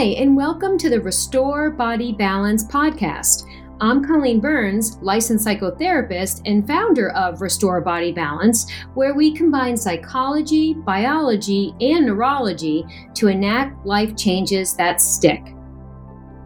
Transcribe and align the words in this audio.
Hi, 0.00 0.14
and 0.16 0.34
welcome 0.34 0.78
to 0.78 0.88
the 0.88 0.98
Restore 0.98 1.72
Body 1.72 2.10
Balance 2.10 2.64
podcast. 2.64 3.44
I'm 3.82 4.02
Colleen 4.02 4.40
Burns, 4.40 4.96
licensed 5.02 5.46
psychotherapist 5.46 6.40
and 6.46 6.66
founder 6.66 7.10
of 7.10 7.42
Restore 7.42 7.82
Body 7.82 8.10
Balance, 8.10 8.72
where 8.94 9.12
we 9.12 9.30
combine 9.30 9.76
psychology, 9.76 10.72
biology, 10.72 11.74
and 11.82 12.06
neurology 12.06 12.86
to 13.12 13.28
enact 13.28 13.84
life 13.84 14.16
changes 14.16 14.74
that 14.76 15.02
stick. 15.02 15.42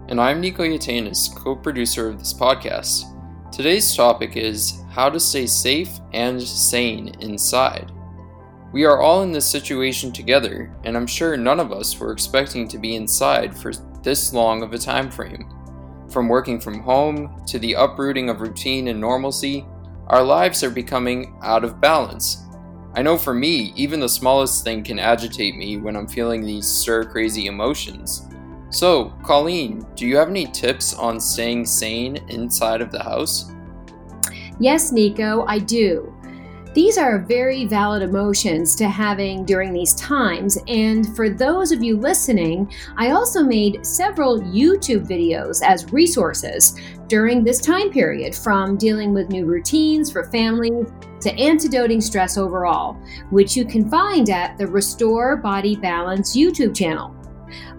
And 0.08 0.20
I'm 0.20 0.40
Nico 0.40 0.64
Yatanis, 0.64 1.32
co 1.32 1.54
producer 1.54 2.08
of 2.08 2.18
this 2.18 2.34
podcast. 2.34 3.04
Today's 3.52 3.94
topic 3.94 4.36
is 4.36 4.82
how 4.90 5.08
to 5.08 5.20
stay 5.20 5.46
safe 5.46 6.00
and 6.12 6.42
sane 6.42 7.14
inside. 7.20 7.93
We 8.74 8.82
are 8.86 9.00
all 9.00 9.22
in 9.22 9.30
this 9.30 9.46
situation 9.46 10.10
together, 10.10 10.68
and 10.82 10.96
I'm 10.96 11.06
sure 11.06 11.36
none 11.36 11.60
of 11.60 11.70
us 11.70 11.96
were 11.96 12.10
expecting 12.10 12.66
to 12.66 12.76
be 12.76 12.96
inside 12.96 13.56
for 13.56 13.72
this 14.02 14.32
long 14.32 14.64
of 14.64 14.72
a 14.72 14.78
time 14.78 15.12
frame. 15.12 15.48
From 16.10 16.28
working 16.28 16.58
from 16.58 16.80
home 16.80 17.40
to 17.46 17.60
the 17.60 17.74
uprooting 17.74 18.30
of 18.30 18.40
routine 18.40 18.88
and 18.88 19.00
normalcy, 19.00 19.64
our 20.08 20.24
lives 20.24 20.64
are 20.64 20.70
becoming 20.70 21.38
out 21.40 21.62
of 21.62 21.80
balance. 21.80 22.46
I 22.96 23.02
know 23.02 23.16
for 23.16 23.32
me, 23.32 23.72
even 23.76 24.00
the 24.00 24.08
smallest 24.08 24.64
thing 24.64 24.82
can 24.82 24.98
agitate 24.98 25.54
me 25.54 25.76
when 25.76 25.94
I'm 25.94 26.08
feeling 26.08 26.42
these 26.42 26.66
stir 26.66 27.04
crazy 27.04 27.46
emotions. 27.46 28.26
So, 28.70 29.10
Colleen, 29.22 29.86
do 29.94 30.04
you 30.04 30.16
have 30.16 30.30
any 30.30 30.46
tips 30.46 30.94
on 30.94 31.20
staying 31.20 31.64
sane 31.66 32.16
inside 32.28 32.80
of 32.80 32.90
the 32.90 33.04
house? 33.04 33.52
Yes, 34.58 34.90
Nico, 34.90 35.44
I 35.46 35.60
do. 35.60 36.13
These 36.74 36.98
are 36.98 37.20
very 37.20 37.66
valid 37.66 38.02
emotions 38.02 38.74
to 38.76 38.88
having 38.88 39.44
during 39.44 39.72
these 39.72 39.94
times. 39.94 40.58
And 40.66 41.14
for 41.14 41.30
those 41.30 41.70
of 41.70 41.84
you 41.84 41.96
listening, 41.96 42.68
I 42.96 43.12
also 43.12 43.44
made 43.44 43.86
several 43.86 44.40
YouTube 44.40 45.06
videos 45.06 45.62
as 45.64 45.92
resources 45.92 46.76
during 47.06 47.44
this 47.44 47.60
time 47.60 47.90
period 47.90 48.34
from 48.34 48.76
dealing 48.76 49.14
with 49.14 49.28
new 49.28 49.46
routines 49.46 50.10
for 50.10 50.24
families 50.24 50.88
to 51.20 51.32
antidoting 51.34 52.00
stress 52.00 52.36
overall, 52.36 52.94
which 53.30 53.56
you 53.56 53.64
can 53.64 53.88
find 53.88 54.28
at 54.28 54.58
the 54.58 54.66
Restore 54.66 55.36
Body 55.36 55.76
Balance 55.76 56.36
YouTube 56.36 56.74
channel. 56.74 57.14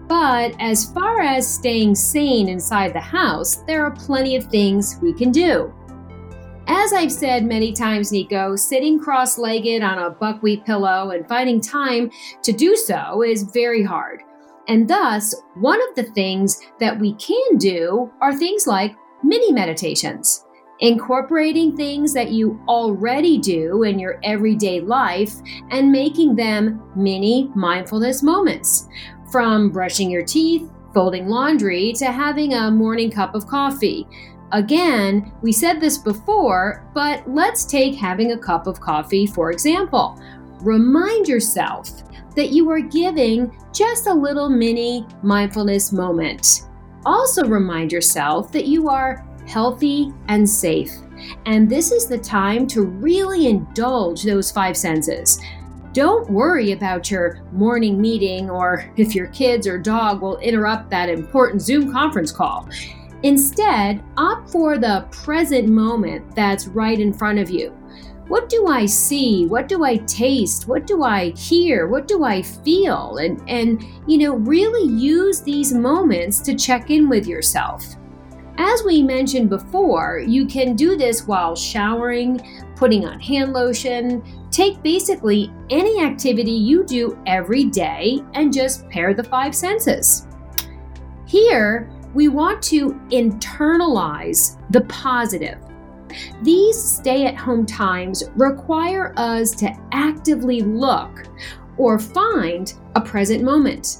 But 0.08 0.54
as 0.58 0.90
far 0.92 1.20
as 1.20 1.46
staying 1.46 1.96
sane 1.96 2.48
inside 2.48 2.94
the 2.94 3.00
house, 3.00 3.56
there 3.66 3.84
are 3.84 3.90
plenty 3.90 4.36
of 4.36 4.44
things 4.44 4.98
we 5.02 5.12
can 5.12 5.32
do. 5.32 5.70
As 6.68 6.92
I've 6.92 7.12
said 7.12 7.44
many 7.44 7.72
times, 7.72 8.10
Nico, 8.10 8.56
sitting 8.56 8.98
cross 8.98 9.38
legged 9.38 9.82
on 9.82 9.98
a 9.98 10.10
buckwheat 10.10 10.64
pillow 10.64 11.10
and 11.10 11.28
finding 11.28 11.60
time 11.60 12.10
to 12.42 12.52
do 12.52 12.74
so 12.74 13.22
is 13.22 13.44
very 13.54 13.84
hard. 13.84 14.22
And 14.66 14.88
thus, 14.88 15.34
one 15.54 15.80
of 15.88 15.94
the 15.94 16.10
things 16.12 16.60
that 16.80 16.98
we 16.98 17.14
can 17.14 17.56
do 17.58 18.10
are 18.20 18.34
things 18.34 18.66
like 18.66 18.96
mini 19.22 19.52
meditations, 19.52 20.44
incorporating 20.80 21.76
things 21.76 22.12
that 22.14 22.32
you 22.32 22.60
already 22.68 23.38
do 23.38 23.84
in 23.84 24.00
your 24.00 24.18
everyday 24.24 24.80
life 24.80 25.34
and 25.70 25.92
making 25.92 26.34
them 26.34 26.82
mini 26.96 27.48
mindfulness 27.54 28.24
moments. 28.24 28.88
From 29.30 29.70
brushing 29.70 30.10
your 30.10 30.24
teeth, 30.24 30.68
folding 30.92 31.28
laundry, 31.28 31.92
to 31.98 32.06
having 32.06 32.54
a 32.54 32.70
morning 32.72 33.10
cup 33.10 33.36
of 33.36 33.46
coffee. 33.46 34.06
Again, 34.52 35.32
we 35.42 35.52
said 35.52 35.80
this 35.80 35.98
before, 35.98 36.88
but 36.94 37.28
let's 37.28 37.64
take 37.64 37.94
having 37.94 38.32
a 38.32 38.38
cup 38.38 38.66
of 38.66 38.80
coffee 38.80 39.26
for 39.26 39.50
example. 39.50 40.20
Remind 40.60 41.28
yourself 41.28 41.90
that 42.36 42.50
you 42.50 42.70
are 42.70 42.80
giving 42.80 43.56
just 43.72 44.06
a 44.06 44.14
little 44.14 44.48
mini 44.48 45.06
mindfulness 45.22 45.92
moment. 45.92 46.62
Also, 47.04 47.44
remind 47.44 47.92
yourself 47.92 48.52
that 48.52 48.66
you 48.66 48.88
are 48.88 49.26
healthy 49.46 50.12
and 50.28 50.48
safe. 50.48 50.92
And 51.46 51.68
this 51.68 51.92
is 51.92 52.06
the 52.06 52.18
time 52.18 52.66
to 52.68 52.82
really 52.82 53.46
indulge 53.46 54.22
those 54.22 54.50
five 54.50 54.76
senses. 54.76 55.40
Don't 55.92 56.28
worry 56.28 56.72
about 56.72 57.10
your 57.10 57.42
morning 57.52 58.00
meeting 58.00 58.50
or 58.50 58.92
if 58.96 59.14
your 59.14 59.28
kids 59.28 59.66
or 59.66 59.78
dog 59.78 60.20
will 60.20 60.36
interrupt 60.38 60.90
that 60.90 61.08
important 61.08 61.62
Zoom 61.62 61.90
conference 61.90 62.30
call. 62.30 62.68
Instead, 63.26 64.04
opt 64.16 64.48
for 64.50 64.78
the 64.78 65.04
present 65.10 65.68
moment 65.68 66.32
that's 66.36 66.68
right 66.68 67.00
in 67.00 67.12
front 67.12 67.40
of 67.40 67.50
you. 67.50 67.70
What 68.28 68.48
do 68.48 68.68
I 68.68 68.86
see? 68.86 69.46
What 69.46 69.66
do 69.66 69.82
I 69.82 69.96
taste? 69.96 70.68
What 70.68 70.86
do 70.86 71.02
I 71.02 71.30
hear? 71.30 71.88
What 71.88 72.06
do 72.06 72.22
I 72.22 72.40
feel? 72.40 73.16
And 73.16 73.42
and 73.50 73.84
you 74.06 74.18
know, 74.18 74.36
really 74.36 74.88
use 74.94 75.40
these 75.40 75.74
moments 75.74 76.38
to 76.42 76.54
check 76.54 76.90
in 76.90 77.08
with 77.08 77.26
yourself. 77.26 77.96
As 78.58 78.84
we 78.84 79.02
mentioned 79.02 79.50
before, 79.50 80.22
you 80.24 80.46
can 80.46 80.76
do 80.76 80.96
this 80.96 81.26
while 81.26 81.56
showering, 81.56 82.40
putting 82.76 83.06
on 83.06 83.18
hand 83.18 83.52
lotion, 83.52 84.22
take 84.52 84.80
basically 84.84 85.52
any 85.70 86.00
activity 86.00 86.52
you 86.52 86.84
do 86.84 87.18
every 87.26 87.64
day 87.64 88.20
and 88.34 88.52
just 88.52 88.88
pair 88.88 89.14
the 89.14 89.24
five 89.24 89.52
senses. 89.52 90.28
Here, 91.26 91.90
we 92.16 92.28
want 92.28 92.62
to 92.62 92.92
internalize 93.10 94.58
the 94.70 94.80
positive. 94.82 95.58
These 96.42 96.82
stay 96.82 97.26
at 97.26 97.36
home 97.36 97.66
times 97.66 98.24
require 98.36 99.12
us 99.18 99.50
to 99.56 99.70
actively 99.92 100.62
look 100.62 101.28
or 101.76 101.98
find 101.98 102.72
a 102.94 103.02
present 103.02 103.44
moment. 103.44 103.98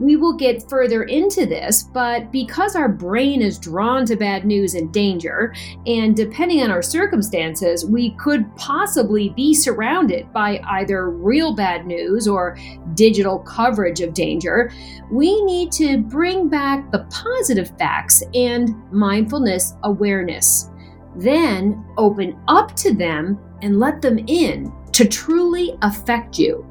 We 0.00 0.16
will 0.16 0.32
get 0.32 0.68
further 0.68 1.02
into 1.02 1.44
this, 1.44 1.82
but 1.82 2.32
because 2.32 2.74
our 2.74 2.88
brain 2.88 3.42
is 3.42 3.58
drawn 3.58 4.06
to 4.06 4.16
bad 4.16 4.46
news 4.46 4.74
and 4.74 4.90
danger, 4.90 5.54
and 5.86 6.16
depending 6.16 6.62
on 6.62 6.70
our 6.70 6.80
circumstances, 6.80 7.84
we 7.84 8.12
could 8.12 8.44
possibly 8.56 9.28
be 9.28 9.52
surrounded 9.52 10.32
by 10.32 10.60
either 10.70 11.10
real 11.10 11.54
bad 11.54 11.86
news 11.86 12.26
or 12.26 12.56
digital 12.94 13.40
coverage 13.40 14.00
of 14.00 14.14
danger, 14.14 14.72
we 15.12 15.42
need 15.44 15.70
to 15.72 15.98
bring 15.98 16.48
back 16.48 16.90
the 16.90 17.06
positive 17.10 17.70
facts 17.78 18.22
and 18.34 18.74
mindfulness 18.90 19.74
awareness. 19.82 20.70
Then 21.16 21.84
open 21.98 22.40
up 22.48 22.74
to 22.76 22.94
them 22.94 23.38
and 23.60 23.78
let 23.78 24.00
them 24.00 24.18
in 24.26 24.72
to 24.92 25.04
truly 25.04 25.76
affect 25.82 26.38
you. 26.38 26.69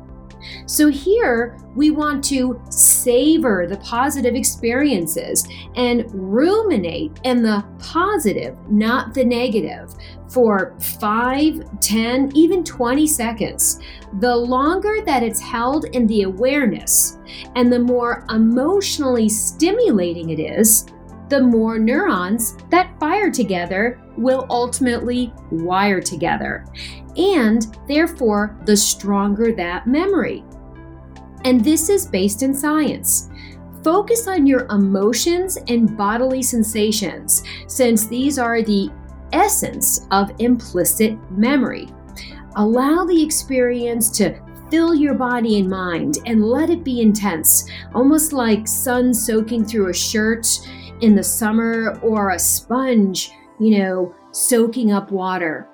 So 0.65 0.87
here 0.87 1.57
we 1.75 1.91
want 1.91 2.23
to 2.25 2.61
savor 2.69 3.65
the 3.67 3.77
positive 3.77 4.35
experiences 4.35 5.47
and 5.75 6.05
ruminate 6.13 7.19
in 7.23 7.41
the 7.41 7.65
positive, 7.79 8.57
not 8.69 9.13
the 9.13 9.25
negative, 9.25 9.93
for 10.29 10.75
5, 10.79 11.79
10, 11.79 12.31
even 12.35 12.63
20 12.63 13.07
seconds. 13.07 13.79
The 14.19 14.35
longer 14.35 14.97
that 15.05 15.23
it's 15.23 15.39
held 15.39 15.85
in 15.85 16.05
the 16.07 16.23
awareness 16.23 17.17
and 17.55 17.71
the 17.71 17.79
more 17.79 18.25
emotionally 18.29 19.27
stimulating 19.29 20.29
it 20.29 20.39
is, 20.39 20.85
the 21.29 21.41
more 21.41 21.77
neurons 21.77 22.57
that 22.69 22.99
fire 22.99 23.29
together 23.29 24.01
will 24.17 24.47
ultimately 24.49 25.31
wire 25.51 26.01
together. 26.01 26.65
And 27.19 27.67
therefore, 27.85 28.57
the 28.65 28.77
stronger 28.77 29.51
that 29.51 29.85
memory. 29.85 30.43
And 31.43 31.63
this 31.63 31.89
is 31.89 32.07
based 32.07 32.43
in 32.43 32.53
science. 32.53 33.29
Focus 33.83 34.27
on 34.27 34.47
your 34.47 34.65
emotions 34.67 35.57
and 35.67 35.97
bodily 35.97 36.41
sensations, 36.41 37.43
since 37.67 38.07
these 38.07 38.39
are 38.39 38.61
the 38.61 38.89
essence 39.33 40.07
of 40.11 40.31
implicit 40.39 41.17
memory. 41.31 41.89
Allow 42.55 43.03
the 43.03 43.21
experience 43.21 44.09
to 44.17 44.39
fill 44.71 44.93
your 44.93 45.13
body 45.13 45.59
and 45.59 45.69
mind 45.69 46.19
and 46.25 46.45
let 46.45 46.69
it 46.69 46.83
be 46.83 47.01
intense, 47.01 47.69
almost 47.93 48.31
like 48.31 48.67
sun 48.67 49.13
soaking 49.13 49.65
through 49.65 49.89
a 49.89 49.93
shirt 49.93 50.47
in 51.01 51.15
the 51.15 51.23
summer 51.23 51.99
or 52.01 52.31
a 52.31 52.39
sponge, 52.39 53.31
you 53.59 53.77
know, 53.77 54.15
soaking 54.31 54.91
up 54.93 55.11
water. 55.11 55.67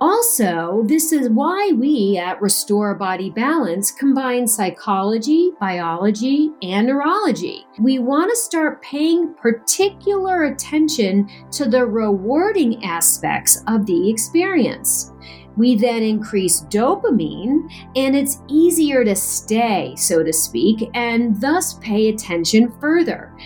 Also, 0.00 0.82
this 0.86 1.12
is 1.12 1.28
why 1.28 1.72
we 1.76 2.16
at 2.16 2.40
Restore 2.40 2.94
Body 2.94 3.28
Balance 3.28 3.90
combine 3.90 4.46
psychology, 4.46 5.50
biology, 5.60 6.52
and 6.62 6.86
neurology. 6.86 7.66
We 7.78 7.98
want 7.98 8.30
to 8.30 8.36
start 8.36 8.80
paying 8.80 9.34
particular 9.34 10.44
attention 10.44 11.28
to 11.52 11.66
the 11.66 11.84
rewarding 11.84 12.82
aspects 12.82 13.62
of 13.66 13.84
the 13.84 14.08
experience. 14.08 15.12
We 15.58 15.74
then 15.74 16.02
increase 16.02 16.62
dopamine, 16.70 17.70
and 17.94 18.16
it's 18.16 18.40
easier 18.48 19.04
to 19.04 19.14
stay, 19.14 19.94
so 19.98 20.22
to 20.22 20.32
speak, 20.32 20.88
and 20.94 21.38
thus 21.38 21.74
pay 21.74 22.08
attention 22.08 22.72
further. 22.80 23.36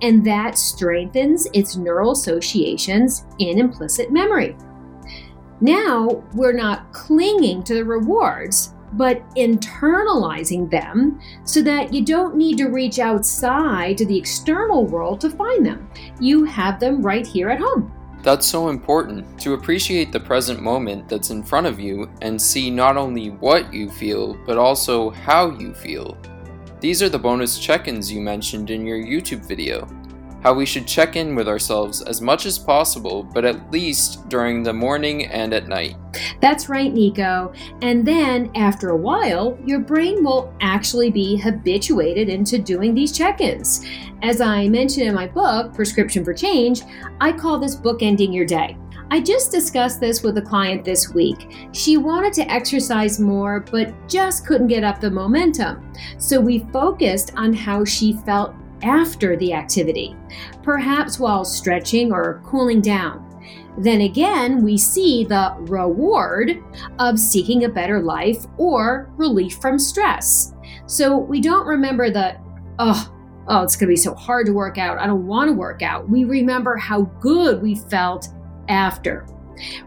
And 0.00 0.24
that 0.26 0.58
strengthens 0.58 1.48
its 1.54 1.74
neural 1.74 2.12
associations 2.12 3.26
in 3.40 3.58
implicit 3.58 4.12
memory. 4.12 4.56
Now 5.60 6.24
we're 6.34 6.52
not 6.52 6.92
clinging 6.92 7.62
to 7.64 7.74
the 7.74 7.84
rewards, 7.84 8.74
but 8.94 9.22
internalizing 9.36 10.70
them 10.70 11.20
so 11.44 11.62
that 11.62 11.92
you 11.92 12.04
don't 12.04 12.36
need 12.36 12.58
to 12.58 12.68
reach 12.68 12.98
outside 12.98 13.98
to 13.98 14.06
the 14.06 14.16
external 14.16 14.84
world 14.84 15.20
to 15.20 15.30
find 15.30 15.64
them. 15.64 15.88
You 16.20 16.44
have 16.44 16.80
them 16.80 17.02
right 17.02 17.26
here 17.26 17.50
at 17.50 17.60
home. 17.60 17.92
That's 18.22 18.46
so 18.46 18.68
important 18.68 19.38
to 19.40 19.52
appreciate 19.52 20.10
the 20.10 20.20
present 20.20 20.62
moment 20.62 21.08
that's 21.08 21.30
in 21.30 21.42
front 21.42 21.66
of 21.66 21.78
you 21.78 22.10
and 22.22 22.40
see 22.40 22.70
not 22.70 22.96
only 22.96 23.30
what 23.30 23.72
you 23.72 23.90
feel, 23.90 24.34
but 24.46 24.56
also 24.56 25.10
how 25.10 25.50
you 25.50 25.74
feel. 25.74 26.16
These 26.80 27.02
are 27.02 27.08
the 27.08 27.18
bonus 27.18 27.58
check 27.58 27.86
ins 27.86 28.10
you 28.10 28.20
mentioned 28.20 28.70
in 28.70 28.86
your 28.86 28.98
YouTube 28.98 29.46
video 29.46 29.86
how 30.44 30.52
we 30.52 30.66
should 30.66 30.86
check 30.86 31.16
in 31.16 31.34
with 31.34 31.48
ourselves 31.48 32.02
as 32.02 32.20
much 32.20 32.44
as 32.44 32.58
possible, 32.58 33.22
but 33.22 33.46
at 33.46 33.70
least 33.72 34.28
during 34.28 34.62
the 34.62 34.72
morning 34.72 35.24
and 35.26 35.54
at 35.54 35.68
night. 35.68 35.96
That's 36.40 36.68
right, 36.68 36.92
Nico. 36.92 37.52
And 37.80 38.06
then, 38.06 38.50
after 38.54 38.90
a 38.90 38.96
while, 38.96 39.58
your 39.64 39.80
brain 39.80 40.22
will 40.22 40.54
actually 40.60 41.10
be 41.10 41.36
habituated 41.36 42.28
into 42.28 42.58
doing 42.58 42.94
these 42.94 43.10
check 43.10 43.40
ins. 43.40 43.86
As 44.22 44.42
I 44.42 44.68
mentioned 44.68 45.06
in 45.06 45.14
my 45.14 45.26
book, 45.26 45.74
Prescription 45.74 46.22
for 46.22 46.34
Change, 46.34 46.82
I 47.22 47.32
call 47.32 47.58
this 47.58 47.74
book 47.74 48.02
ending 48.02 48.32
your 48.32 48.46
day. 48.46 48.76
I 49.10 49.20
just 49.20 49.50
discussed 49.50 50.00
this 50.00 50.22
with 50.22 50.38
a 50.38 50.42
client 50.42 50.84
this 50.84 51.12
week. 51.12 51.68
She 51.72 51.96
wanted 51.96 52.32
to 52.34 52.50
exercise 52.50 53.20
more, 53.20 53.60
but 53.60 53.94
just 54.08 54.46
couldn't 54.46 54.68
get 54.68 54.84
up 54.84 55.00
the 55.00 55.10
momentum. 55.10 55.92
So 56.18 56.40
we 56.40 56.66
focused 56.72 57.32
on 57.36 57.52
how 57.52 57.84
she 57.84 58.14
felt 58.26 58.54
after 58.84 59.36
the 59.36 59.52
activity, 59.52 60.14
perhaps 60.62 61.18
while 61.18 61.44
stretching 61.44 62.12
or 62.12 62.42
cooling 62.44 62.80
down. 62.80 63.22
Then 63.78 64.02
again, 64.02 64.62
we 64.62 64.78
see 64.78 65.24
the 65.24 65.54
reward 65.60 66.62
of 66.98 67.18
seeking 67.18 67.64
a 67.64 67.68
better 67.68 68.00
life 68.00 68.46
or 68.56 69.10
relief 69.16 69.58
from 69.60 69.78
stress. 69.78 70.54
So 70.86 71.16
we 71.16 71.40
don't 71.40 71.66
remember 71.66 72.10
the, 72.10 72.36
oh, 72.78 73.12
oh, 73.48 73.62
it's 73.62 73.74
going 73.74 73.88
to 73.88 73.92
be 73.92 73.96
so 73.96 74.14
hard 74.14 74.46
to 74.46 74.52
work 74.52 74.78
out. 74.78 74.98
I 74.98 75.06
don't 75.06 75.26
want 75.26 75.48
to 75.48 75.54
work 75.54 75.82
out. 75.82 76.08
We 76.08 76.24
remember 76.24 76.76
how 76.76 77.02
good 77.20 77.62
we 77.62 77.74
felt 77.74 78.28
after. 78.68 79.26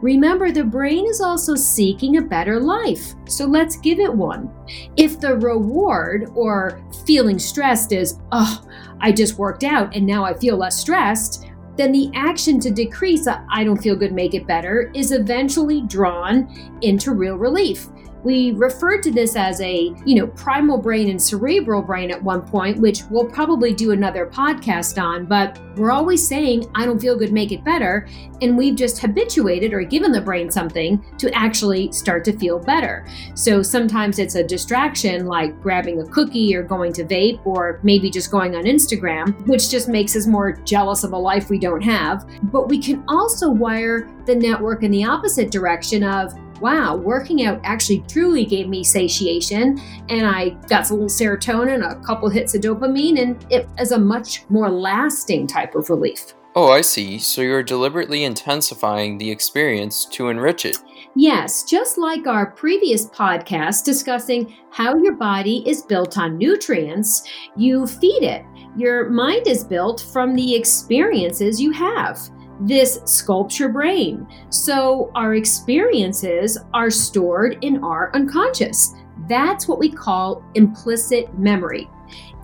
Remember, 0.01 0.51
the 0.51 0.63
brain 0.63 1.05
is 1.07 1.21
also 1.21 1.55
seeking 1.55 2.17
a 2.17 2.21
better 2.21 2.59
life, 2.59 3.15
so 3.27 3.45
let's 3.45 3.77
give 3.77 3.99
it 3.99 4.13
one. 4.13 4.49
If 4.95 5.19
the 5.19 5.35
reward 5.35 6.31
or 6.35 6.81
feeling 7.05 7.37
stressed 7.37 7.91
is, 7.91 8.19
oh, 8.31 8.63
I 8.99 9.11
just 9.11 9.37
worked 9.37 9.63
out 9.63 9.95
and 9.95 10.05
now 10.05 10.23
I 10.23 10.33
feel 10.33 10.57
less 10.57 10.79
stressed, 10.79 11.45
then 11.75 11.91
the 11.91 12.11
action 12.15 12.59
to 12.61 12.71
decrease 12.71 13.27
I 13.27 13.63
don't 13.63 13.77
feel 13.81 13.95
good, 13.95 14.11
make 14.11 14.33
it 14.33 14.47
better 14.47 14.91
is 14.95 15.11
eventually 15.11 15.81
drawn 15.81 16.79
into 16.81 17.13
real 17.13 17.35
relief. 17.35 17.87
We 18.27 18.51
referred 18.51 19.03
to 19.03 19.11
this 19.11 19.37
as 19.37 19.61
a, 19.61 19.95
you 20.03 20.15
know, 20.15 20.27
primal 20.27 20.77
brain 20.79 21.09
and 21.09 21.21
cerebral 21.21 21.81
brain 21.81 22.11
at 22.11 22.21
one 22.21 22.41
point, 22.41 22.77
which 22.77 23.03
we'll 23.09 23.29
probably 23.29 23.73
do 23.73 23.91
another 23.91 24.27
podcast 24.27 25.01
on, 25.01 25.27
but 25.27 25.57
we're 25.77 25.91
always 25.91 26.27
saying, 26.27 26.69
I 26.75 26.85
don't 26.85 26.99
feel 26.99 27.15
good, 27.15 27.31
make 27.31 27.53
it 27.53 27.63
better. 27.63 28.05
And 28.41 28.57
we've 28.57 28.75
just 28.75 28.99
habituated 28.99 29.73
or 29.73 29.81
given 29.83 30.11
the 30.11 30.19
brain 30.19 30.51
something 30.51 31.01
to 31.19 31.33
actually 31.33 31.89
start 31.93 32.25
to 32.25 32.37
feel 32.37 32.59
better. 32.59 33.07
So 33.33 33.61
sometimes 33.61 34.19
it's 34.19 34.35
a 34.35 34.43
distraction 34.43 35.27
like 35.27 35.61
grabbing 35.61 36.01
a 36.01 36.05
cookie 36.05 36.53
or 36.53 36.63
going 36.63 36.91
to 36.93 37.05
vape 37.05 37.39
or 37.45 37.79
maybe 37.81 38.09
just 38.09 38.29
going 38.29 38.57
on 38.57 38.63
Instagram, 38.63 39.47
which 39.47 39.69
just 39.69 39.87
makes 39.87 40.17
us 40.17 40.27
more 40.27 40.51
jealous 40.65 41.05
of 41.05 41.13
a 41.13 41.17
life 41.17 41.49
we 41.49 41.59
don't 41.59 41.81
have. 41.81 42.29
But 42.51 42.67
we 42.67 42.79
can 42.79 43.05
also 43.07 43.49
wire 43.49 44.09
the 44.25 44.35
network 44.35 44.83
in 44.83 44.91
the 44.91 45.05
opposite 45.05 45.49
direction 45.49 46.03
of, 46.03 46.33
wow, 46.61 46.95
working 46.95 47.45
out 47.45 47.59
actually 47.63 47.99
truly 48.07 48.45
gave 48.45 48.67
me 48.67 48.83
satiation 48.83 49.79
and 50.09 50.25
I 50.25 50.49
got 50.67 50.89
a 50.89 50.93
little 50.93 51.07
serotonin, 51.07 51.89
a 51.89 52.03
couple 52.03 52.29
hits 52.29 52.55
of 52.55 52.61
dopamine, 52.61 53.21
and 53.21 53.45
it 53.51 53.67
is 53.79 53.91
a 53.91 53.99
much 53.99 54.49
more 54.49 54.69
lasting 54.69 55.47
type 55.47 55.75
of 55.75 55.89
relief. 55.89 56.33
Oh, 56.55 56.71
I 56.71 56.81
see. 56.81 57.19
So 57.19 57.41
you're 57.41 57.61
deliberately 57.61 58.23
intensifying 58.23 59.19
the 59.19 59.29
experience 59.29 60.05
to 60.05 60.29
enrich 60.29 60.65
it. 60.65 60.77
Yes, 61.15 61.63
just 61.63 61.99
like 61.99 62.25
our 62.25 62.51
previous 62.51 63.05
podcast 63.05 63.85
discussing 63.85 64.55
how 64.71 64.97
your 64.97 65.13
body 65.13 65.63
is 65.69 65.83
built 65.83 66.17
on 66.17 66.37
nutrients, 66.37 67.29
you 67.55 67.85
feed 67.85 68.23
it. 68.23 68.43
Your 68.75 69.09
mind 69.09 69.47
is 69.47 69.63
built 69.63 70.01
from 70.11 70.33
the 70.35 70.55
experiences 70.55 71.61
you 71.61 71.71
have 71.71 72.29
this 72.59 73.01
sculpture 73.05 73.69
brain. 73.69 74.27
So 74.49 75.11
our 75.15 75.35
experiences 75.35 76.57
are 76.73 76.89
stored 76.89 77.57
in 77.61 77.83
our 77.83 78.13
unconscious. 78.15 78.93
That's 79.27 79.67
what 79.67 79.79
we 79.79 79.89
call 79.89 80.43
implicit 80.55 81.37
memory. 81.37 81.89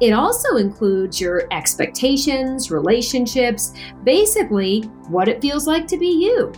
It 0.01 0.11
also 0.11 0.57
includes 0.57 1.21
your 1.21 1.47
expectations, 1.51 2.71
relationships, 2.71 3.73
basically 4.03 4.81
what 5.07 5.27
it 5.27 5.41
feels 5.41 5.67
like 5.67 5.87
to 5.87 5.97
be 5.97 6.07
you. 6.07 6.51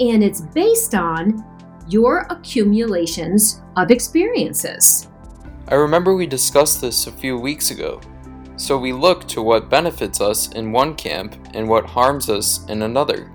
And 0.00 0.22
it's 0.22 0.42
based 0.42 0.94
on 0.94 1.44
your 1.88 2.26
accumulations 2.30 3.62
of 3.76 3.90
experiences. 3.90 5.08
I 5.68 5.74
remember 5.74 6.14
we 6.14 6.26
discussed 6.26 6.80
this 6.80 7.06
a 7.06 7.12
few 7.12 7.38
weeks 7.38 7.70
ago. 7.70 8.00
So 8.56 8.78
we 8.78 8.92
look 8.92 9.26
to 9.28 9.42
what 9.42 9.70
benefits 9.70 10.20
us 10.20 10.52
in 10.52 10.72
one 10.72 10.94
camp 10.94 11.36
and 11.54 11.68
what 11.68 11.86
harms 11.86 12.30
us 12.30 12.64
in 12.66 12.82
another. 12.82 13.30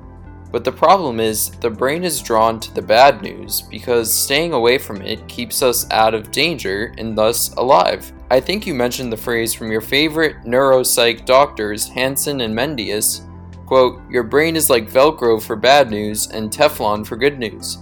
But 0.51 0.63
the 0.63 0.71
problem 0.71 1.19
is, 1.19 1.51
the 1.51 1.69
brain 1.69 2.03
is 2.03 2.21
drawn 2.21 2.59
to 2.59 2.73
the 2.73 2.81
bad 2.81 3.21
news 3.21 3.61
because 3.61 4.13
staying 4.13 4.53
away 4.53 4.77
from 4.77 5.01
it 5.01 5.27
keeps 5.27 5.61
us 5.61 5.89
out 5.91 6.15
of 6.15 6.31
danger 6.31 6.95
and 6.97 7.17
thus 7.17 7.53
alive. 7.55 8.11
I 8.31 8.39
think 8.39 8.65
you 8.65 8.73
mentioned 8.73 9.11
the 9.11 9.17
phrase 9.17 9.53
from 9.53 9.71
your 9.71 9.81
favorite 9.81 10.43
neuropsych 10.43 11.25
doctors, 11.25 11.87
Hanson 11.87 12.41
and 12.41 12.55
Mendius 12.55 13.21
quote, 13.69 14.01
Your 14.09 14.23
brain 14.23 14.55
is 14.55 14.67
like 14.67 14.89
Velcro 14.89 15.39
for 15.39 15.55
bad 15.55 15.91
news 15.91 16.25
and 16.31 16.49
Teflon 16.49 17.05
for 17.05 17.15
good 17.15 17.37
news. 17.37 17.77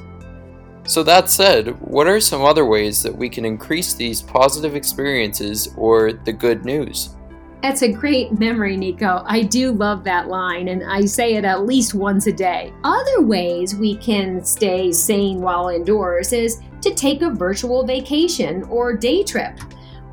So, 0.84 1.02
that 1.04 1.30
said, 1.30 1.80
what 1.82 2.08
are 2.08 2.20
some 2.20 2.44
other 2.44 2.66
ways 2.66 3.02
that 3.04 3.16
we 3.16 3.30
can 3.30 3.46
increase 3.46 3.94
these 3.94 4.22
positive 4.22 4.76
experiences 4.76 5.74
or 5.78 6.12
the 6.12 6.34
good 6.34 6.66
news? 6.66 7.16
That's 7.62 7.82
a 7.82 7.92
great 7.92 8.40
memory, 8.40 8.78
Nico. 8.78 9.24
I 9.26 9.42
do 9.42 9.72
love 9.72 10.04
that 10.04 10.28
line, 10.28 10.68
and 10.68 10.84
I 10.84 11.06
say 11.06 11.34
it 11.34 11.44
at 11.44 11.66
least 11.66 11.96
once 11.96 12.28
a 12.28 12.32
day. 12.32 12.72
Other 12.84 13.24
ways 13.24 13.76
we 13.76 13.98
can 13.98 14.44
stay 14.46 14.92
sane 14.92 15.42
while 15.42 15.70
indoors 15.70 16.34
is 16.34 16.62
to 16.82 16.94
take 16.94 17.24
a 17.24 17.32
virtual 17.32 17.84
vacation 17.84 18.64
or 18.66 18.96
day 18.96 19.24
trip. 19.24 19.60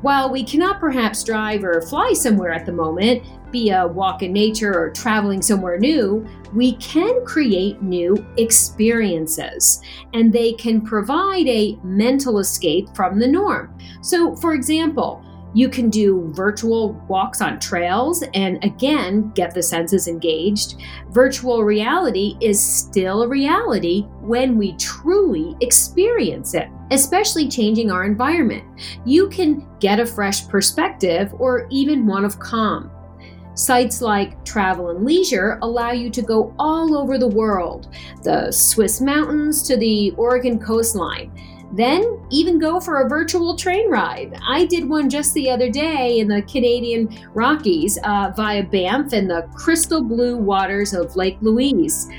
While 0.01 0.31
we 0.31 0.43
cannot 0.43 0.79
perhaps 0.79 1.23
drive 1.23 1.63
or 1.63 1.81
fly 1.81 2.13
somewhere 2.13 2.51
at 2.51 2.65
the 2.65 2.71
moment, 2.71 3.23
be 3.51 3.69
a 3.69 3.87
walk 3.87 4.21
in 4.21 4.33
nature 4.33 4.77
or 4.77 4.89
traveling 4.89 5.41
somewhere 5.41 5.79
new, 5.79 6.27
we 6.53 6.73
can 6.73 7.23
create 7.25 7.81
new 7.81 8.25
experiences 8.37 9.81
and 10.13 10.33
they 10.33 10.53
can 10.53 10.81
provide 10.81 11.47
a 11.47 11.77
mental 11.83 12.39
escape 12.39 12.93
from 12.95 13.17
the 13.19 13.27
norm. 13.27 13.75
So, 14.01 14.35
for 14.35 14.53
example, 14.53 15.23
you 15.55 15.69
can 15.69 15.89
do 15.89 16.29
virtual 16.33 16.91
walks 17.07 17.41
on 17.41 17.59
trails 17.59 18.23
and 18.33 18.61
again 18.63 19.31
get 19.31 19.53
the 19.53 19.63
senses 19.63 20.09
engaged. 20.09 20.75
Virtual 21.11 21.63
reality 21.63 22.35
is 22.41 22.61
still 22.61 23.23
a 23.23 23.27
reality 23.27 24.01
when 24.19 24.57
we 24.57 24.75
truly 24.75 25.55
experience 25.61 26.53
it, 26.53 26.67
especially 26.91 27.47
changing 27.47 27.89
our 27.89 28.03
environment. 28.03 28.65
You 29.05 29.29
can 29.29 29.65
get 29.79 30.01
a 30.01 30.05
fresh 30.05 30.45
perspective 30.49 31.33
or 31.39 31.67
even 31.71 32.05
one 32.05 32.25
of 32.25 32.37
calm. 32.37 32.91
Sites 33.53 34.01
like 34.01 34.43
Travel 34.43 34.89
and 34.89 35.05
Leisure 35.05 35.57
allow 35.61 35.91
you 35.91 36.09
to 36.09 36.21
go 36.21 36.53
all 36.59 36.97
over 36.97 37.17
the 37.17 37.29
world, 37.29 37.87
the 38.23 38.51
Swiss 38.51 38.99
mountains 38.99 39.63
to 39.63 39.77
the 39.77 40.11
Oregon 40.17 40.59
coastline. 40.59 41.31
Then 41.71 42.19
even 42.29 42.59
go 42.59 42.79
for 42.79 43.01
a 43.01 43.09
virtual 43.09 43.55
train 43.55 43.89
ride. 43.89 44.37
I 44.47 44.65
did 44.65 44.87
one 44.87 45.09
just 45.09 45.33
the 45.33 45.49
other 45.49 45.69
day 45.69 46.19
in 46.19 46.27
the 46.27 46.41
Canadian 46.43 47.17
Rockies 47.33 47.97
uh, 48.03 48.31
via 48.35 48.63
Banff 48.63 49.13
and 49.13 49.29
the 49.29 49.47
crystal 49.53 50.01
blue 50.01 50.37
waters 50.37 50.93
of 50.93 51.15
Lake 51.15 51.37
Louise. 51.41 52.09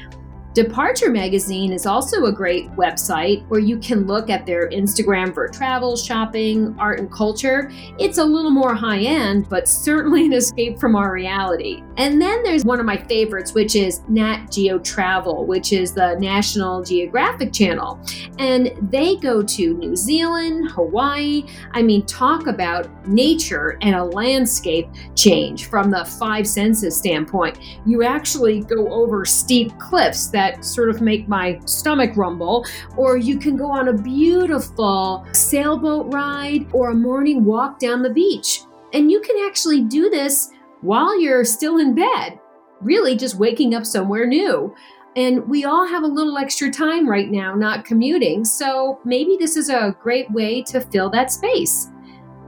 Departure 0.56 1.10
Magazine 1.10 1.70
is 1.70 1.84
also 1.84 2.24
a 2.24 2.32
great 2.32 2.70
website 2.76 3.46
where 3.48 3.60
you 3.60 3.76
can 3.76 4.06
look 4.06 4.30
at 4.30 4.46
their 4.46 4.70
Instagram 4.70 5.34
for 5.34 5.48
travel, 5.48 5.98
shopping, 5.98 6.74
art, 6.78 6.98
and 6.98 7.12
culture. 7.12 7.70
It's 7.98 8.16
a 8.16 8.24
little 8.24 8.50
more 8.50 8.74
high 8.74 9.00
end, 9.00 9.50
but 9.50 9.68
certainly 9.68 10.24
an 10.24 10.32
escape 10.32 10.78
from 10.78 10.96
our 10.96 11.12
reality. 11.12 11.82
And 11.98 12.22
then 12.22 12.42
there's 12.42 12.64
one 12.64 12.80
of 12.80 12.86
my 12.86 12.96
favorites, 12.96 13.52
which 13.52 13.76
is 13.76 14.00
Nat 14.08 14.50
Geo 14.50 14.78
Travel, 14.78 15.44
which 15.44 15.74
is 15.74 15.92
the 15.92 16.14
National 16.20 16.82
Geographic 16.82 17.52
Channel. 17.52 18.00
And 18.38 18.72
they 18.90 19.16
go 19.16 19.42
to 19.42 19.74
New 19.74 19.94
Zealand, 19.94 20.70
Hawaii. 20.70 21.44
I 21.72 21.82
mean, 21.82 22.06
talk 22.06 22.46
about 22.46 22.88
nature 23.06 23.76
and 23.82 23.94
a 23.94 24.04
landscape 24.04 24.88
change 25.14 25.66
from 25.68 25.90
the 25.90 26.06
five 26.18 26.48
senses 26.48 26.96
standpoint. 26.96 27.58
You 27.84 28.04
actually 28.04 28.60
go 28.60 28.90
over 28.90 29.26
steep 29.26 29.78
cliffs 29.78 30.28
that 30.28 30.45
that 30.46 30.64
sort 30.64 30.88
of 30.88 31.00
make 31.00 31.28
my 31.28 31.58
stomach 31.64 32.16
rumble, 32.16 32.64
or 32.96 33.16
you 33.16 33.38
can 33.38 33.56
go 33.56 33.70
on 33.70 33.88
a 33.88 33.92
beautiful 33.92 35.26
sailboat 35.32 36.12
ride 36.12 36.66
or 36.72 36.90
a 36.90 36.94
morning 36.94 37.44
walk 37.44 37.78
down 37.78 38.02
the 38.02 38.10
beach. 38.10 38.62
And 38.92 39.10
you 39.10 39.20
can 39.20 39.36
actually 39.46 39.82
do 39.82 40.08
this 40.08 40.50
while 40.80 41.20
you're 41.20 41.44
still 41.44 41.78
in 41.78 41.94
bed, 41.94 42.38
really 42.80 43.16
just 43.16 43.36
waking 43.36 43.74
up 43.74 43.84
somewhere 43.84 44.26
new. 44.26 44.74
And 45.16 45.48
we 45.48 45.64
all 45.64 45.86
have 45.86 46.02
a 46.02 46.06
little 46.06 46.36
extra 46.36 46.70
time 46.70 47.08
right 47.08 47.30
now 47.30 47.54
not 47.54 47.84
commuting, 47.84 48.44
so 48.44 49.00
maybe 49.04 49.36
this 49.38 49.56
is 49.56 49.70
a 49.70 49.96
great 50.00 50.30
way 50.30 50.62
to 50.64 50.80
fill 50.80 51.10
that 51.10 51.32
space. 51.32 51.90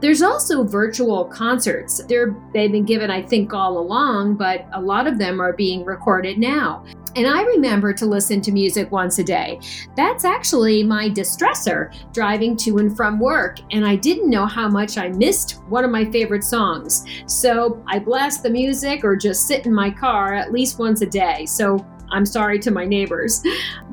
There's 0.00 0.22
also 0.22 0.62
virtual 0.62 1.24
concerts. 1.24 2.04
They're, 2.04 2.36
they've 2.52 2.70
been 2.70 2.84
given, 2.84 3.10
I 3.10 3.20
think, 3.20 3.52
all 3.52 3.78
along, 3.78 4.36
but 4.36 4.66
a 4.72 4.80
lot 4.80 5.08
of 5.08 5.18
them 5.18 5.40
are 5.40 5.52
being 5.52 5.84
recorded 5.84 6.38
now. 6.38 6.84
And 7.18 7.26
I 7.26 7.42
remember 7.42 7.92
to 7.94 8.06
listen 8.06 8.40
to 8.42 8.52
music 8.52 8.92
once 8.92 9.18
a 9.18 9.24
day. 9.24 9.58
That's 9.96 10.24
actually 10.24 10.84
my 10.84 11.10
distressor 11.10 11.92
driving 12.12 12.56
to 12.58 12.78
and 12.78 12.96
from 12.96 13.18
work. 13.18 13.58
And 13.72 13.84
I 13.84 13.96
didn't 13.96 14.30
know 14.30 14.46
how 14.46 14.68
much 14.68 14.96
I 14.98 15.08
missed 15.08 15.60
one 15.68 15.84
of 15.84 15.90
my 15.90 16.08
favorite 16.12 16.44
songs. 16.44 17.04
So 17.26 17.82
I 17.88 17.98
blast 17.98 18.44
the 18.44 18.50
music 18.50 19.04
or 19.04 19.16
just 19.16 19.48
sit 19.48 19.66
in 19.66 19.74
my 19.74 19.90
car 19.90 20.32
at 20.32 20.52
least 20.52 20.78
once 20.78 21.02
a 21.02 21.06
day. 21.06 21.44
So 21.44 21.84
I'm 22.10 22.26
sorry 22.26 22.58
to 22.60 22.70
my 22.70 22.84
neighbors. 22.84 23.42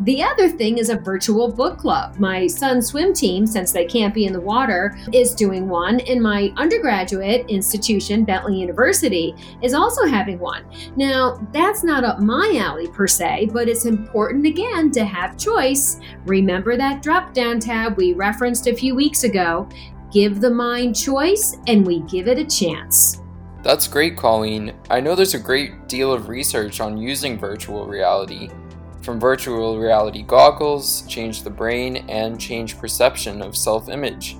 The 0.01 0.23
other 0.23 0.49
thing 0.49 0.77
is 0.77 0.89
a 0.89 0.97
virtual 0.97 1.51
book 1.51 1.77
club. 1.77 2.17
My 2.19 2.47
son's 2.47 2.87
swim 2.87 3.13
team, 3.13 3.45
since 3.45 3.71
they 3.71 3.85
can't 3.85 4.13
be 4.13 4.25
in 4.25 4.33
the 4.33 4.41
water, 4.41 4.97
is 5.13 5.35
doing 5.35 5.67
one, 5.67 5.99
and 6.01 6.21
my 6.21 6.53
undergraduate 6.57 7.49
institution, 7.49 8.25
Bentley 8.25 8.57
University, 8.57 9.35
is 9.61 9.73
also 9.73 10.05
having 10.05 10.39
one. 10.39 10.65
Now, 10.95 11.39
that's 11.51 11.83
not 11.83 12.03
up 12.03 12.19
my 12.19 12.55
alley 12.59 12.87
per 12.87 13.07
se, 13.07 13.49
but 13.51 13.67
it's 13.67 13.85
important 13.85 14.45
again 14.45 14.91
to 14.91 15.05
have 15.05 15.37
choice. 15.37 15.99
Remember 16.25 16.77
that 16.77 17.01
drop 17.01 17.33
down 17.33 17.59
tab 17.59 17.97
we 17.97 18.13
referenced 18.13 18.67
a 18.67 18.75
few 18.75 18.95
weeks 18.95 19.23
ago. 19.23 19.67
Give 20.11 20.39
the 20.39 20.49
mind 20.49 20.95
choice, 20.95 21.57
and 21.67 21.85
we 21.85 21.99
give 22.01 22.27
it 22.27 22.37
a 22.37 22.45
chance. 22.45 23.21
That's 23.65 23.87
great, 23.87 24.15
Colleen. 24.15 24.75
I 24.91 24.99
know 24.99 25.15
there's 25.15 25.33
a 25.33 25.39
great 25.39 25.87
deal 25.87 26.13
of 26.13 26.29
research 26.29 26.79
on 26.81 26.99
using 26.99 27.39
virtual 27.39 27.87
reality. 27.87 28.51
From 29.01 29.19
virtual 29.19 29.79
reality 29.79 30.21
goggles, 30.21 31.01
change 31.07 31.41
the 31.41 31.49
brain, 31.49 32.05
and 32.07 32.39
change 32.39 32.77
perception 32.77 33.41
of 33.41 33.57
self 33.57 33.89
image. 33.89 34.37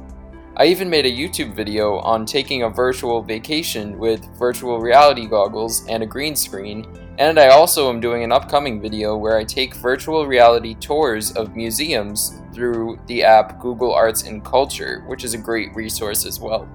I 0.57 0.67
even 0.67 0.91
made 0.91 1.07
a 1.07 1.11
YouTube 1.11 1.55
video 1.55 1.97
on 2.01 2.27
taking 2.27 2.61
a 2.61 2.69
virtual 2.69 3.23
vacation 3.23 3.97
with 3.97 4.23
virtual 4.37 4.79
reality 4.79 5.25
goggles 5.25 5.87
and 5.87 6.03
a 6.03 6.05
green 6.05 6.35
screen, 6.35 6.85
and 7.17 7.39
I 7.39 7.47
also 7.47 7.89
am 7.89 7.99
doing 7.99 8.23
an 8.23 8.31
upcoming 8.31 8.79
video 8.79 9.17
where 9.17 9.37
I 9.37 9.43
take 9.43 9.73
virtual 9.77 10.27
reality 10.27 10.75
tours 10.75 11.31
of 11.31 11.55
museums 11.55 12.43
through 12.53 12.99
the 13.07 13.23
app 13.23 13.59
Google 13.59 13.91
Arts 13.91 14.21
and 14.21 14.45
Culture, 14.45 15.03
which 15.07 15.23
is 15.23 15.33
a 15.33 15.39
great 15.39 15.73
resource 15.73 16.27
as 16.27 16.39
well. 16.39 16.69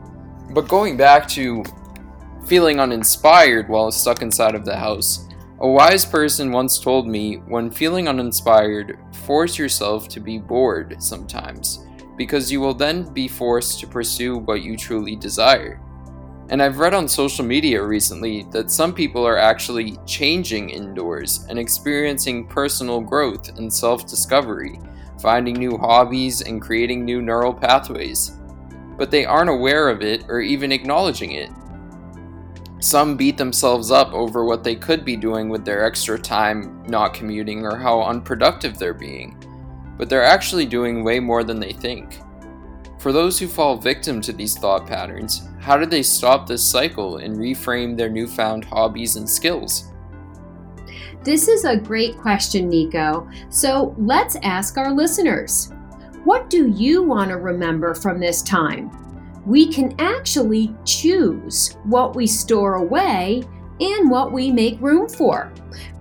But 0.52 0.66
going 0.66 0.96
back 0.96 1.28
to 1.28 1.62
feeling 2.50 2.80
uninspired 2.80 3.68
while 3.68 3.92
stuck 3.92 4.22
inside 4.22 4.56
of 4.56 4.64
the 4.64 4.76
house. 4.76 5.28
A 5.60 5.68
wise 5.68 6.04
person 6.04 6.50
once 6.50 6.80
told 6.80 7.06
me 7.06 7.36
when 7.46 7.70
feeling 7.70 8.08
uninspired, 8.08 8.98
force 9.24 9.56
yourself 9.56 10.08
to 10.08 10.18
be 10.18 10.36
bored 10.36 11.00
sometimes, 11.00 11.86
because 12.16 12.50
you 12.50 12.60
will 12.60 12.74
then 12.74 13.04
be 13.14 13.28
forced 13.28 13.78
to 13.78 13.86
pursue 13.86 14.36
what 14.38 14.62
you 14.62 14.76
truly 14.76 15.14
desire. 15.14 15.80
And 16.48 16.60
I've 16.60 16.80
read 16.80 16.92
on 16.92 17.06
social 17.06 17.44
media 17.44 17.84
recently 17.84 18.42
that 18.50 18.72
some 18.72 18.92
people 18.92 19.24
are 19.24 19.38
actually 19.38 19.96
changing 20.04 20.70
indoors 20.70 21.46
and 21.48 21.56
experiencing 21.56 22.48
personal 22.48 23.00
growth 23.00 23.56
and 23.58 23.72
self 23.72 24.08
discovery, 24.08 24.80
finding 25.22 25.54
new 25.54 25.78
hobbies 25.78 26.40
and 26.40 26.60
creating 26.60 27.04
new 27.04 27.22
neural 27.22 27.54
pathways. 27.54 28.32
But 28.98 29.12
they 29.12 29.24
aren't 29.24 29.50
aware 29.50 29.88
of 29.88 30.02
it 30.02 30.24
or 30.28 30.40
even 30.40 30.72
acknowledging 30.72 31.30
it. 31.30 31.50
Some 32.80 33.14
beat 33.14 33.36
themselves 33.36 33.90
up 33.90 34.12
over 34.14 34.46
what 34.46 34.64
they 34.64 34.74
could 34.74 35.04
be 35.04 35.14
doing 35.14 35.50
with 35.50 35.66
their 35.66 35.84
extra 35.84 36.18
time 36.18 36.82
not 36.86 37.12
commuting 37.12 37.66
or 37.66 37.76
how 37.76 38.02
unproductive 38.02 38.78
they're 38.78 38.94
being, 38.94 39.36
but 39.98 40.08
they're 40.08 40.24
actually 40.24 40.64
doing 40.64 41.04
way 41.04 41.20
more 41.20 41.44
than 41.44 41.60
they 41.60 41.72
think. 41.72 42.20
For 42.98 43.12
those 43.12 43.38
who 43.38 43.48
fall 43.48 43.76
victim 43.76 44.22
to 44.22 44.32
these 44.32 44.56
thought 44.56 44.86
patterns, 44.86 45.48
how 45.58 45.76
do 45.76 45.84
they 45.84 46.02
stop 46.02 46.46
this 46.46 46.64
cycle 46.64 47.18
and 47.18 47.36
reframe 47.36 47.96
their 47.96 48.08
newfound 48.08 48.64
hobbies 48.64 49.16
and 49.16 49.28
skills? 49.28 49.92
This 51.22 51.48
is 51.48 51.66
a 51.66 51.76
great 51.76 52.16
question, 52.16 52.70
Nico. 52.70 53.28
So 53.50 53.94
let's 53.98 54.36
ask 54.42 54.78
our 54.78 54.90
listeners 54.90 55.70
what 56.24 56.50
do 56.50 56.68
you 56.68 57.02
want 57.02 57.30
to 57.30 57.36
remember 57.36 57.94
from 57.94 58.20
this 58.20 58.42
time? 58.42 58.90
We 59.46 59.72
can 59.72 59.94
actually 59.98 60.74
choose 60.84 61.76
what 61.84 62.14
we 62.14 62.26
store 62.26 62.74
away 62.74 63.42
and 63.80 64.10
what 64.10 64.32
we 64.32 64.50
make 64.50 64.80
room 64.80 65.08
for. 65.08 65.52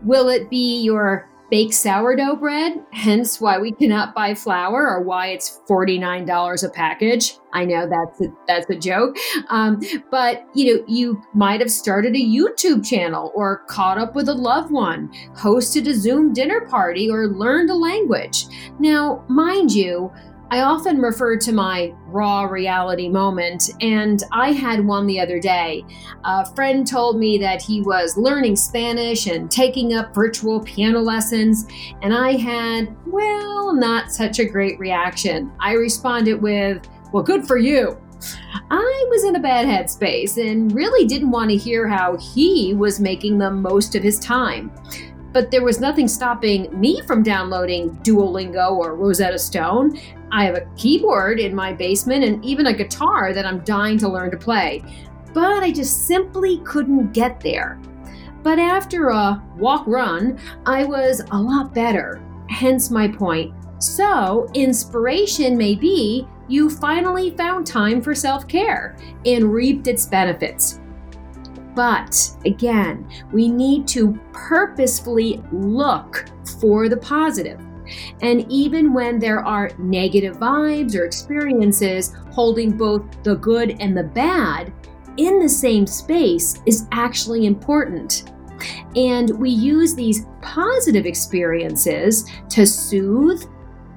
Will 0.04 0.30
it 0.30 0.50
be 0.50 0.82
your 0.82 1.30
baked 1.50 1.74
sourdough 1.74 2.36
bread, 2.36 2.84
hence 2.92 3.42
why 3.42 3.58
we 3.58 3.72
cannot 3.72 4.14
buy 4.14 4.34
flour 4.34 4.88
or 4.88 5.02
why 5.02 5.28
it's 5.28 5.62
$49 5.68 6.64
a 6.64 6.70
package. 6.70 7.38
I 7.54 7.66
know 7.66 7.90
that's 7.90 8.22
a, 8.22 8.28
that's 8.48 8.70
a 8.70 8.76
joke. 8.76 9.18
Um, 9.50 9.82
but 10.12 10.46
you 10.54 10.76
know, 10.78 10.84
you 10.88 11.22
might 11.34 11.60
have 11.60 11.72
started 11.72 12.16
a 12.16 12.20
YouTube 12.20 12.88
channel 12.88 13.32
or 13.34 13.64
caught 13.68 13.98
up 13.98 14.16
with 14.16 14.30
a 14.30 14.34
loved 14.34 14.72
one, 14.72 15.12
hosted 15.36 15.88
a 15.88 15.94
Zoom 15.94 16.34
dinner 16.34 16.62
party 16.62 17.10
or 17.10 17.28
learned 17.28 17.70
a 17.70 17.76
language. 17.76 18.46
Now, 18.80 19.26
mind 19.28 19.74
you, 19.74 20.12
I 20.52 20.62
often 20.62 21.00
refer 21.00 21.38
to 21.38 21.52
my 21.52 21.94
raw 22.08 22.46
reality 22.46 23.08
moment, 23.08 23.70
and 23.82 24.24
I 24.32 24.52
had 24.52 24.84
one 24.84 25.06
the 25.06 25.20
other 25.20 25.40
day. 25.40 25.86
A 26.24 26.52
friend 26.56 26.88
told 26.88 27.20
me 27.20 27.38
that 27.38 27.62
he 27.62 27.82
was 27.82 28.18
learning 28.18 28.56
Spanish 28.56 29.28
and 29.28 29.52
taking 29.52 29.94
up 29.94 30.16
virtual 30.16 30.62
piano 30.62 31.02
lessons, 31.02 31.68
and 32.02 32.16
I 32.16 32.32
had, 32.32 32.96
well, 33.06 33.76
not 33.76 34.12
such 34.12 34.40
a 34.40 34.46
great 34.46 34.80
reaction. 34.80 35.52
I 35.60 35.74
responded 35.74 36.42
with, 36.42 36.88
Well, 37.14 37.24
good 37.24 37.46
for 37.46 37.58
you. 37.58 38.02
I 38.72 39.06
was 39.10 39.24
in 39.24 39.36
a 39.36 39.40
bad 39.40 39.68
headspace 39.68 40.38
and 40.38 40.74
really 40.74 41.08
didn't 41.08 41.32
want 41.32 41.52
to 41.52 41.58
hear 41.58 41.88
how 41.88 42.18
he 42.18 42.74
was 42.74 43.00
making 43.00 43.38
the 43.38 43.52
most 43.52 43.96
of 43.96 44.04
his 44.04 44.20
time 44.20 44.72
but 45.32 45.52
there 45.52 45.64
was 45.64 45.80
nothing 45.80 46.08
stopping 46.08 46.68
me 46.80 47.02
from 47.04 47.24
downloading 47.24 47.92
Duolingo 47.98 48.72
or 48.72 48.96
Rosetta 48.96 49.38
Stone. 49.38 50.00
I 50.32 50.46
have 50.46 50.56
a 50.56 50.68
keyboard 50.78 51.40
in 51.40 51.56
my 51.56 51.74
basement 51.74 52.24
and 52.24 52.44
even 52.46 52.68
a 52.68 52.74
guitar 52.74 53.34
that 53.34 53.46
I'm 53.46 53.60
dying 53.60 53.98
to 54.00 54.10
learn 54.10 54.32
to 54.32 54.38
play, 54.38 54.84
but 55.34 55.64
I 55.64 55.72
just 55.72 56.08
simply 56.08 56.60
couldn't 56.60 57.14
get 57.14 57.40
there. 57.40 57.80
But 58.44 58.60
after 58.60 59.10
a 59.10 59.44
walk 59.58 59.86
run, 59.88 60.40
I 60.66 60.86
was 60.86 61.22
a 61.32 61.40
lot 61.40 61.74
better, 61.74 62.22
hence 62.50 62.90
my 62.90 63.08
point. 63.08 63.54
So, 63.80 64.48
inspiration 64.54 65.58
may 65.58 65.76
be 65.76 66.28
you 66.48 66.70
finally 66.70 67.30
found 67.32 67.66
time 67.66 68.02
for 68.02 68.16
self 68.16 68.48
care 68.48 68.98
and 69.26 69.54
reaped 69.54 69.88
its 69.88 70.06
benefits. 70.06 70.82
But 71.76 72.32
again, 72.46 73.10
we 73.32 73.48
need 73.48 73.88
to 73.90 74.20
purposefully 74.34 75.42
look 75.52 76.26
for 76.60 76.90
the 76.90 76.98
positive. 76.98 77.62
And 78.22 78.46
even 78.52 78.94
when 78.94 79.20
there 79.20 79.46
are 79.46 79.72
negative 79.78 80.38
vibes 80.38 80.96
or 80.96 81.06
experiences 81.06 82.14
holding 82.32 82.78
both 82.78 83.04
the 83.24 83.36
good 83.36 83.78
and 83.80 83.96
the 83.96 84.04
bad 84.04 84.74
in 85.18 85.40
the 85.40 85.50
same 85.50 85.86
space 85.86 86.62
is 86.66 86.88
actually 86.92 87.46
important. 87.46 88.32
And 88.96 89.30
we 89.38 89.50
use 89.50 89.96
these 89.96 90.26
positive 90.42 91.06
experiences 91.06 92.30
to 92.50 92.66
soothe, 92.66 93.44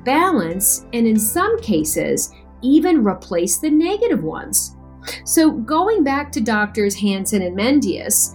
balance, 0.05 0.87
and 0.93 1.07
in 1.07 1.19
some 1.19 1.61
cases, 1.61 2.33
even 2.63 3.05
replace 3.05 3.59
the 3.59 3.71
negative 3.71 4.23
ones. 4.23 4.77
So, 5.25 5.51
going 5.51 6.05
back 6.05 6.31
to 6.33 6.41
doctors 6.41 6.95
Hanson 6.95 7.43
and 7.43 7.57
Mendius, 7.57 8.33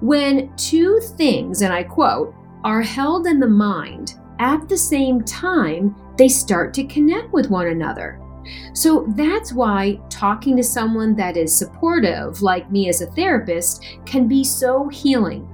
when 0.00 0.54
two 0.56 0.98
things, 1.16 1.60
and 1.60 1.72
I 1.72 1.82
quote, 1.82 2.34
are 2.64 2.82
held 2.82 3.26
in 3.26 3.38
the 3.38 3.46
mind 3.46 4.14
at 4.40 4.68
the 4.68 4.76
same 4.76 5.22
time, 5.22 5.94
they 6.16 6.28
start 6.28 6.74
to 6.74 6.84
connect 6.84 7.32
with 7.32 7.50
one 7.50 7.68
another. 7.68 8.20
So 8.72 9.06
that's 9.16 9.52
why 9.52 10.00
talking 10.08 10.56
to 10.56 10.62
someone 10.64 11.14
that 11.16 11.36
is 11.36 11.56
supportive, 11.56 12.42
like 12.42 12.72
me 12.72 12.88
as 12.88 13.02
a 13.02 13.06
therapist, 13.06 13.84
can 14.06 14.26
be 14.26 14.42
so 14.42 14.88
healing. 14.88 15.46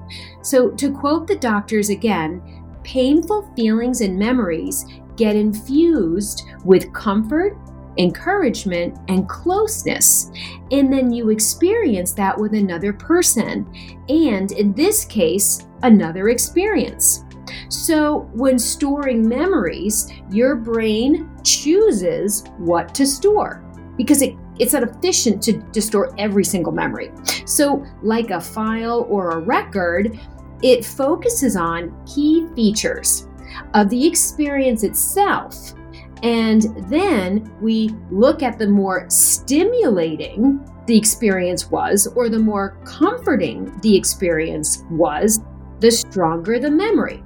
So, 0.42 0.70
to 0.70 0.92
quote 0.92 1.26
the 1.26 1.36
doctors 1.36 1.90
again, 1.90 2.40
painful 2.84 3.52
feelings 3.56 4.00
and 4.00 4.16
memories 4.16 4.86
get 5.16 5.34
infused 5.34 6.44
with 6.64 6.92
comfort 6.92 7.58
encouragement, 7.98 8.98
and 9.08 9.28
closeness. 9.28 10.30
And 10.70 10.92
then 10.92 11.12
you 11.12 11.30
experience 11.30 12.12
that 12.12 12.38
with 12.38 12.54
another 12.54 12.92
person, 12.92 13.66
and 14.08 14.52
in 14.52 14.72
this 14.74 15.04
case, 15.04 15.66
another 15.82 16.28
experience. 16.28 17.24
So, 17.68 18.28
when 18.32 18.58
storing 18.58 19.28
memories, 19.28 20.10
your 20.30 20.56
brain 20.56 21.30
chooses 21.42 22.44
what 22.58 22.94
to 22.94 23.06
store 23.06 23.62
because 23.96 24.22
it, 24.22 24.34
it's 24.58 24.72
not 24.72 24.82
efficient 24.82 25.42
to, 25.44 25.60
to 25.60 25.82
store 25.82 26.14
every 26.18 26.44
single 26.44 26.72
memory. 26.72 27.10
So, 27.46 27.84
like 28.02 28.30
a 28.30 28.40
file 28.40 29.06
or 29.08 29.30
a 29.30 29.38
record, 29.38 30.18
it 30.62 30.84
focuses 30.84 31.56
on 31.56 31.94
key 32.06 32.46
features 32.54 33.28
of 33.74 33.88
the 33.90 34.06
experience 34.06 34.82
itself. 34.82 35.74
And 36.22 36.62
then 36.90 37.52
we 37.60 37.90
look 38.10 38.42
at 38.42 38.58
the 38.58 38.66
more 38.66 39.06
stimulating 39.08 40.66
the 40.86 40.96
experience 40.96 41.70
was, 41.70 42.06
or 42.14 42.28
the 42.28 42.38
more 42.38 42.78
comforting 42.84 43.78
the 43.80 43.96
experience 43.96 44.84
was, 44.90 45.40
the 45.80 45.90
stronger 45.90 46.58
the 46.58 46.70
memory. 46.70 47.22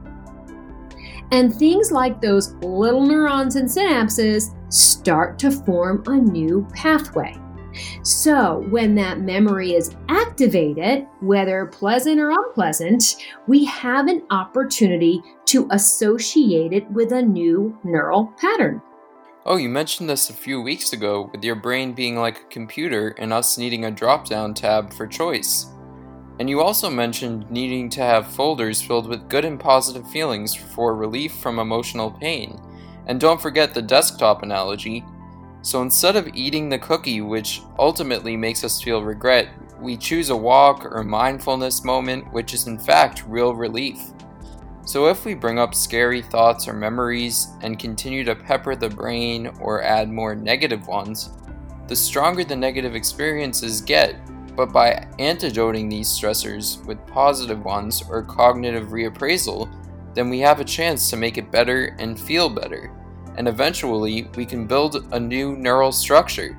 And 1.33 1.55
things 1.55 1.93
like 1.93 2.21
those 2.21 2.55
little 2.57 3.07
neurons 3.07 3.57
and 3.57 3.69
synapses 3.69 4.55
start 4.73 5.39
to 5.41 5.51
form 5.51 6.03
a 6.07 6.17
new 6.17 6.67
pathway. 6.75 7.37
So, 8.03 8.67
when 8.71 8.95
that 8.97 9.21
memory 9.21 9.75
is 9.75 9.95
activated, 10.09 11.07
whether 11.21 11.67
pleasant 11.67 12.21
or 12.21 12.31
unpleasant, 12.31 13.17
we 13.47 13.65
have 13.67 14.09
an 14.09 14.23
opportunity 14.31 15.23
to 15.47 15.69
associate 15.71 16.73
it 16.73 16.91
with 16.91 17.13
a 17.13 17.23
new 17.23 17.79
neural 17.85 18.35
pattern. 18.39 18.83
Oh, 19.47 19.57
you 19.57 19.69
mentioned 19.69 20.11
this 20.11 20.31
a 20.31 20.35
few 20.35 20.61
weeks 20.61 20.93
ago 20.93 21.31
with 21.33 21.43
your 21.45 21.55
brain 21.55 21.93
being 21.93 22.17
like 22.17 22.41
a 22.41 22.49
computer 22.51 23.15
and 23.19 23.33
us 23.33 23.57
needing 23.57 23.85
a 23.85 23.91
drop 23.91 24.29
down 24.29 24.53
tab 24.53 24.93
for 24.93 25.07
choice. 25.07 25.67
And 26.41 26.49
you 26.49 26.63
also 26.63 26.89
mentioned 26.89 27.51
needing 27.51 27.91
to 27.91 28.01
have 28.01 28.27
folders 28.27 28.81
filled 28.81 29.07
with 29.07 29.29
good 29.29 29.45
and 29.45 29.61
positive 29.61 30.09
feelings 30.09 30.55
for 30.55 30.97
relief 30.97 31.35
from 31.35 31.59
emotional 31.59 32.11
pain. 32.11 32.59
And 33.09 33.21
don't 33.21 33.41
forget 33.41 33.75
the 33.75 33.83
desktop 33.83 34.43
analogy. 34.43 35.05
So 35.61 35.83
instead 35.83 36.17
of 36.17 36.35
eating 36.35 36.71
the 36.71 36.79
cookie, 36.79 37.21
which 37.21 37.61
ultimately 37.79 38.39
makes 38.39 38.65
us 38.65 38.81
feel 38.81 39.03
regret, 39.03 39.51
we 39.83 39.99
choose 39.99 40.31
a 40.31 40.37
walk 40.37 40.87
or 40.87 41.05
mindfulness 41.05 41.85
moment, 41.85 42.33
which 42.33 42.55
is 42.55 42.67
in 42.67 42.79
fact 42.79 43.23
real 43.29 43.55
relief. 43.55 43.99
So 44.87 45.09
if 45.09 45.27
we 45.27 45.35
bring 45.35 45.59
up 45.59 45.75
scary 45.75 46.23
thoughts 46.23 46.67
or 46.67 46.73
memories 46.73 47.49
and 47.61 47.79
continue 47.79 48.25
to 48.25 48.35
pepper 48.35 48.75
the 48.75 48.89
brain 48.89 49.49
or 49.61 49.83
add 49.83 50.09
more 50.09 50.35
negative 50.35 50.87
ones, 50.87 51.33
the 51.87 51.95
stronger 51.95 52.45
the 52.45 52.57
negative 52.57 52.95
experiences 52.95 53.83
get 53.83 54.17
but 54.61 54.75
by 54.75 54.91
antidoting 55.19 55.89
these 55.89 56.07
stressors 56.07 56.85
with 56.85 57.07
positive 57.07 57.65
ones 57.65 58.03
or 58.11 58.23
cognitive 58.23 58.89
reappraisal, 58.89 59.73
then 60.13 60.29
we 60.29 60.39
have 60.39 60.61
a 60.61 60.65
chance 60.65 61.09
to 61.09 61.17
make 61.17 61.39
it 61.39 61.51
better 61.51 61.97
and 61.99 62.21
feel 62.21 62.51
better, 62.51 62.93
and 63.39 63.49
eventually 63.49 64.29
we 64.37 64.45
can 64.45 64.67
build 64.67 65.09
a 65.13 65.19
new 65.19 65.57
neural 65.57 65.93
structure. 65.93 66.59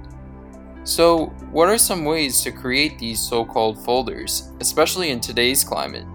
So, 0.83 1.27
what 1.51 1.69
are 1.69 1.77
some 1.77 2.03
ways 2.03 2.41
to 2.41 2.51
create 2.51 2.97
these 2.97 3.19
so 3.19 3.45
called 3.45 3.85
folders, 3.85 4.49
especially 4.61 5.11
in 5.11 5.19
today's 5.19 5.63
climate? 5.63 6.07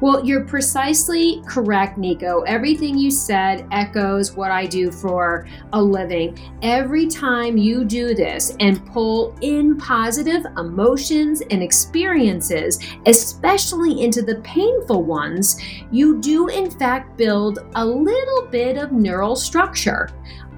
Well, 0.00 0.24
you're 0.24 0.44
precisely 0.44 1.42
correct, 1.46 1.98
Nico. 1.98 2.40
Everything 2.42 2.96
you 2.96 3.10
said 3.10 3.66
echoes 3.70 4.34
what 4.34 4.50
I 4.50 4.64
do 4.64 4.90
for 4.90 5.46
a 5.74 5.82
living. 5.82 6.38
Every 6.62 7.06
time 7.06 7.58
you 7.58 7.84
do 7.84 8.14
this 8.14 8.56
and 8.60 8.84
pull 8.86 9.36
in 9.42 9.76
positive 9.76 10.46
emotions 10.56 11.42
and 11.50 11.62
experiences, 11.62 12.78
especially 13.04 14.00
into 14.02 14.22
the 14.22 14.36
painful 14.36 15.04
ones, 15.04 15.60
you 15.90 16.18
do 16.18 16.48
in 16.48 16.70
fact 16.70 17.18
build 17.18 17.58
a 17.74 17.84
little 17.84 18.46
bit 18.46 18.78
of 18.78 18.92
neural 18.92 19.36
structure. 19.36 20.08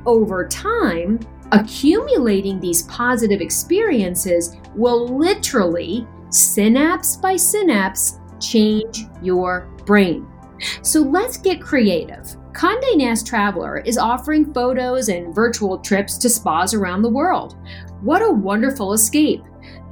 Over 0.07 0.47
time, 0.47 1.19
accumulating 1.51 2.61
these 2.61 2.85
positive 2.85 3.41
experiences 3.41 4.57
will 4.77 5.19
literally, 5.19 6.07
synapse 6.31 7.17
by 7.17 7.37
synapse, 7.37 8.21
change 8.43 9.07
your 9.23 9.69
brain. 9.87 10.27
So 10.83 11.01
let's 11.01 11.37
get 11.37 11.61
creative. 11.61 12.37
Conde 12.53 12.85
Nast 12.97 13.27
Traveler 13.27 13.79
is 13.79 13.97
offering 13.97 14.53
photos 14.53 15.09
and 15.09 15.35
virtual 15.35 15.79
trips 15.79 16.19
to 16.19 16.29
spas 16.29 16.75
around 16.75 17.03
the 17.03 17.09
world. 17.09 17.57
What 18.03 18.23
a 18.23 18.31
wonderful 18.31 18.93
escape! 18.93 19.43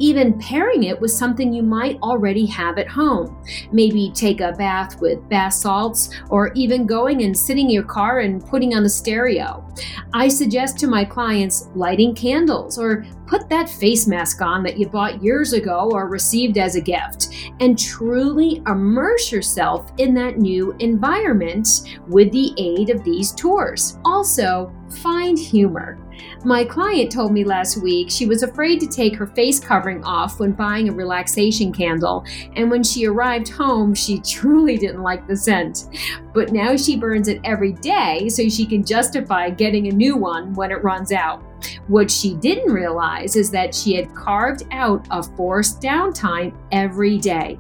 Even 0.01 0.39
pairing 0.39 0.85
it 0.85 1.01
with 1.01 1.13
something 1.13 1.53
you 1.53 1.63
might 1.63 2.01
already 2.03 2.47
have 2.47 2.79
at 2.79 2.89
home. 2.89 3.41
Maybe 3.71 4.11
take 4.15 4.41
a 4.41 4.53
bath 4.53 5.01
with 5.01 5.29
bath 5.29 5.55
salts, 5.55 6.11
or 6.31 6.53
even 6.55 6.87
going 6.87 7.23
and 7.23 7.37
sitting 7.37 7.67
in 7.67 7.75
your 7.75 7.85
car 7.85 8.21
and 8.21 8.45
putting 8.45 8.75
on 8.75 8.83
the 8.83 8.89
stereo. 8.89 9.65
I 10.13 10.29
suggest 10.29 10.79
to 10.79 10.89
my 10.89 11.05
clients 11.05 11.69
lighting 11.75 12.15
candles 12.15 12.79
or 12.79 13.07
put 13.27 13.49
that 13.49 13.69
face 13.69 14.09
mask 14.09 14.43
on 14.43 14.65
that 14.65 14.77
you 14.77 14.89
bought 14.89 15.23
years 15.23 15.53
ago 15.53 15.89
or 15.93 16.09
received 16.09 16.59
as 16.59 16.75
a 16.75 16.81
gift 16.81 17.29
and 17.61 17.79
truly 17.79 18.61
immerse 18.67 19.31
yourself 19.31 19.93
in 19.99 20.15
that 20.15 20.39
new 20.39 20.75
environment 20.81 21.69
with 22.09 22.33
the 22.33 22.53
aid 22.59 22.91
of 22.91 23.05
these 23.05 23.33
tours. 23.33 23.99
Also, 24.05 24.73
find 25.03 25.39
humor. 25.39 25.99
My 26.45 26.65
client 26.65 27.13
told 27.13 27.33
me 27.33 27.45
last 27.45 27.83
week 27.83 28.11
she 28.11 28.25
was 28.27 28.43
afraid 28.43 28.81
to 28.81 28.87
take 28.87 29.15
her 29.17 29.27
face 29.27 29.61
covering 29.61 30.03
off 30.05 30.41
when 30.41 30.53
buying 30.53 30.89
a 30.89 30.93
relaxation 30.93 31.73
candle, 31.73 32.25
and 32.57 32.71
when 32.71 32.83
she 32.83 33.07
arrived 33.07 33.49
home, 33.49 33.95
she 33.95 34.21
truly 34.25 34.79
didn't 34.79 35.03
like 35.03 35.27
the 35.27 35.37
scent. 35.37 35.85
But 36.33 36.53
now 36.53 36.77
she 36.77 36.97
burns 36.97 37.29
it 37.29 37.41
every 37.45 37.73
day 37.73 38.29
so 38.29 38.49
she 38.49 38.65
can 38.65 38.85
justify 38.85 39.51
getting 39.51 39.89
a 39.89 39.93
new 39.93 40.17
one 40.17 40.55
when 40.55 40.71
it 40.71 40.83
runs 40.83 41.13
out. 41.13 41.43
What 41.89 42.11
she 42.11 42.35
didn't 42.37 42.73
realize 42.73 43.37
is 43.37 43.51
that 43.51 43.75
she 43.75 43.95
had 43.95 44.15
carved 44.15 44.65
out 44.71 45.07
a 45.11 45.23
forced 45.23 45.81
downtime 45.81 46.57
every 46.73 47.19
day. 47.19 47.59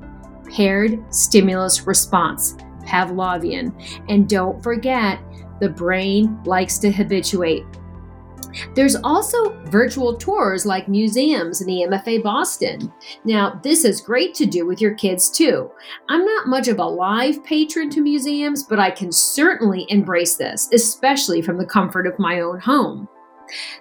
Paired 0.48 1.02
stimulus 1.14 1.86
response, 1.86 2.56
Pavlovian. 2.84 3.72
And 4.08 4.28
don't 4.28 4.62
forget, 4.62 5.20
the 5.60 5.68
brain 5.68 6.42
likes 6.44 6.78
to 6.78 6.90
habituate. 6.90 7.64
There's 8.74 8.96
also 8.96 9.56
virtual 9.64 10.16
tours 10.16 10.66
like 10.66 10.88
museums 10.88 11.60
in 11.60 11.66
the 11.66 11.86
MFA 11.88 12.22
Boston. 12.22 12.92
Now, 13.24 13.60
this 13.62 13.84
is 13.84 14.00
great 14.00 14.34
to 14.34 14.46
do 14.46 14.66
with 14.66 14.80
your 14.80 14.94
kids 14.94 15.30
too. 15.30 15.70
I'm 16.08 16.24
not 16.24 16.48
much 16.48 16.68
of 16.68 16.78
a 16.78 16.84
live 16.84 17.44
patron 17.44 17.90
to 17.90 18.00
museums, 18.00 18.62
but 18.64 18.78
I 18.78 18.90
can 18.90 19.12
certainly 19.12 19.86
embrace 19.88 20.36
this, 20.36 20.68
especially 20.72 21.42
from 21.42 21.58
the 21.58 21.66
comfort 21.66 22.06
of 22.06 22.18
my 22.18 22.40
own 22.40 22.58
home. 22.58 23.08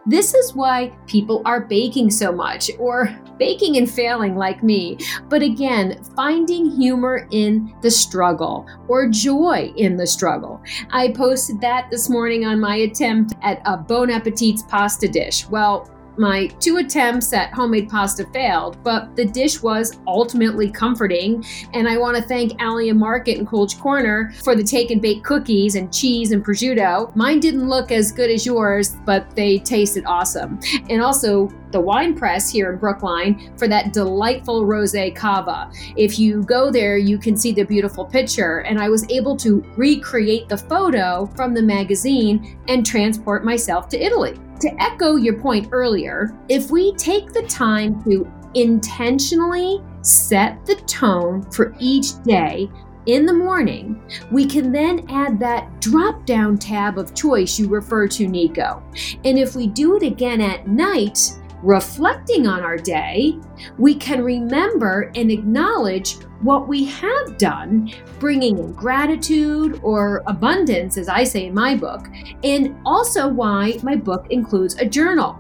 This 0.06 0.34
is 0.34 0.54
why 0.54 0.92
people 1.08 1.42
are 1.46 1.62
baking 1.62 2.12
so 2.12 2.32
much, 2.32 2.72
or 2.80 3.16
baking 3.38 3.78
and 3.78 3.90
failing 3.90 4.36
like 4.36 4.64
me. 4.64 4.98
But 5.30 5.42
again, 5.42 6.04
finding 6.16 6.70
humor 6.72 7.28
in 7.32 7.74
the 7.82 7.92
struggle 7.92 8.68
or 8.88 9.08
joy 9.08 9.72
in 9.76 9.98
the 9.98 10.08
struggle. 10.08 10.62
I 10.92 11.12
posted 11.12 11.62
that 11.62 11.90
this 11.90 12.10
morning 12.10 12.46
on 12.46 12.60
my 12.60 12.78
attempt 12.78 13.36
at 13.42 13.62
a 13.66 13.78
Bon 13.78 14.10
Appetit's 14.10 14.64
pasta 14.64 15.08
dish. 15.08 15.48
Well, 15.48 15.90
my 16.20 16.48
two 16.60 16.78
attempts 16.78 17.32
at 17.32 17.54
homemade 17.54 17.90
pasta 17.90 18.26
failed, 18.26 18.84
but 18.84 19.16
the 19.16 19.26
dish 19.26 19.64
was 19.64 19.98
ultimately 20.06 20.70
comforting. 20.70 21.44
And 21.74 21.88
I 21.88 21.98
want 21.98 22.18
to 22.18 22.24
thank 22.24 22.62
Alia 22.62 22.94
Market 22.94 23.38
and 23.38 23.48
Colch 23.48 23.80
Corner 23.80 24.34
for 24.44 24.54
the 24.54 24.64
take 24.64 24.92
and 24.92 25.02
bake 25.02 25.24
cookies 25.24 25.76
and 25.76 25.94
cheese 25.94 26.32
and 26.32 26.46
prosciutto. 26.46 27.16
Mine 27.16 27.40
didn't 27.40 27.70
look 27.70 27.92
as 27.92 28.12
good 28.12 28.30
as 28.30 28.46
yours, 28.46 28.98
but 29.06 29.34
they 29.36 29.60
tasted 29.60 30.04
awesome. 30.06 30.60
And 30.90 31.02
also, 31.02 31.50
the 31.72 31.80
wine 31.80 32.18
press 32.18 32.50
here 32.50 32.74
in 32.74 32.80
Brookline 32.80 33.56
for 33.56 33.68
that 33.68 33.94
delightful 33.94 34.66
rosé 34.66 35.16
cava. 35.16 35.72
If 35.96 36.20
you 36.20 36.44
go 36.44 36.72
there, 36.72 36.98
you 36.98 37.18
can 37.18 37.38
see 37.38 37.52
the 37.52 37.64
beautiful 37.64 38.04
picture. 38.04 38.60
And 38.60 38.80
I 38.80 38.90
was 38.90 39.10
able 39.10 39.38
to 39.38 39.62
recreate 39.78 40.50
the 40.50 40.58
photo 40.58 41.28
from 41.36 41.54
the 41.54 41.62
magazine 41.62 42.60
and 42.68 42.86
transport 42.86 43.46
myself 43.46 43.88
to 43.90 44.04
Italy. 44.04 44.38
To 44.62 44.82
echo 44.82 45.16
your 45.16 45.40
point 45.40 45.70
earlier, 45.72 46.38
if 46.50 46.70
we 46.70 46.94
take 46.96 47.32
the 47.32 47.44
time 47.44 48.04
to 48.04 48.30
intentionally 48.56 49.82
set 50.02 50.66
the 50.66 50.76
tone 50.76 51.44
for 51.52 51.74
each 51.80 52.22
day 52.24 52.70
in 53.06 53.26
the 53.26 53.34
morning, 53.34 54.04
we 54.32 54.46
can 54.46 54.72
then 54.72 55.06
add 55.10 55.40
that 55.40 55.80
drop 55.80 56.26
down 56.26 56.58
tab 56.58 56.98
of 56.98 57.16
choice 57.16 57.58
you 57.58 57.70
refer 57.70 58.08
to, 58.10 58.28
Nico. 58.28 58.84
And 59.24 59.40
if 59.40 59.56
we 59.56 59.68
do 59.68 59.96
it 59.96 60.04
again 60.04 60.42
at 60.42 60.68
night, 60.68 61.39
reflecting 61.64 62.48
on 62.48 62.62
our 62.62 62.78
day, 62.78 63.38
we 63.78 63.96
can 63.96 64.24
remember 64.24 65.12
and 65.16 65.32
acknowledge 65.32 66.18
what 66.42 66.68
we 66.68 66.86
have 66.86 67.38
done, 67.38 67.92
bringing 68.20 68.58
in 68.58 68.74
gratitude 68.74 69.80
or 69.84 70.24
abundance, 70.28 70.98
as 70.98 71.10
I 71.10 71.24
say 71.24 71.48
in 71.48 71.54
my 71.54 71.76
book, 71.76 72.08
and 72.44 72.76
also 72.86 73.28
why 73.28 73.78
my 73.84 73.96
book 73.96 74.28
includes 74.30 74.76
a 74.76 74.86
journal. 74.86 75.38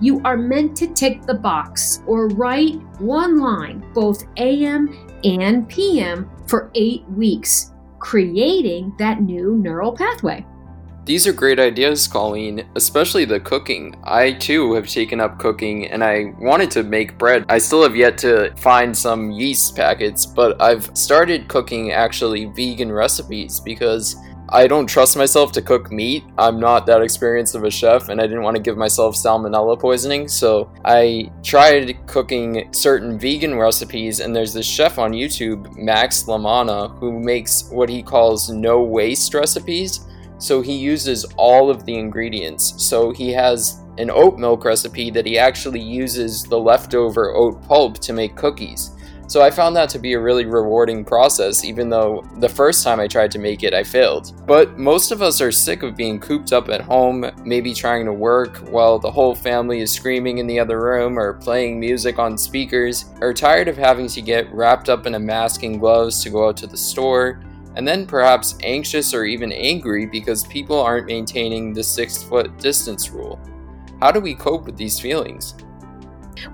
You 0.00 0.20
are 0.24 0.36
meant 0.36 0.76
to 0.78 0.86
tick 0.86 1.22
the 1.22 1.34
box 1.34 2.02
or 2.06 2.28
write 2.28 2.76
one 3.00 3.38
line, 3.38 3.84
both 3.94 4.24
AM 4.36 4.96
and 5.24 5.68
PM, 5.68 6.30
for 6.46 6.70
eight 6.74 7.04
weeks. 7.10 7.72
creating 7.98 8.94
that 8.98 9.20
new 9.22 9.56
neural 9.56 9.92
pathway. 9.92 10.46
These 11.08 11.26
are 11.26 11.32
great 11.32 11.58
ideas, 11.58 12.06
Colleen, 12.06 12.68
especially 12.74 13.24
the 13.24 13.40
cooking. 13.40 13.96
I 14.04 14.32
too 14.32 14.74
have 14.74 14.86
taken 14.86 15.20
up 15.20 15.38
cooking 15.38 15.86
and 15.86 16.04
I 16.04 16.34
wanted 16.38 16.70
to 16.72 16.82
make 16.82 17.16
bread. 17.16 17.46
I 17.48 17.56
still 17.56 17.82
have 17.82 17.96
yet 17.96 18.18
to 18.18 18.54
find 18.58 18.94
some 18.94 19.30
yeast 19.30 19.74
packets, 19.74 20.26
but 20.26 20.60
I've 20.60 20.94
started 20.94 21.48
cooking 21.48 21.92
actually 21.92 22.44
vegan 22.54 22.92
recipes 22.92 23.58
because 23.58 24.16
I 24.50 24.66
don't 24.66 24.86
trust 24.86 25.16
myself 25.16 25.50
to 25.52 25.62
cook 25.62 25.90
meat. 25.90 26.24
I'm 26.36 26.60
not 26.60 26.84
that 26.84 27.00
experienced 27.00 27.54
of 27.54 27.64
a 27.64 27.70
chef, 27.70 28.10
and 28.10 28.20
I 28.20 28.26
didn't 28.26 28.42
want 28.42 28.58
to 28.58 28.62
give 28.62 28.76
myself 28.76 29.16
salmonella 29.16 29.80
poisoning. 29.80 30.28
So 30.28 30.70
I 30.84 31.32
tried 31.42 32.06
cooking 32.06 32.70
certain 32.74 33.18
vegan 33.18 33.54
recipes, 33.58 34.20
and 34.20 34.36
there's 34.36 34.52
this 34.52 34.66
chef 34.66 34.98
on 34.98 35.12
YouTube, 35.12 35.74
Max 35.74 36.28
La 36.28 36.36
Manna, 36.36 36.88
who 36.88 37.18
makes 37.18 37.70
what 37.70 37.88
he 37.88 38.02
calls 38.02 38.50
no 38.50 38.82
waste 38.82 39.32
recipes. 39.32 40.00
So 40.38 40.60
he 40.60 40.74
uses 40.74 41.24
all 41.36 41.70
of 41.70 41.84
the 41.84 41.94
ingredients. 41.94 42.74
So 42.82 43.10
he 43.10 43.32
has 43.32 43.80
an 43.98 44.10
oat 44.10 44.38
milk 44.38 44.64
recipe 44.64 45.10
that 45.10 45.26
he 45.26 45.38
actually 45.38 45.80
uses 45.80 46.44
the 46.44 46.58
leftover 46.58 47.34
oat 47.34 47.62
pulp 47.66 47.98
to 47.98 48.12
make 48.12 48.36
cookies. 48.36 48.92
So 49.28 49.42
I 49.42 49.50
found 49.50 49.76
that 49.76 49.90
to 49.90 49.98
be 49.98 50.14
a 50.14 50.20
really 50.20 50.46
rewarding 50.46 51.04
process, 51.04 51.62
even 51.62 51.90
though 51.90 52.24
the 52.38 52.48
first 52.48 52.82
time 52.82 52.98
I 52.98 53.06
tried 53.06 53.30
to 53.32 53.38
make 53.38 53.62
it, 53.62 53.74
I 53.74 53.84
failed. 53.84 54.32
But 54.46 54.78
most 54.78 55.10
of 55.10 55.20
us 55.20 55.42
are 55.42 55.52
sick 55.52 55.82
of 55.82 55.94
being 55.94 56.18
cooped 56.18 56.54
up 56.54 56.70
at 56.70 56.80
home, 56.80 57.30
maybe 57.44 57.74
trying 57.74 58.06
to 58.06 58.12
work 58.14 58.56
while 58.70 58.98
the 58.98 59.10
whole 59.10 59.34
family 59.34 59.80
is 59.80 59.92
screaming 59.92 60.38
in 60.38 60.46
the 60.46 60.58
other 60.58 60.80
room 60.80 61.18
or 61.18 61.34
playing 61.34 61.78
music 61.78 62.18
on 62.18 62.38
speakers, 62.38 63.04
or 63.20 63.34
tired 63.34 63.68
of 63.68 63.76
having 63.76 64.08
to 64.08 64.22
get 64.22 64.50
wrapped 64.50 64.88
up 64.88 65.04
in 65.04 65.14
a 65.14 65.20
mask 65.20 65.62
and 65.62 65.78
gloves 65.78 66.22
to 66.22 66.30
go 66.30 66.48
out 66.48 66.56
to 66.56 66.66
the 66.66 66.76
store, 66.76 67.42
and 67.78 67.86
then 67.86 68.06
perhaps 68.06 68.58
anxious 68.64 69.14
or 69.14 69.24
even 69.24 69.52
angry 69.52 70.04
because 70.04 70.44
people 70.48 70.78
aren't 70.80 71.06
maintaining 71.06 71.72
the 71.72 71.82
six 71.82 72.20
foot 72.20 72.58
distance 72.58 73.10
rule. 73.10 73.40
How 74.00 74.10
do 74.10 74.18
we 74.18 74.34
cope 74.34 74.66
with 74.66 74.76
these 74.76 74.98
feelings? 74.98 75.54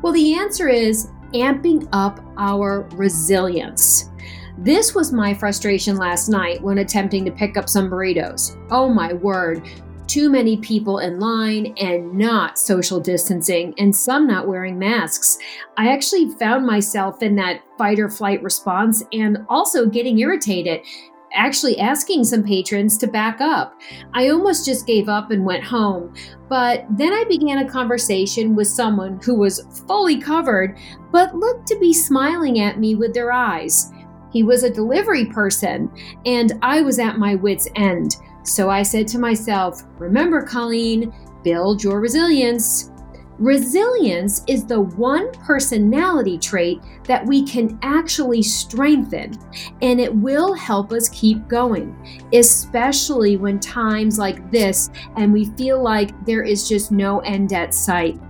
Well, 0.02 0.12
the 0.12 0.34
answer 0.34 0.68
is 0.68 1.08
amping 1.32 1.88
up 1.92 2.20
our 2.36 2.82
resilience. 2.92 4.10
This 4.58 4.94
was 4.94 5.12
my 5.12 5.32
frustration 5.32 5.96
last 5.96 6.28
night 6.28 6.62
when 6.62 6.78
attempting 6.78 7.24
to 7.24 7.32
pick 7.32 7.56
up 7.56 7.70
some 7.70 7.88
burritos. 7.88 8.62
Oh 8.70 8.90
my 8.90 9.14
word, 9.14 9.66
too 10.06 10.28
many 10.28 10.58
people 10.58 10.98
in 10.98 11.18
line 11.18 11.74
and 11.78 12.12
not 12.12 12.58
social 12.58 13.00
distancing, 13.00 13.74
and 13.78 13.96
some 13.96 14.26
not 14.26 14.46
wearing 14.46 14.78
masks. 14.78 15.38
I 15.78 15.90
actually 15.90 16.30
found 16.38 16.66
myself 16.66 17.22
in 17.22 17.34
that 17.36 17.62
fight 17.78 17.98
or 17.98 18.10
flight 18.10 18.42
response 18.42 19.02
and 19.12 19.38
also 19.48 19.86
getting 19.86 20.18
irritated 20.18 20.82
actually 21.34 21.78
asking 21.78 22.24
some 22.24 22.42
patrons 22.42 22.96
to 22.98 23.06
back 23.06 23.40
up. 23.40 23.80
I 24.12 24.28
almost 24.28 24.64
just 24.64 24.86
gave 24.86 25.08
up 25.08 25.30
and 25.30 25.44
went 25.44 25.64
home, 25.64 26.14
but 26.48 26.86
then 26.90 27.12
I 27.12 27.24
began 27.24 27.58
a 27.58 27.68
conversation 27.68 28.54
with 28.54 28.68
someone 28.68 29.20
who 29.22 29.34
was 29.34 29.84
fully 29.86 30.20
covered 30.20 30.78
but 31.10 31.36
looked 31.36 31.66
to 31.68 31.78
be 31.78 31.92
smiling 31.92 32.60
at 32.60 32.78
me 32.78 32.94
with 32.94 33.14
their 33.14 33.32
eyes. 33.32 33.92
He 34.32 34.42
was 34.42 34.64
a 34.64 34.70
delivery 34.70 35.26
person, 35.26 35.90
and 36.26 36.58
I 36.60 36.80
was 36.80 36.98
at 36.98 37.18
my 37.18 37.36
wits' 37.36 37.68
end. 37.76 38.16
So 38.42 38.68
I 38.68 38.82
said 38.82 39.06
to 39.08 39.18
myself, 39.18 39.82
Remember, 39.98 40.42
Colleen, 40.42 41.14
build 41.44 41.84
your 41.84 42.00
resilience. 42.00 42.90
Resilience 43.38 44.44
is 44.46 44.64
the 44.64 44.80
one 44.80 45.32
personality 45.32 46.38
trait 46.38 46.80
that 47.04 47.26
we 47.26 47.44
can 47.44 47.78
actually 47.82 48.42
strengthen, 48.42 49.36
and 49.82 50.00
it 50.00 50.14
will 50.14 50.54
help 50.54 50.92
us 50.92 51.08
keep 51.08 51.48
going, 51.48 51.96
especially 52.32 53.36
when 53.36 53.58
times 53.58 54.18
like 54.18 54.50
this 54.52 54.90
and 55.16 55.32
we 55.32 55.46
feel 55.56 55.82
like 55.82 56.24
there 56.24 56.42
is 56.42 56.68
just 56.68 56.92
no 56.92 57.18
end 57.20 57.52
at 57.52 57.74
sight. 57.74 58.20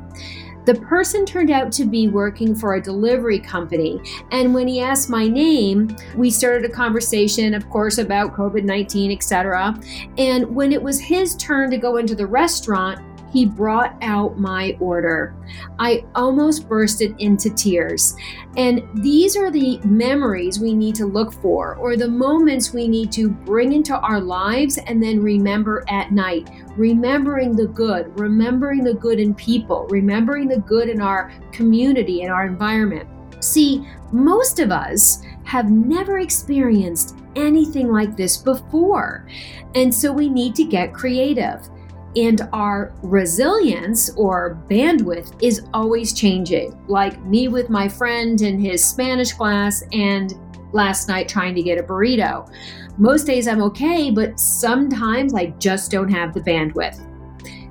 The 0.64 0.74
person 0.74 1.26
turned 1.26 1.50
out 1.50 1.70
to 1.72 1.84
be 1.84 2.08
working 2.08 2.54
for 2.54 2.74
a 2.74 2.82
delivery 2.82 3.38
company. 3.38 4.00
And 4.30 4.54
when 4.54 4.66
he 4.66 4.80
asked 4.80 5.10
my 5.10 5.28
name, 5.28 5.94
we 6.16 6.30
started 6.30 6.64
a 6.64 6.72
conversation, 6.72 7.52
of 7.52 7.68
course, 7.68 7.98
about 7.98 8.34
COVID 8.34 8.64
19, 8.64 9.12
etc. 9.12 9.78
And 10.16 10.46
when 10.54 10.72
it 10.72 10.82
was 10.82 10.98
his 10.98 11.36
turn 11.36 11.70
to 11.70 11.76
go 11.76 11.98
into 11.98 12.14
the 12.14 12.26
restaurant, 12.26 13.13
he 13.34 13.44
brought 13.44 13.96
out 14.00 14.38
my 14.38 14.76
order. 14.78 15.34
I 15.80 16.04
almost 16.14 16.68
bursted 16.68 17.16
into 17.18 17.50
tears. 17.50 18.14
And 18.56 18.84
these 19.02 19.36
are 19.36 19.50
the 19.50 19.80
memories 19.84 20.60
we 20.60 20.72
need 20.72 20.94
to 20.94 21.06
look 21.06 21.32
for, 21.32 21.74
or 21.74 21.96
the 21.96 22.08
moments 22.08 22.72
we 22.72 22.86
need 22.86 23.10
to 23.12 23.28
bring 23.28 23.72
into 23.72 23.98
our 23.98 24.20
lives 24.20 24.78
and 24.78 25.02
then 25.02 25.20
remember 25.20 25.84
at 25.88 26.12
night. 26.12 26.48
Remembering 26.76 27.56
the 27.56 27.66
good, 27.66 28.16
remembering 28.20 28.84
the 28.84 28.94
good 28.94 29.18
in 29.18 29.34
people, 29.34 29.88
remembering 29.90 30.46
the 30.46 30.60
good 30.60 30.88
in 30.88 31.00
our 31.00 31.32
community 31.50 32.22
and 32.22 32.32
our 32.32 32.46
environment. 32.46 33.08
See, 33.40 33.84
most 34.12 34.60
of 34.60 34.70
us 34.70 35.22
have 35.42 35.72
never 35.72 36.20
experienced 36.20 37.16
anything 37.34 37.90
like 37.90 38.16
this 38.16 38.36
before. 38.36 39.26
And 39.74 39.92
so 39.92 40.12
we 40.12 40.28
need 40.28 40.54
to 40.54 40.64
get 40.64 40.94
creative 40.94 41.68
and 42.16 42.48
our 42.52 42.94
resilience 43.02 44.10
or 44.16 44.58
bandwidth 44.68 45.32
is 45.42 45.66
always 45.72 46.12
changing. 46.12 46.78
Like 46.88 47.22
me 47.24 47.48
with 47.48 47.70
my 47.70 47.88
friend 47.88 48.40
in 48.40 48.58
his 48.58 48.84
Spanish 48.84 49.32
class, 49.32 49.82
and 49.92 50.34
last 50.72 51.08
night 51.08 51.28
trying 51.28 51.54
to 51.54 51.62
get 51.62 51.78
a 51.78 51.82
burrito. 51.82 52.50
Most 52.98 53.24
days 53.24 53.48
I'm 53.48 53.62
okay, 53.62 54.10
but 54.10 54.38
sometimes 54.38 55.34
I 55.34 55.46
just 55.58 55.90
don't 55.90 56.10
have 56.10 56.34
the 56.34 56.40
bandwidth. 56.40 57.00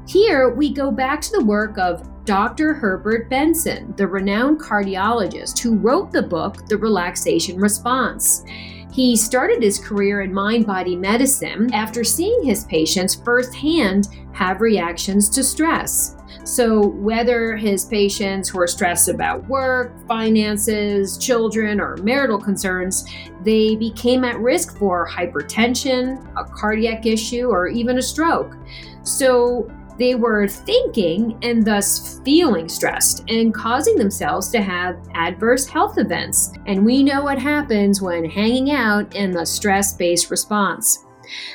Here 0.08 0.50
we 0.50 0.74
go 0.74 0.92
back 0.92 1.22
to 1.22 1.32
the 1.32 1.46
work 1.46 1.78
of 1.78 2.10
Dr. 2.26 2.74
Herbert 2.74 3.30
Benson, 3.30 3.94
the 3.98 4.08
renowned 4.08 4.60
cardiologist 4.60 5.60
who 5.60 5.76
wrote 5.76 6.12
the 6.12 6.22
book, 6.22 6.66
The 6.68 6.78
Relaxation 6.78 7.58
Response. 7.58 8.46
He 8.94 9.16
started 9.16 9.64
his 9.64 9.80
career 9.80 10.22
in 10.22 10.32
mind 10.32 10.68
body 10.68 10.96
medicine 10.96 11.74
after 11.74 12.04
seeing 12.04 12.44
his 12.44 12.64
patients 12.66 13.16
firsthand 13.16 14.08
have 14.34 14.62
reactions 14.62 15.30
to 15.30 15.44
stress. 15.44 16.16
So, 16.44 16.88
whether 16.88 17.56
his 17.56 17.86
patients 17.86 18.54
were 18.54 18.68
stressed 18.68 19.10
about 19.10 19.48
work, 19.48 19.96
finances, 20.08 21.18
children, 21.18 21.82
or 21.82 21.98
marital 21.98 22.38
concerns, 22.38 23.06
they 23.44 23.76
became 23.76 24.24
at 24.24 24.38
risk 24.40 24.78
for 24.78 25.08
hypertension, 25.08 26.24
a 26.38 26.44
cardiac 26.44 27.06
issue, 27.08 27.48
or 27.48 27.68
even 27.68 27.98
a 27.98 28.02
stroke. 28.02 28.56
So, 29.04 29.72
they 29.98 30.16
were 30.16 30.48
thinking 30.48 31.38
and 31.44 31.66
thus 31.66 32.20
feeling 32.24 32.68
stressed 32.68 33.24
and 33.30 33.54
causing 33.54 33.96
themselves 33.98 34.50
to 34.50 34.62
have 34.62 34.98
adverse 35.14 35.68
health 35.68 35.98
events. 35.98 36.54
And 36.66 36.86
we 36.86 37.04
know 37.04 37.24
what 37.24 37.38
happens 37.38 38.02
when 38.02 38.26
hanging 38.26 38.72
out 38.72 39.16
in 39.16 39.32
the 39.32 39.46
stress 39.46 39.94
based 39.94 40.32
response. 40.32 41.06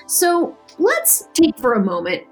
So 0.06 0.56
let's 0.78 1.28
take 1.34 1.58
for 1.58 1.74
a 1.74 1.84
moment. 1.84 2.24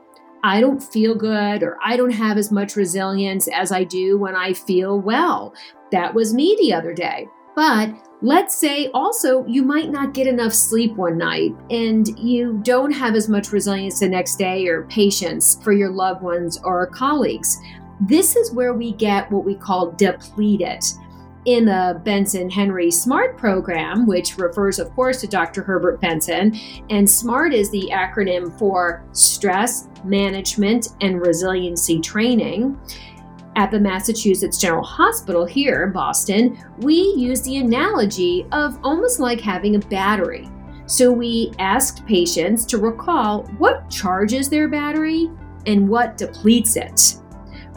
I 0.45 0.61
don't 0.61 0.81
feel 0.81 1.14
good 1.14 1.62
or 1.62 1.77
I 1.83 1.97
don't 1.97 2.11
have 2.11 2.38
as 2.38 2.53
much 2.53 2.77
resilience 2.77 3.49
as 3.49 3.73
I 3.73 3.83
do 3.83 4.16
when 4.16 4.37
I 4.37 4.53
feel 4.53 5.01
well. 5.01 5.55
That 5.90 6.14
was 6.14 6.33
me 6.33 6.57
the 6.61 6.73
other 6.73 6.92
day. 6.92 7.27
But 7.57 7.90
Let's 8.27 8.57
say 8.57 8.91
also 8.93 9.47
you 9.47 9.62
might 9.62 9.93
not 9.93 10.12
get 10.12 10.27
enough 10.27 10.53
sleep 10.53 10.97
one 10.97 11.17
night 11.17 11.55
and 11.71 12.09
you 12.19 12.59
don't 12.65 12.91
have 12.91 13.15
as 13.15 13.29
much 13.29 13.53
resilience 13.53 14.01
the 14.01 14.09
next 14.09 14.35
day 14.35 14.67
or 14.67 14.83
patience 14.87 15.62
for 15.62 15.73
your 15.73 15.91
loved 15.91 16.23
ones 16.23 16.59
or 16.65 16.89
colleagues. 16.89 17.57
This 18.01 18.35
is 18.35 18.51
where 18.53 18.75
we 18.75 18.95
get 18.95 19.31
what 19.31 19.45
we 19.45 19.55
call 19.55 19.93
depleted. 19.93 20.83
In 21.45 21.67
the 21.67 22.01
Benson 22.03 22.51
Henry 22.51 22.91
SMART 22.91 23.39
program, 23.39 24.09
which 24.09 24.37
refers, 24.37 24.81
of 24.81 24.93
course, 24.97 25.21
to 25.21 25.29
Dr. 25.29 25.62
Herbert 25.62 26.01
Benson, 26.01 26.59
and 26.91 27.09
SMART 27.09 27.55
is 27.55 27.71
the 27.71 27.89
acronym 27.93 28.59
for 28.59 29.05
Stress 29.12 29.87
Management 30.03 30.89
and 31.01 31.21
Resiliency 31.21 32.01
Training 32.01 32.77
at 33.57 33.71
the 33.71 33.81
Massachusetts 33.81 34.59
General 34.59 34.85
Hospital 34.85 35.47
here 35.47 35.83
in 35.85 35.92
Boston, 35.92 36.62
we 36.79 36.95
use 37.16 37.40
the 37.40 37.57
analogy 37.57 38.47
of 38.53 38.79
almost 38.85 39.19
like 39.19 39.40
having 39.40 39.75
a 39.75 39.81
battery. 39.81 40.49
So 40.85 41.11
we 41.11 41.53
asked 41.59 42.07
patients 42.07 42.64
to 42.66 42.79
recall 42.79 43.45
what 43.59 43.90
charges 43.90 44.49
their 44.49 44.69
battery 44.69 45.31
and 45.66 45.88
what 45.88 46.16
depletes 46.16 46.77
it. 46.77 47.16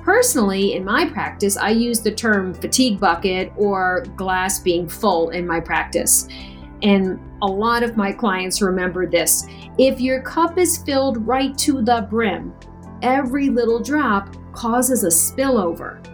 Personally, 0.04 0.74
in 0.74 0.84
my 0.84 1.06
practice, 1.06 1.58
I 1.58 1.70
use 1.70 2.02
the 2.02 2.12
term 2.12 2.54
fatigue 2.54 3.00
bucket 3.00 3.52
or 3.56 4.04
glass 4.16 4.60
being 4.60 4.88
full 4.88 5.30
in 5.30 5.48
my 5.48 5.60
practice. 5.60 6.28
And 6.82 7.20
a 7.42 7.48
lot 7.48 7.84
of 7.84 7.98
my 7.98 8.12
clients 8.12 8.62
remember 8.62 9.08
this. 9.08 9.48
If 9.78 10.02
your 10.02 10.22
cup 10.22 10.58
is 10.58 10.78
filled 10.84 11.26
right 11.26 11.58
to 11.60 11.82
the 11.82 12.08
brim, 12.10 12.54
every 13.02 13.50
little 13.50 13.80
drop 13.80 14.36
causes 14.54 15.04
a 15.04 15.08
spillover. 15.08 16.06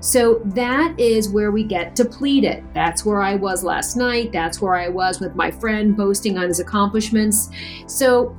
So 0.00 0.40
that 0.46 0.98
is 0.98 1.28
where 1.28 1.50
we 1.50 1.62
get 1.62 1.94
depleted. 1.94 2.64
That's 2.74 3.04
where 3.04 3.20
I 3.20 3.34
was 3.34 3.62
last 3.62 3.96
night. 3.96 4.32
That's 4.32 4.60
where 4.60 4.74
I 4.74 4.88
was 4.88 5.20
with 5.20 5.34
my 5.34 5.50
friend 5.50 5.96
boasting 5.96 6.38
on 6.38 6.48
his 6.48 6.60
accomplishments. 6.60 7.50
So 7.86 8.36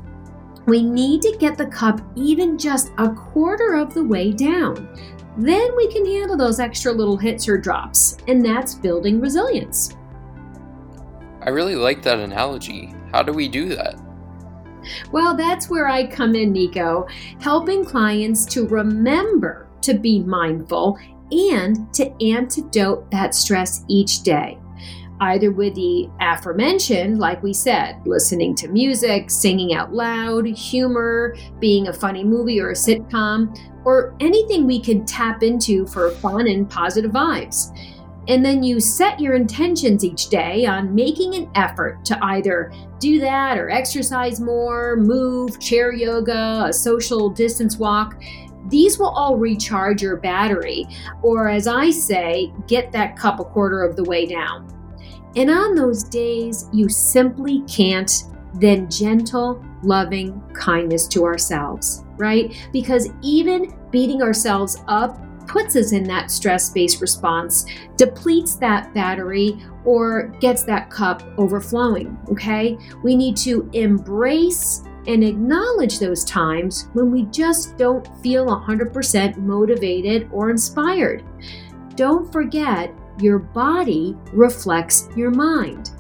we 0.65 0.83
need 0.83 1.21
to 1.23 1.37
get 1.39 1.57
the 1.57 1.67
cup 1.67 2.01
even 2.15 2.57
just 2.57 2.91
a 2.97 3.09
quarter 3.09 3.75
of 3.75 3.93
the 3.93 4.03
way 4.03 4.31
down. 4.31 4.87
Then 5.37 5.75
we 5.75 5.91
can 5.91 6.05
handle 6.05 6.35
those 6.35 6.59
extra 6.59 6.91
little 6.91 7.17
hits 7.17 7.47
or 7.47 7.57
drops, 7.57 8.17
and 8.27 8.43
that's 8.43 8.75
building 8.75 9.21
resilience. 9.21 9.95
I 11.41 11.49
really 11.49 11.75
like 11.75 12.03
that 12.03 12.19
analogy. 12.19 12.93
How 13.11 13.23
do 13.23 13.31
we 13.31 13.47
do 13.47 13.69
that? 13.69 13.99
Well, 15.11 15.35
that's 15.35 15.69
where 15.69 15.87
I 15.87 16.07
come 16.07 16.35
in, 16.35 16.51
Nico, 16.51 17.07
helping 17.39 17.85
clients 17.85 18.45
to 18.47 18.67
remember 18.67 19.67
to 19.81 19.93
be 19.93 20.19
mindful 20.21 20.97
and 21.31 21.93
to 21.93 22.11
antidote 22.23 23.09
that 23.11 23.35
stress 23.35 23.83
each 23.87 24.23
day. 24.23 24.57
Either 25.21 25.51
with 25.51 25.75
the 25.75 26.09
aforementioned, 26.21 27.19
like 27.19 27.43
we 27.43 27.53
said, 27.53 27.97
listening 28.05 28.55
to 28.55 28.69
music, 28.69 29.29
singing 29.29 29.73
out 29.73 29.93
loud, 29.93 30.45
humor, 30.45 31.35
being 31.59 31.89
a 31.89 31.93
funny 31.93 32.23
movie 32.23 32.61
or 32.61 32.69
a 32.69 32.73
sitcom, 32.73 33.57
or 33.83 34.15
anything 34.21 34.65
we 34.65 34.79
can 34.79 35.05
tap 35.05 35.43
into 35.43 35.85
for 35.87 36.11
fun 36.11 36.47
and 36.47 36.69
positive 36.69 37.11
vibes. 37.11 37.75
And 38.29 38.45
then 38.45 38.61
you 38.61 38.79
set 38.79 39.19
your 39.19 39.33
intentions 39.33 40.05
each 40.05 40.29
day 40.29 40.67
on 40.67 40.93
making 40.93 41.33
an 41.33 41.49
effort 41.55 42.05
to 42.05 42.23
either 42.23 42.71
do 42.99 43.19
that 43.19 43.57
or 43.57 43.71
exercise 43.71 44.39
more, 44.39 44.95
move, 44.97 45.59
chair 45.59 45.91
yoga, 45.91 46.65
a 46.67 46.71
social 46.71 47.29
distance 47.29 47.77
walk. 47.77 48.21
These 48.67 48.99
will 48.99 49.09
all 49.09 49.35
recharge 49.35 50.03
your 50.03 50.17
battery, 50.17 50.85
or 51.23 51.49
as 51.49 51.65
I 51.65 51.89
say, 51.89 52.53
get 52.67 52.91
that 52.91 53.17
cup 53.17 53.39
a 53.39 53.43
quarter 53.43 53.83
of 53.83 53.95
the 53.95 54.03
way 54.03 54.27
down. 54.27 54.67
And 55.35 55.49
on 55.49 55.73
those 55.73 56.03
days 56.03 56.69
you 56.71 56.87
simply 56.87 57.61
can't, 57.61 58.11
then 58.55 58.89
gentle, 58.91 59.63
loving 59.81 60.39
kindness 60.53 61.07
to 61.07 61.23
ourselves, 61.23 62.03
right? 62.17 62.55
Because 62.71 63.09
even 63.21 63.75
beating 63.89 64.21
ourselves 64.21 64.77
up 64.87 65.19
puts 65.49 65.75
us 65.75 65.91
in 65.91 66.03
that 66.03 66.31
stress 66.31 66.69
based 66.69 67.01
response, 67.01 67.65
depletes 67.97 68.55
that 68.55 68.93
battery, 68.93 69.57
or 69.83 70.27
gets 70.39 70.63
that 70.63 70.89
cup 70.89 71.23
overflowing. 71.37 72.17
Okay? 72.31 72.77
We 73.03 73.15
need 73.15 73.35
to 73.37 73.69
embrace 73.73 74.83
and 75.07 75.23
acknowledge 75.23 75.99
those 75.99 76.23
times 76.23 76.89
when 76.93 77.11
we 77.11 77.23
just 77.23 77.77
don't 77.77 78.07
feel 78.21 78.45
100% 78.45 79.37
motivated 79.37 80.29
or 80.31 80.51
inspired. 80.51 81.23
Don't 81.95 82.31
forget, 82.31 82.93
your 83.19 83.39
body 83.39 84.15
reflects 84.31 85.09
your 85.15 85.31
mind. 85.31 85.91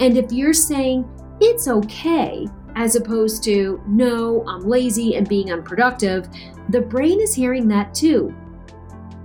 And 0.00 0.18
if 0.18 0.32
you're 0.32 0.52
saying 0.52 1.08
it's 1.40 1.68
okay, 1.68 2.46
as 2.74 2.96
opposed 2.96 3.42
to 3.44 3.82
no, 3.86 4.44
I'm 4.46 4.62
lazy 4.62 5.16
and 5.16 5.28
being 5.28 5.52
unproductive, 5.52 6.28
the 6.68 6.80
brain 6.80 7.20
is 7.20 7.34
hearing 7.34 7.68
that 7.68 7.94
too. 7.94 8.34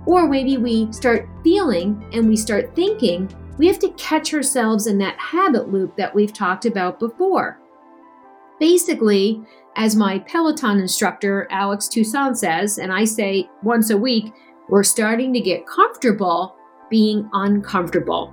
Or 0.06 0.28
maybe 0.28 0.58
we 0.58 0.92
start 0.92 1.28
feeling 1.42 2.08
and 2.12 2.28
we 2.28 2.36
start 2.36 2.74
thinking, 2.74 3.34
we 3.58 3.66
have 3.66 3.78
to 3.80 3.90
catch 3.92 4.34
ourselves 4.34 4.86
in 4.86 4.98
that 4.98 5.18
habit 5.18 5.70
loop 5.70 5.96
that 5.96 6.14
we've 6.14 6.32
talked 6.32 6.66
about 6.66 6.98
before. 6.98 7.60
Basically, 8.60 9.42
as 9.76 9.96
my 9.96 10.18
Peloton 10.20 10.78
instructor, 10.78 11.48
Alex 11.50 11.88
Toussaint, 11.88 12.36
says, 12.36 12.78
and 12.78 12.92
I 12.92 13.04
say 13.04 13.48
once 13.62 13.90
a 13.90 13.96
week, 13.96 14.32
we're 14.68 14.84
starting 14.84 15.32
to 15.32 15.40
get 15.40 15.66
comfortable 15.66 16.56
being 16.90 17.28
uncomfortable 17.32 18.32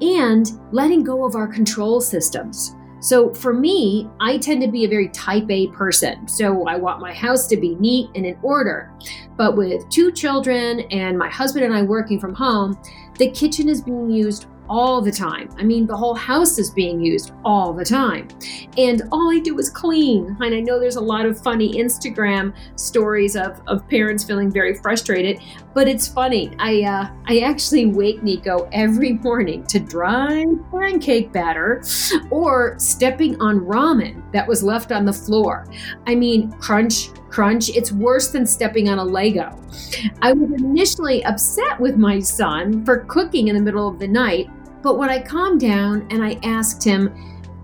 and 0.00 0.50
letting 0.72 1.04
go 1.04 1.26
of 1.26 1.34
our 1.34 1.46
control 1.46 2.00
systems. 2.00 2.74
So 3.00 3.32
for 3.32 3.52
me, 3.52 4.08
I 4.20 4.38
tend 4.38 4.60
to 4.62 4.68
be 4.68 4.84
a 4.84 4.88
very 4.88 5.08
type 5.08 5.50
A 5.50 5.68
person. 5.68 6.26
So 6.26 6.66
I 6.66 6.76
want 6.76 7.00
my 7.00 7.12
house 7.12 7.46
to 7.48 7.56
be 7.56 7.74
neat 7.76 8.10
and 8.14 8.26
in 8.26 8.38
order. 8.42 8.92
But 9.36 9.56
with 9.56 9.88
two 9.88 10.10
children 10.12 10.80
and 10.90 11.16
my 11.16 11.28
husband 11.28 11.64
and 11.64 11.74
I 11.74 11.82
working 11.82 12.18
from 12.18 12.34
home, 12.34 12.78
the 13.18 13.30
kitchen 13.30 13.68
is 13.68 13.82
being 13.82 14.10
used 14.10 14.46
all 14.68 15.00
the 15.00 15.12
time. 15.12 15.48
I 15.58 15.62
mean, 15.62 15.86
the 15.86 15.96
whole 15.96 16.14
house 16.14 16.58
is 16.58 16.70
being 16.70 17.00
used 17.00 17.32
all 17.44 17.72
the 17.72 17.84
time. 17.84 18.28
And 18.76 19.02
all 19.12 19.30
I 19.30 19.38
do 19.38 19.58
is 19.58 19.70
clean. 19.70 20.36
And 20.40 20.54
I 20.54 20.60
know 20.60 20.78
there's 20.78 20.96
a 20.96 21.00
lot 21.00 21.26
of 21.26 21.40
funny 21.40 21.74
Instagram 21.74 22.54
stories 22.76 23.36
of, 23.36 23.60
of 23.66 23.86
parents 23.88 24.24
feeling 24.24 24.50
very 24.50 24.74
frustrated, 24.74 25.40
but 25.74 25.88
it's 25.88 26.08
funny. 26.08 26.52
I, 26.58 26.82
uh, 26.82 27.10
I 27.26 27.40
actually 27.40 27.86
wake 27.86 28.22
Nico 28.22 28.68
every 28.72 29.14
morning 29.14 29.64
to 29.64 29.78
dry 29.78 30.44
pancake 30.70 31.32
batter 31.32 31.82
or 32.30 32.78
stepping 32.78 33.40
on 33.40 33.60
ramen 33.60 34.22
that 34.32 34.46
was 34.46 34.62
left 34.62 34.92
on 34.92 35.04
the 35.04 35.12
floor. 35.12 35.66
I 36.06 36.14
mean, 36.14 36.52
crunch, 36.52 37.10
crunch. 37.30 37.68
It's 37.70 37.92
worse 37.92 38.28
than 38.28 38.46
stepping 38.46 38.88
on 38.88 38.98
a 38.98 39.04
Lego. 39.04 39.58
I 40.22 40.32
was 40.32 40.50
initially 40.60 41.24
upset 41.24 41.78
with 41.78 41.96
my 41.96 42.18
son 42.18 42.84
for 42.84 43.04
cooking 43.04 43.48
in 43.48 43.56
the 43.56 43.62
middle 43.62 43.88
of 43.88 43.98
the 43.98 44.08
night, 44.08 44.48
but 44.88 44.96
when 44.96 45.10
I 45.10 45.20
calmed 45.20 45.60
down 45.60 46.06
and 46.10 46.24
I 46.24 46.40
asked 46.42 46.82
him, 46.82 47.08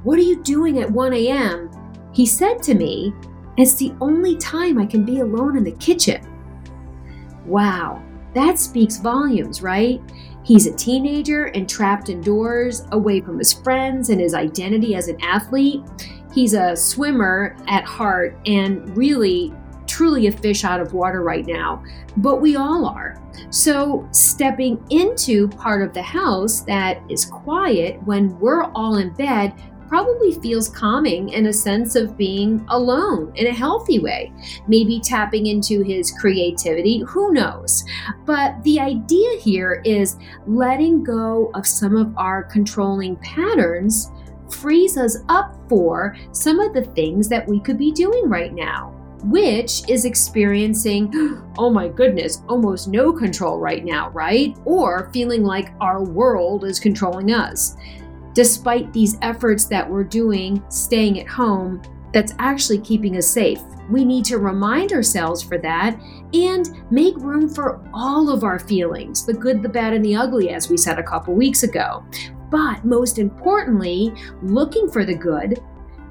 What 0.02 0.18
are 0.18 0.22
you 0.22 0.42
doing 0.42 0.80
at 0.80 0.90
1 0.90 1.14
a.m.? 1.14 1.70
he 2.12 2.26
said 2.26 2.62
to 2.64 2.74
me, 2.74 3.14
It's 3.56 3.76
the 3.76 3.94
only 4.02 4.36
time 4.36 4.76
I 4.76 4.84
can 4.84 5.06
be 5.06 5.20
alone 5.20 5.56
in 5.56 5.64
the 5.64 5.72
kitchen. 5.72 6.20
Wow, 7.46 8.02
that 8.34 8.58
speaks 8.58 8.98
volumes, 8.98 9.62
right? 9.62 10.02
He's 10.42 10.66
a 10.66 10.76
teenager 10.76 11.46
and 11.46 11.66
trapped 11.66 12.10
indoors, 12.10 12.86
away 12.92 13.22
from 13.22 13.38
his 13.38 13.54
friends 13.54 14.10
and 14.10 14.20
his 14.20 14.34
identity 14.34 14.94
as 14.94 15.08
an 15.08 15.18
athlete. 15.22 15.82
He's 16.34 16.52
a 16.52 16.76
swimmer 16.76 17.56
at 17.68 17.84
heart 17.84 18.36
and 18.44 18.94
really 18.94 19.50
truly 19.94 20.26
a 20.26 20.32
fish 20.32 20.64
out 20.64 20.80
of 20.80 20.92
water 20.92 21.22
right 21.22 21.46
now, 21.46 21.80
but 22.16 22.40
we 22.40 22.56
all 22.56 22.84
are. 22.84 23.22
So, 23.50 24.08
stepping 24.10 24.84
into 24.90 25.46
part 25.46 25.82
of 25.82 25.94
the 25.94 26.02
house 26.02 26.62
that 26.62 27.00
is 27.08 27.24
quiet 27.24 28.02
when 28.02 28.36
we're 28.40 28.64
all 28.72 28.96
in 28.96 29.10
bed 29.10 29.54
probably 29.86 30.32
feels 30.32 30.68
calming 30.68 31.32
and 31.34 31.46
a 31.46 31.52
sense 31.52 31.94
of 31.94 32.16
being 32.16 32.66
alone 32.70 33.30
in 33.36 33.46
a 33.46 33.52
healthy 33.52 34.00
way. 34.00 34.32
Maybe 34.66 34.98
tapping 34.98 35.46
into 35.46 35.82
his 35.82 36.10
creativity, 36.10 37.04
who 37.06 37.32
knows? 37.32 37.84
But 38.24 38.60
the 38.64 38.80
idea 38.80 39.38
here 39.38 39.80
is 39.84 40.16
letting 40.48 41.04
go 41.04 41.52
of 41.54 41.68
some 41.68 41.96
of 41.96 42.12
our 42.16 42.42
controlling 42.42 43.14
patterns 43.16 44.10
frees 44.50 44.96
us 44.96 45.18
up 45.28 45.56
for 45.68 46.16
some 46.32 46.58
of 46.58 46.74
the 46.74 46.84
things 46.96 47.28
that 47.28 47.46
we 47.46 47.60
could 47.60 47.78
be 47.78 47.92
doing 47.92 48.28
right 48.28 48.52
now 48.52 48.93
which 49.24 49.88
is 49.88 50.04
experiencing, 50.04 51.10
oh 51.58 51.70
my 51.70 51.88
goodness, 51.88 52.42
almost 52.48 52.88
no 52.88 53.12
control 53.12 53.58
right 53.58 53.84
now, 53.84 54.10
right? 54.10 54.56
Or 54.64 55.10
feeling 55.12 55.42
like 55.42 55.72
our 55.80 56.04
world 56.04 56.64
is 56.64 56.78
controlling 56.78 57.32
us. 57.32 57.76
Despite 58.34 58.92
these 58.92 59.16
efforts 59.22 59.64
that 59.66 59.88
we're 59.88 60.04
doing, 60.04 60.62
staying 60.68 61.20
at 61.20 61.28
home, 61.28 61.80
that's 62.12 62.34
actually 62.38 62.78
keeping 62.78 63.16
us 63.16 63.26
safe. 63.26 63.60
We 63.90 64.04
need 64.04 64.24
to 64.26 64.38
remind 64.38 64.92
ourselves 64.92 65.42
for 65.42 65.58
that 65.58 66.00
and 66.32 66.90
make 66.90 67.16
room 67.16 67.48
for 67.48 67.82
all 67.92 68.30
of 68.30 68.44
our 68.44 68.58
feelings 68.58 69.24
the 69.24 69.34
good, 69.34 69.62
the 69.62 69.68
bad, 69.68 69.92
and 69.92 70.04
the 70.04 70.16
ugly, 70.16 70.50
as 70.50 70.68
we 70.68 70.76
said 70.76 70.98
a 70.98 71.02
couple 71.02 71.34
weeks 71.34 71.62
ago. 71.62 72.04
But 72.50 72.84
most 72.84 73.18
importantly, 73.18 74.12
looking 74.42 74.90
for 74.90 75.04
the 75.04 75.14
good, 75.14 75.60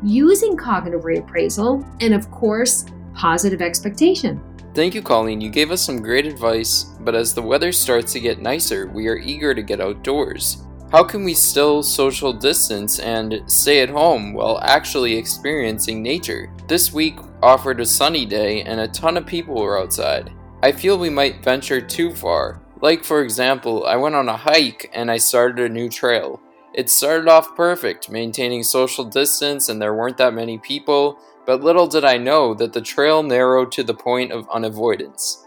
using 0.04 0.58
cognitive 0.58 1.02
reappraisal, 1.02 1.86
and 2.02 2.14
of 2.14 2.30
course, 2.32 2.86
positive 3.16 3.62
expectation. 3.62 4.42
Thank 4.74 4.96
you, 4.96 5.02
Colleen. 5.02 5.40
You 5.40 5.50
gave 5.50 5.70
us 5.72 5.84
some 5.84 6.02
great 6.02 6.26
advice, 6.26 6.86
but 7.02 7.14
as 7.14 7.34
the 7.34 7.42
weather 7.42 7.72
starts 7.72 8.14
to 8.14 8.20
get 8.20 8.40
nicer, 8.40 8.88
we 8.88 9.08
are 9.08 9.18
eager 9.18 9.54
to 9.54 9.62
get 9.62 9.80
outdoors. 9.80 10.66
How 10.92 11.04
can 11.04 11.24
we 11.24 11.34
still 11.34 11.82
social 11.82 12.32
distance 12.32 13.00
and 13.00 13.42
stay 13.48 13.82
at 13.82 13.90
home 13.90 14.34
while 14.34 14.60
actually 14.62 15.16
experiencing 15.16 16.02
nature? 16.04 16.52
This 16.68 16.94
week 16.94 17.18
offered 17.42 17.80
a 17.80 17.86
sunny 17.86 18.26
day 18.26 18.62
and 18.62 18.80
a 18.80 18.88
ton 18.88 19.18
of 19.18 19.26
people 19.26 19.56
were 19.56 19.80
outside. 19.80 20.32
I 20.62 20.72
feel 20.72 20.98
we 20.98 21.10
might 21.10 21.44
venture 21.44 21.82
too 21.82 22.14
far. 22.14 22.62
Like, 22.82 23.04
for 23.04 23.22
example, 23.22 23.86
I 23.86 23.96
went 23.96 24.16
on 24.16 24.30
a 24.30 24.38
hike 24.38 24.90
and 24.94 25.10
I 25.10 25.18
started 25.18 25.60
a 25.60 25.74
new 25.74 25.90
trail. 25.90 26.40
It 26.74 26.90
started 26.90 27.28
off 27.28 27.56
perfect, 27.56 28.10
maintaining 28.10 28.64
social 28.64 29.04
distance, 29.04 29.70
and 29.70 29.82
there 29.82 29.94
weren't 29.94 30.18
that 30.18 30.34
many 30.34 30.58
people, 30.58 31.20
but 31.46 31.64
little 31.64 31.88
did 31.88 32.06
I 32.06 32.18
know 32.18 32.54
that 32.56 32.74
the 32.74 32.82
trail 32.82 33.24
narrowed 33.24 33.72
to 33.74 33.84
the 33.84 33.94
point 33.94 34.32
of 34.32 34.50
unavoidance. 34.50 35.40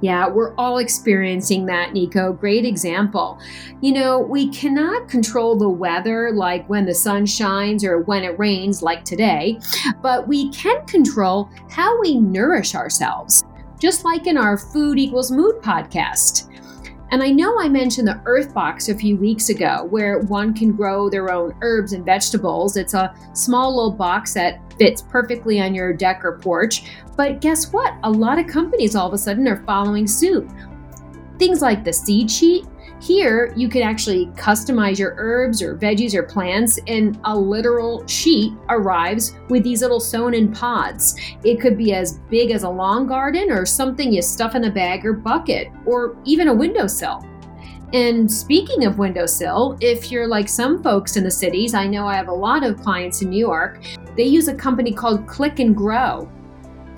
Yeah, 0.00 0.26
we're 0.28 0.54
all 0.54 0.78
experiencing 0.78 1.66
that, 1.66 1.92
Nico. 1.92 2.32
Great 2.32 2.64
example. 2.64 3.38
You 3.82 3.92
know, 3.92 4.18
we 4.18 4.48
cannot 4.48 5.08
control 5.08 5.56
the 5.56 5.68
weather 5.68 6.32
like 6.32 6.66
when 6.70 6.86
the 6.86 6.94
sun 6.94 7.26
shines 7.26 7.84
or 7.84 8.00
when 8.02 8.24
it 8.24 8.38
rains, 8.38 8.82
like 8.82 9.04
today, 9.04 9.60
but 10.00 10.26
we 10.26 10.50
can 10.52 10.84
control 10.86 11.50
how 11.68 12.00
we 12.00 12.14
nourish 12.14 12.74
ourselves. 12.74 13.44
just 13.78 14.04
like 14.04 14.26
in 14.26 14.36
our 14.36 14.58
Food 14.58 14.98
Equals 14.98 15.30
Mood 15.30 15.56
podcast. 15.62 16.48
And 17.10 17.22
I 17.22 17.30
know 17.30 17.58
I 17.58 17.68
mentioned 17.68 18.06
the 18.06 18.20
Earth 18.26 18.52
Box 18.52 18.88
a 18.90 18.94
few 18.94 19.16
weeks 19.16 19.48
ago, 19.48 19.86
where 19.88 20.18
one 20.20 20.52
can 20.52 20.72
grow 20.72 21.08
their 21.08 21.32
own 21.32 21.54
herbs 21.62 21.94
and 21.94 22.04
vegetables. 22.04 22.76
It's 22.76 22.92
a 22.92 23.14
small 23.32 23.74
little 23.74 23.90
box 23.90 24.34
that 24.34 24.60
fits 24.78 25.00
perfectly 25.00 25.60
on 25.60 25.74
your 25.74 25.94
deck 25.94 26.22
or 26.22 26.38
porch. 26.38 26.84
But 27.16 27.40
guess 27.40 27.72
what? 27.72 27.94
A 28.02 28.10
lot 28.10 28.38
of 28.38 28.46
companies 28.46 28.94
all 28.94 29.08
of 29.08 29.14
a 29.14 29.18
sudden 29.18 29.48
are 29.48 29.64
following 29.64 30.06
suit. 30.06 30.48
Things 31.38 31.62
like 31.62 31.82
the 31.82 31.92
seed 31.92 32.30
sheet, 32.30 32.66
here, 33.00 33.52
you 33.56 33.68
could 33.68 33.82
actually 33.82 34.26
customize 34.36 34.98
your 34.98 35.14
herbs 35.18 35.62
or 35.62 35.76
veggies 35.76 36.14
or 36.14 36.22
plants, 36.22 36.78
and 36.86 37.18
a 37.24 37.36
literal 37.36 38.06
sheet 38.06 38.52
arrives 38.68 39.36
with 39.48 39.62
these 39.62 39.82
little 39.82 40.00
sewn 40.00 40.34
in 40.34 40.52
pods. 40.52 41.14
It 41.44 41.60
could 41.60 41.78
be 41.78 41.94
as 41.94 42.18
big 42.30 42.50
as 42.50 42.64
a 42.64 42.68
lawn 42.68 43.06
garden 43.06 43.50
or 43.50 43.64
something 43.66 44.12
you 44.12 44.22
stuff 44.22 44.54
in 44.54 44.64
a 44.64 44.70
bag 44.70 45.06
or 45.06 45.12
bucket, 45.12 45.68
or 45.86 46.16
even 46.24 46.48
a 46.48 46.54
windowsill. 46.54 47.24
And 47.94 48.30
speaking 48.30 48.84
of 48.84 48.98
windowsill, 48.98 49.78
if 49.80 50.10
you're 50.10 50.26
like 50.26 50.48
some 50.48 50.82
folks 50.82 51.16
in 51.16 51.24
the 51.24 51.30
cities, 51.30 51.72
I 51.72 51.86
know 51.86 52.06
I 52.06 52.16
have 52.16 52.28
a 52.28 52.34
lot 52.34 52.62
of 52.62 52.80
clients 52.80 53.22
in 53.22 53.30
New 53.30 53.38
York, 53.38 53.82
they 54.14 54.24
use 54.24 54.48
a 54.48 54.54
company 54.54 54.92
called 54.92 55.26
Click 55.26 55.58
and 55.58 55.74
Grow. 55.74 56.30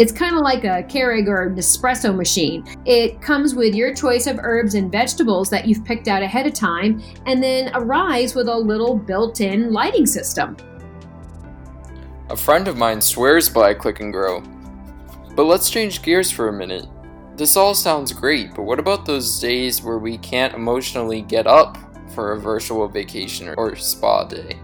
It's 0.01 0.13
kind 0.13 0.35
of 0.35 0.41
like 0.41 0.65
a 0.65 0.83
Keurig 0.83 1.29
or 1.29 1.51
Nespresso 1.51 2.17
machine. 2.17 2.65
It 2.87 3.21
comes 3.21 3.55
with 3.55 3.75
your 3.75 3.95
choice 3.95 4.27
of 4.27 4.39
herbs 4.41 4.75
and 4.75 4.91
vegetables 4.91 5.51
that 5.51 5.67
you've 5.67 5.85
picked 5.85 6.09
out 6.09 6.23
ahead 6.23 6.47
of 6.47 6.55
time, 6.55 7.03
and 7.27 7.43
then 7.43 7.71
arrives 7.75 8.35
with 8.35 8.49
a 8.49 8.57
little 8.57 8.97
built 8.97 9.43
in 9.43 9.75
lighting 9.75 10.07
system. 10.07 10.57
A 12.31 12.37
friend 12.37 12.67
of 12.67 12.79
mine 12.79 13.03
swears 13.03 13.51
by 13.51 13.75
Click 13.75 14.01
and 14.01 14.11
Grow. 14.11 14.41
But 15.37 15.45
let's 15.45 15.69
change 15.69 16.01
gears 16.01 16.31
for 16.31 16.49
a 16.49 16.53
minute. 16.53 16.87
This 17.37 17.59
all 17.59 17.75
sounds 17.75 18.15
great, 18.15 18.55
but 18.55 18.63
what 18.63 18.79
about 18.81 19.05
those 19.05 19.39
days 19.39 19.83
where 19.83 19.99
we 19.99 20.17
can't 20.17 20.55
emotionally 20.55 21.21
get 21.21 21.47
up 21.47 21.77
for 22.15 22.33
a 22.33 22.41
virtual 22.41 22.89
vacation 22.89 23.53
or 23.59 23.77
spa 23.77 24.25
day? 24.25 24.59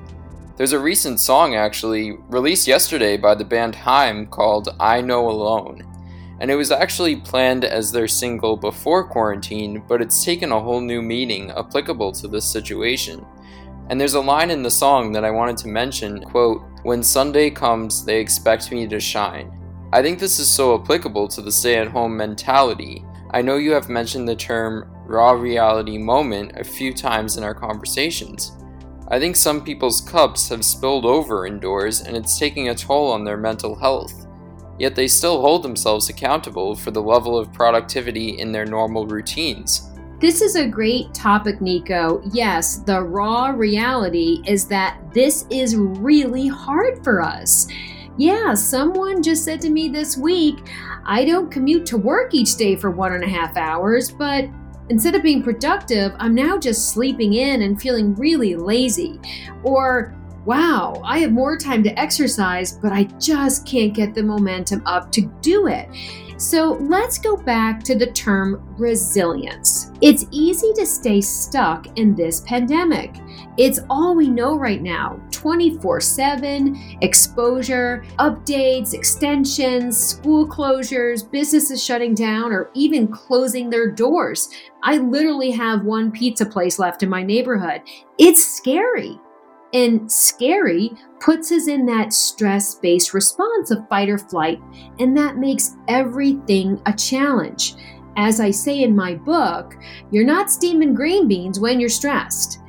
There's 0.57 0.73
a 0.73 0.79
recent 0.79 1.21
song 1.21 1.55
actually 1.55 2.13
released 2.31 2.67
yesterday 2.67 3.19
by 3.19 3.35
the 3.35 3.45
band 3.45 3.75
Haim 3.75 4.27
called 4.27 4.75
I 4.81 5.03
Know 5.03 5.29
Alone. 5.29 5.85
And 6.41 6.51
it 6.51 6.55
was 6.55 6.73
actually 6.73 7.17
planned 7.17 7.67
as 7.67 7.93
their 7.93 8.09
single 8.09 8.57
before 8.57 9.07
quarantine, 9.07 9.83
but 9.87 10.01
it's 10.01 10.25
taken 10.25 10.53
a 10.53 10.61
whole 10.61 10.81
new 10.81 11.03
meaning 11.03 11.51
applicable 11.51 12.13
to 12.13 12.29
this 12.29 12.47
situation. 12.47 13.23
And 13.91 14.01
there's 14.01 14.15
a 14.15 14.21
line 14.21 14.51
in 14.51 14.63
the 14.63 14.71
song 14.71 15.13
that 15.13 15.27
I 15.27 15.31
wanted 15.31 15.59
to 15.59 15.69
mention, 15.69 16.23
quote, 16.23 16.63
"When 16.85 17.03
Sunday 17.03 17.51
comes, 17.51 18.03
they 18.03 18.19
expect 18.19 18.73
me 18.73 18.89
to 18.89 18.99
shine." 18.99 19.53
I 19.93 20.01
think 20.01 20.19
this 20.19 20.39
is 20.39 20.49
so 20.49 20.75
applicable 20.75 21.29
to 21.29 21.43
the 21.43 21.53
stay-at-home 21.53 22.17
mentality. 22.17 23.05
I 23.33 23.43
know 23.43 23.57
you 23.57 23.73
have 23.73 23.91
mentioned 23.91 24.27
the 24.27 24.35
term 24.35 24.87
raw 25.07 25.33
reality 25.33 25.99
moment 25.99 26.53
a 26.57 26.65
few 26.65 26.95
times 26.95 27.37
in 27.37 27.45
our 27.45 27.55
conversations. 27.55 28.53
I 29.09 29.21
think 29.21 29.37
some 29.37 29.63
people's 29.63 30.01
cups 30.01 30.49
have 30.49 30.65
spilled 30.65 31.05
over 31.05 31.47
indoors 31.47 32.01
and 32.01 32.17
it's 32.17 32.39
taking 32.39 32.71
a 32.71 32.75
toll 32.75 33.13
on 33.13 33.25
their 33.25 33.37
mental 33.37 33.77
health. 33.77 34.27
Yet 34.79 34.97
they 34.97 35.07
still 35.07 35.41
hold 35.41 35.63
themselves 35.63 36.09
accountable 36.09 36.75
for 36.75 36.91
the 36.91 37.03
level 37.03 37.39
of 37.39 37.53
productivity 37.53 38.41
in 38.41 38.51
their 38.51 38.67
normal 38.67 39.07
routines. 39.07 39.91
This 40.19 40.41
is 40.41 40.57
a 40.57 40.67
great 40.67 41.15
topic, 41.15 41.61
Nico. 41.61 42.21
Yes, 42.33 42.79
the 42.79 43.01
raw 43.01 43.49
reality 43.49 44.43
is 44.47 44.67
that 44.69 44.99
this 45.13 45.47
is 45.51 45.77
really 45.77 46.49
hard 46.49 47.05
for 47.05 47.23
us. 47.23 47.69
Yeah, 48.19 48.55
someone 48.55 49.23
just 49.23 49.45
said 49.45 49.61
to 49.61 49.71
me 49.71 49.89
this 49.89 50.17
week, 50.17 50.69
I 51.05 51.25
don't 51.25 51.51
commute 51.51 51.87
to 51.87 51.99
work 51.99 52.35
each 52.35 52.57
day 52.57 52.75
for 52.75 52.91
one 52.91 53.13
and 53.13 53.23
a 53.23 53.29
half 53.29 53.57
hours, 53.57 54.11
but 54.11 54.47
Instead 54.89 55.15
of 55.15 55.23
being 55.23 55.43
productive, 55.43 56.13
I'm 56.19 56.35
now 56.35 56.59
just 56.59 56.91
sleeping 56.91 57.35
in 57.35 57.63
and 57.63 57.81
feeling 57.81 58.15
really 58.15 58.55
lazy. 58.55 59.21
Or, 59.65 60.15
wow, 60.47 61.03
I 61.05 61.19
have 61.19 61.33
more 61.33 61.59
time 61.59 61.83
to 61.83 61.99
exercise, 61.99 62.73
but 62.73 62.93
I 62.93 63.05
just 63.19 63.67
can't 63.67 63.93
get 63.93 64.15
the 64.15 64.23
momentum 64.23 64.83
up 64.87 65.11
to 65.13 65.23
do 65.43 65.67
it. 65.67 65.89
So 66.39 66.77
let's 66.83 67.19
go 67.19 67.37
back 67.37 67.83
to 67.85 67.95
the 67.95 68.13
term 68.13 68.63
resilience. 68.79 69.91
It's 70.03 70.27
easy 70.31 70.73
to 70.75 70.85
stay 70.85 71.23
stuck 71.23 71.87
in 71.99 72.15
this 72.15 72.43
pandemic. 72.43 73.17
It's 73.57 73.81
all 73.89 74.15
we 74.15 74.29
know 74.29 74.59
right 74.59 74.83
now 74.83 75.19
24 75.31 76.01
7, 76.03 76.99
exposure, 77.01 78.05
updates, 78.19 78.93
extensions, 78.93 79.97
school 79.97 80.47
closures, 80.47 81.29
businesses 81.29 81.83
shutting 81.83 82.15
down, 82.15 82.53
or 82.53 82.71
even 82.75 83.09
closing 83.09 83.71
their 83.71 83.91
doors. 83.91 84.51
I 84.83 84.99
literally 84.99 85.51
have 85.53 85.85
one 85.85 86.13
pizza 86.13 86.45
place 86.45 86.79
left 86.79 87.03
in 87.03 87.09
my 87.09 87.23
neighborhood. 87.23 87.81
It's 88.19 88.45
scary. 88.45 89.19
And 89.73 90.11
scary 90.11 90.93
puts 91.21 91.51
us 91.53 91.69
in 91.69 91.87
that 91.87 92.13
stress 92.13 92.77
based 92.77 93.13
response 93.13 93.71
of 93.71 93.89
fight 93.89 94.09
or 94.09 94.19
flight, 94.19 94.61
and 94.99 95.17
that 95.17 95.37
makes 95.37 95.77
everything 95.89 96.81
a 96.87 96.93
challenge. 96.93 97.75
As 98.17 98.41
I 98.41 98.51
say 98.51 98.83
in 98.83 98.97
my 98.97 99.15
book, 99.15 99.77
you're 100.11 100.25
not 100.25 100.51
steaming 100.51 100.95
green 100.95 101.29
beans 101.29 101.61
when 101.61 101.79
you're 101.81 101.89
stressed. 101.89 102.61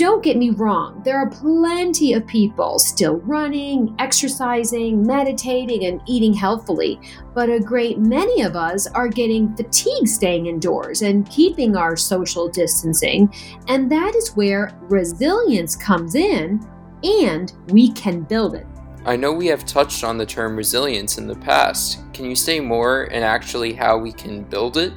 Don't 0.00 0.24
get 0.24 0.38
me 0.38 0.48
wrong, 0.48 1.02
there 1.04 1.18
are 1.18 1.28
plenty 1.28 2.14
of 2.14 2.26
people 2.26 2.78
still 2.78 3.18
running, 3.18 3.94
exercising, 3.98 5.06
meditating, 5.06 5.84
and 5.84 6.00
eating 6.06 6.32
healthfully, 6.32 6.98
but 7.34 7.50
a 7.50 7.60
great 7.60 7.98
many 7.98 8.40
of 8.40 8.56
us 8.56 8.86
are 8.86 9.08
getting 9.08 9.54
fatigued 9.56 10.08
staying 10.08 10.46
indoors 10.46 11.02
and 11.02 11.28
keeping 11.28 11.76
our 11.76 11.98
social 11.98 12.48
distancing, 12.48 13.30
and 13.68 13.92
that 13.92 14.14
is 14.14 14.34
where 14.34 14.74
resilience 14.84 15.76
comes 15.76 16.14
in 16.14 16.66
and 17.02 17.52
we 17.68 17.92
can 17.92 18.22
build 18.22 18.54
it. 18.54 18.66
I 19.04 19.16
know 19.16 19.34
we 19.34 19.48
have 19.48 19.66
touched 19.66 20.02
on 20.02 20.16
the 20.16 20.24
term 20.24 20.56
resilience 20.56 21.18
in 21.18 21.26
the 21.26 21.36
past. 21.36 21.98
Can 22.14 22.24
you 22.24 22.36
say 22.36 22.58
more 22.58 23.02
and 23.12 23.22
actually 23.22 23.74
how 23.74 23.98
we 23.98 24.12
can 24.12 24.44
build 24.44 24.78
it? 24.78 24.94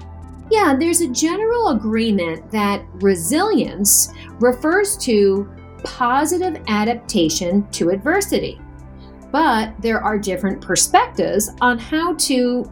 Yeah, 0.51 0.75
there's 0.77 1.01
a 1.01 1.07
general 1.07 1.69
agreement 1.69 2.51
that 2.51 2.85
resilience 2.95 4.13
refers 4.43 4.97
to 4.97 5.49
positive 5.85 6.61
adaptation 6.67 7.65
to 7.71 7.89
adversity. 7.89 8.59
But 9.31 9.73
there 9.81 10.01
are 10.01 10.17
different 10.17 10.61
perspectives 10.61 11.49
on 11.61 11.79
how 11.79 12.15
to 12.15 12.69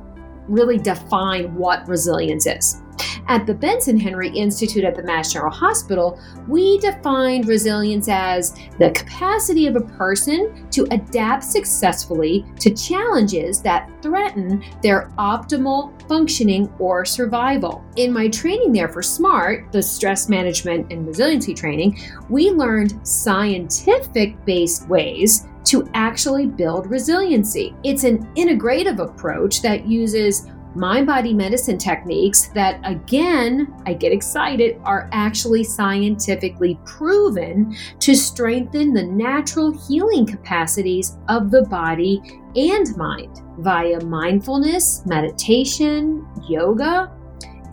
really 0.47 0.77
define 0.77 1.55
what 1.55 1.87
resilience 1.87 2.45
is. 2.45 2.81
At 3.27 3.45
the 3.45 3.53
Benson 3.53 3.99
Henry 3.99 4.29
Institute 4.29 4.83
at 4.83 4.95
the 4.95 5.03
Mass 5.03 5.33
General 5.33 5.51
Hospital, 5.51 6.19
we 6.47 6.79
defined 6.79 7.47
resilience 7.47 8.07
as 8.09 8.55
the 8.77 8.91
capacity 8.91 9.67
of 9.67 9.75
a 9.75 9.81
person 9.81 10.67
to 10.71 10.87
adapt 10.91 11.43
successfully 11.43 12.45
to 12.59 12.71
challenges 12.71 13.61
that 13.61 13.89
threaten 14.01 14.63
their 14.81 15.09
optimal 15.17 15.91
functioning 16.07 16.71
or 16.79 17.05
survival. 17.05 17.83
In 17.95 18.11
my 18.11 18.27
training 18.27 18.73
there 18.73 18.89
for 18.89 19.01
SMART, 19.01 19.71
the 19.71 19.81
stress 19.81 20.27
management 20.27 20.91
and 20.91 21.07
resiliency 21.07 21.53
training, 21.53 21.99
we 22.29 22.49
learned 22.51 23.05
scientific 23.07 24.43
based 24.45 24.87
ways 24.87 25.47
to 25.63 25.87
actually 25.93 26.47
build 26.47 26.89
resiliency. 26.89 27.75
It's 27.83 28.03
an 28.03 28.25
integrative 28.35 28.99
approach 28.99 29.61
that 29.61 29.85
uses 29.85 30.47
mind 30.75 31.07
body 31.07 31.33
medicine 31.33 31.77
techniques 31.77 32.47
that, 32.49 32.79
again, 32.83 33.73
I 33.85 33.93
get 33.93 34.11
excited, 34.11 34.79
are 34.83 35.09
actually 35.11 35.63
scientifically 35.63 36.79
proven 36.85 37.75
to 37.99 38.15
strengthen 38.15 38.93
the 38.93 39.03
natural 39.03 39.71
healing 39.87 40.25
capacities 40.25 41.17
of 41.27 41.51
the 41.51 41.63
body 41.63 42.21
and 42.55 42.95
mind 42.97 43.41
via 43.59 44.03
mindfulness, 44.05 45.05
meditation, 45.05 46.25
yoga. 46.47 47.11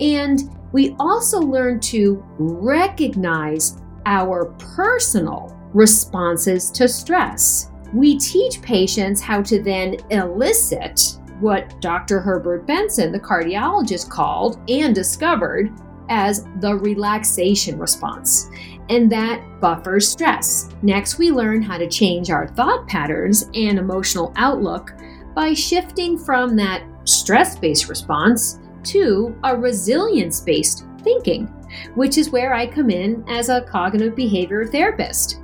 And 0.01 0.51
we 0.73 0.95
also 0.99 1.41
learn 1.41 1.81
to 1.81 2.23
recognize 2.39 3.81
our 4.07 4.47
personal 4.77 5.57
responses 5.73 6.71
to 6.73 6.89
stress. 6.89 7.71
We 7.93 8.19
teach 8.19 8.61
patients 8.61 9.21
how 9.21 9.43
to 9.43 9.63
then 9.63 9.97
elicit 10.11 11.18
what 11.41 11.81
Dr. 11.81 12.21
Herbert 12.21 12.67
Benson, 12.67 13.13
the 13.13 13.21
cardiologist, 13.21 14.09
called 14.09 14.61
and 14.69 14.95
discovered 14.95 15.73
as 16.09 16.47
the 16.61 16.75
relaxation 16.75 17.79
response. 17.79 18.51
And 18.89 19.13
that 19.13 19.43
buffers 19.61 20.09
stress. 20.09 20.71
Next, 20.83 21.19
we 21.19 21.31
learn 21.31 21.63
how 21.63 21.77
to 21.79 21.89
change 21.89 22.31
our 22.31 22.49
thought 22.49 22.87
patterns 22.89 23.51
and 23.55 23.79
emotional 23.79 24.33
outlook 24.37 24.95
by 25.35 25.53
shifting 25.53 26.19
from 26.19 26.57
that 26.57 26.83
stress 27.05 27.59
based 27.59 27.89
response 27.89 28.59
to 28.85 29.37
a 29.45 29.57
resilience 29.57 30.41
based 30.41 30.85
thinking, 31.03 31.47
which 31.95 32.19
is 32.19 32.31
where 32.31 32.55
I 32.55 32.67
come 32.67 32.91
in 32.91 33.25
as 33.29 33.49
a 33.49 33.63
cognitive 33.63 34.17
behavior 34.17 34.67
therapist. 34.67 35.41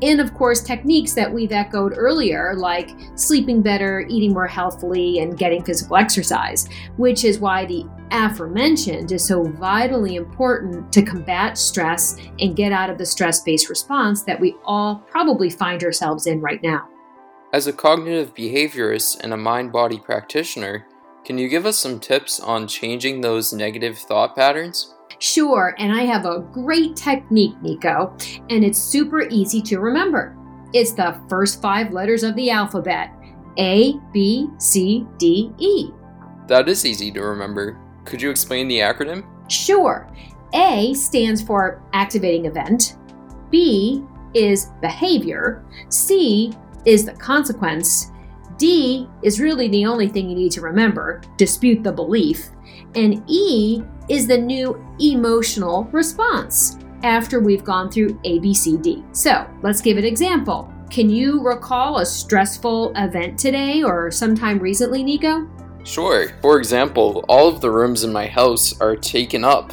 And 0.00 0.20
of 0.20 0.32
course, 0.34 0.62
techniques 0.62 1.12
that 1.14 1.32
we've 1.32 1.52
echoed 1.52 1.94
earlier, 1.96 2.54
like 2.56 2.90
sleeping 3.16 3.62
better, 3.62 4.06
eating 4.08 4.32
more 4.32 4.46
healthfully, 4.46 5.18
and 5.18 5.36
getting 5.36 5.64
physical 5.64 5.96
exercise, 5.96 6.68
which 6.96 7.24
is 7.24 7.40
why 7.40 7.66
the 7.66 7.84
aforementioned 8.10 9.12
is 9.12 9.24
so 9.24 9.44
vitally 9.44 10.16
important 10.16 10.92
to 10.92 11.02
combat 11.02 11.58
stress 11.58 12.16
and 12.38 12.56
get 12.56 12.72
out 12.72 12.90
of 12.90 12.98
the 12.98 13.06
stress 13.06 13.40
based 13.42 13.68
response 13.68 14.22
that 14.22 14.40
we 14.40 14.54
all 14.64 15.04
probably 15.10 15.50
find 15.50 15.82
ourselves 15.82 16.26
in 16.26 16.40
right 16.40 16.62
now. 16.62 16.88
As 17.52 17.66
a 17.66 17.72
cognitive 17.72 18.34
behaviorist 18.34 19.20
and 19.20 19.32
a 19.32 19.36
mind 19.36 19.72
body 19.72 19.98
practitioner, 19.98 20.86
can 21.24 21.38
you 21.38 21.48
give 21.48 21.66
us 21.66 21.78
some 21.78 21.98
tips 21.98 22.40
on 22.40 22.68
changing 22.68 23.20
those 23.20 23.52
negative 23.52 23.98
thought 23.98 24.36
patterns? 24.36 24.94
Sure, 25.20 25.74
and 25.78 25.92
I 25.92 26.02
have 26.02 26.26
a 26.26 26.40
great 26.52 26.94
technique, 26.94 27.60
Nico, 27.60 28.16
and 28.50 28.64
it's 28.64 28.78
super 28.78 29.22
easy 29.22 29.60
to 29.62 29.80
remember. 29.80 30.36
It's 30.72 30.92
the 30.92 31.20
first 31.28 31.60
five 31.60 31.92
letters 31.92 32.22
of 32.22 32.36
the 32.36 32.50
alphabet 32.50 33.10
A, 33.58 33.94
B, 34.12 34.48
C, 34.58 35.06
D, 35.18 35.52
E. 35.58 35.90
That 36.46 36.68
is 36.68 36.86
easy 36.86 37.10
to 37.12 37.22
remember. 37.22 37.78
Could 38.04 38.22
you 38.22 38.30
explain 38.30 38.68
the 38.68 38.78
acronym? 38.78 39.24
Sure. 39.50 40.08
A 40.54 40.94
stands 40.94 41.42
for 41.42 41.82
activating 41.92 42.46
event, 42.46 42.96
B 43.50 44.04
is 44.34 44.70
behavior, 44.80 45.64
C 45.88 46.52
is 46.84 47.04
the 47.04 47.12
consequence, 47.12 48.12
D 48.56 49.08
is 49.22 49.40
really 49.40 49.68
the 49.68 49.84
only 49.84 50.08
thing 50.08 50.28
you 50.28 50.36
need 50.36 50.52
to 50.52 50.60
remember 50.60 51.20
dispute 51.36 51.82
the 51.82 51.92
belief, 51.92 52.50
and 52.94 53.22
E 53.26 53.82
is 54.08 54.26
the 54.26 54.38
new 54.38 54.82
emotional 55.00 55.84
response 55.92 56.78
after 57.02 57.40
we've 57.40 57.64
gone 57.64 57.90
through 57.90 58.18
A, 58.24 58.38
B, 58.38 58.52
C, 58.54 58.76
D. 58.76 59.04
So 59.12 59.46
let's 59.62 59.80
give 59.80 59.98
an 59.98 60.04
example. 60.04 60.72
Can 60.90 61.10
you 61.10 61.42
recall 61.42 61.98
a 61.98 62.06
stressful 62.06 62.92
event 62.96 63.38
today 63.38 63.82
or 63.82 64.10
sometime 64.10 64.58
recently, 64.58 65.04
Nico? 65.04 65.48
Sure. 65.84 66.30
For 66.40 66.58
example, 66.58 67.24
all 67.28 67.48
of 67.48 67.60
the 67.60 67.70
rooms 67.70 68.04
in 68.04 68.12
my 68.12 68.26
house 68.26 68.78
are 68.80 68.96
taken 68.96 69.44
up. 69.44 69.72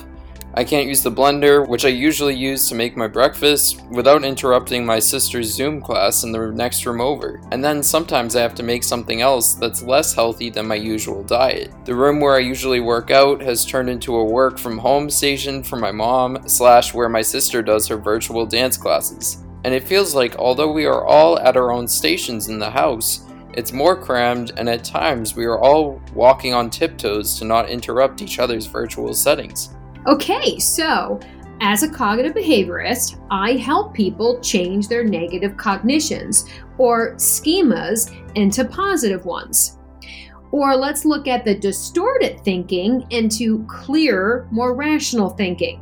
I 0.57 0.63
can't 0.63 0.87
use 0.87 1.03
the 1.03 1.11
blender, 1.11 1.67
which 1.67 1.83
I 1.83 1.89
usually 1.89 2.33
use 2.33 2.69
to 2.69 2.75
make 2.75 2.95
my 2.95 3.07
breakfast, 3.07 3.83
without 3.91 4.23
interrupting 4.23 4.85
my 4.85 4.99
sister's 4.99 5.53
Zoom 5.53 5.81
class 5.81 6.23
in 6.23 6.31
the 6.31 6.49
next 6.51 6.85
room 6.85 7.01
over. 7.01 7.41
And 7.51 7.61
then 7.61 7.83
sometimes 7.83 8.37
I 8.37 8.41
have 8.41 8.55
to 8.55 8.63
make 8.63 8.81
something 8.81 9.19
else 9.19 9.55
that's 9.55 9.83
less 9.83 10.13
healthy 10.13 10.49
than 10.49 10.65
my 10.65 10.75
usual 10.75 11.23
diet. 11.23 11.73
The 11.83 11.93
room 11.93 12.21
where 12.21 12.35
I 12.35 12.39
usually 12.39 12.79
work 12.79 13.11
out 13.11 13.41
has 13.41 13.65
turned 13.65 13.89
into 13.89 14.15
a 14.15 14.23
work 14.23 14.57
from 14.57 14.77
home 14.77 15.09
station 15.09 15.61
for 15.61 15.75
my 15.75 15.91
mom, 15.91 16.47
slash 16.47 16.93
where 16.93 17.09
my 17.09 17.21
sister 17.21 17.61
does 17.61 17.85
her 17.89 17.97
virtual 17.97 18.45
dance 18.45 18.77
classes. 18.77 19.43
And 19.65 19.73
it 19.73 19.83
feels 19.83 20.15
like 20.15 20.37
although 20.37 20.71
we 20.71 20.85
are 20.85 21.05
all 21.05 21.37
at 21.39 21.57
our 21.57 21.73
own 21.73 21.85
stations 21.85 22.47
in 22.47 22.59
the 22.59 22.69
house, 22.69 23.25
it's 23.55 23.73
more 23.73 24.01
crammed, 24.01 24.53
and 24.55 24.69
at 24.69 24.85
times 24.85 25.35
we 25.35 25.43
are 25.43 25.59
all 25.59 26.01
walking 26.13 26.53
on 26.53 26.69
tiptoes 26.69 27.37
to 27.39 27.45
not 27.45 27.69
interrupt 27.69 28.21
each 28.21 28.39
other's 28.39 28.67
virtual 28.67 29.13
settings. 29.13 29.75
Okay, 30.07 30.59
so 30.59 31.19
as 31.61 31.81
a 31.81 31.89
cognitive 31.89 32.35
behaviorist, 32.35 33.19
I 33.31 33.53
help 33.53 33.93
people 33.95 34.39
change 34.39 34.87
their 34.87 35.03
negative 35.03 35.57
cognitions 35.57 36.47
or 36.77 37.15
schemas 37.15 38.13
into 38.35 38.65
positive 38.65 39.25
ones. 39.25 39.79
Or 40.51 40.75
let's 40.75 41.05
look 41.05 41.27
at 41.27 41.43
the 41.43 41.55
distorted 41.55 42.39
thinking 42.41 43.07
into 43.09 43.65
clear, 43.65 44.47
more 44.51 44.75
rational 44.75 45.29
thinking. 45.29 45.81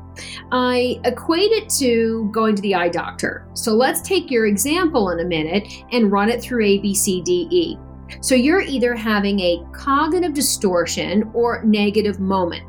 I 0.53 1.01
equate 1.03 1.51
it 1.51 1.69
to 1.80 2.30
going 2.32 2.55
to 2.55 2.61
the 2.61 2.76
eye 2.76 2.89
doctor. 2.89 3.45
So 3.55 3.74
let's 3.74 4.01
take 4.01 4.32
your 4.32 4.45
example 4.45 5.09
in 5.09 5.19
a 5.19 5.26
minute 5.26 5.67
and 5.91 6.11
run 6.11 6.30
it 6.30 6.41
through 6.41 6.63
A, 6.63 6.78
B, 6.78 6.95
C, 6.95 7.21
D, 7.21 7.47
E. 7.51 7.78
So 8.21 8.36
you're 8.36 8.61
either 8.61 8.95
having 8.95 9.39
a 9.41 9.65
cognitive 9.74 10.34
distortion 10.34 11.30
or 11.34 11.61
negative 11.65 12.21
moment. 12.21 12.63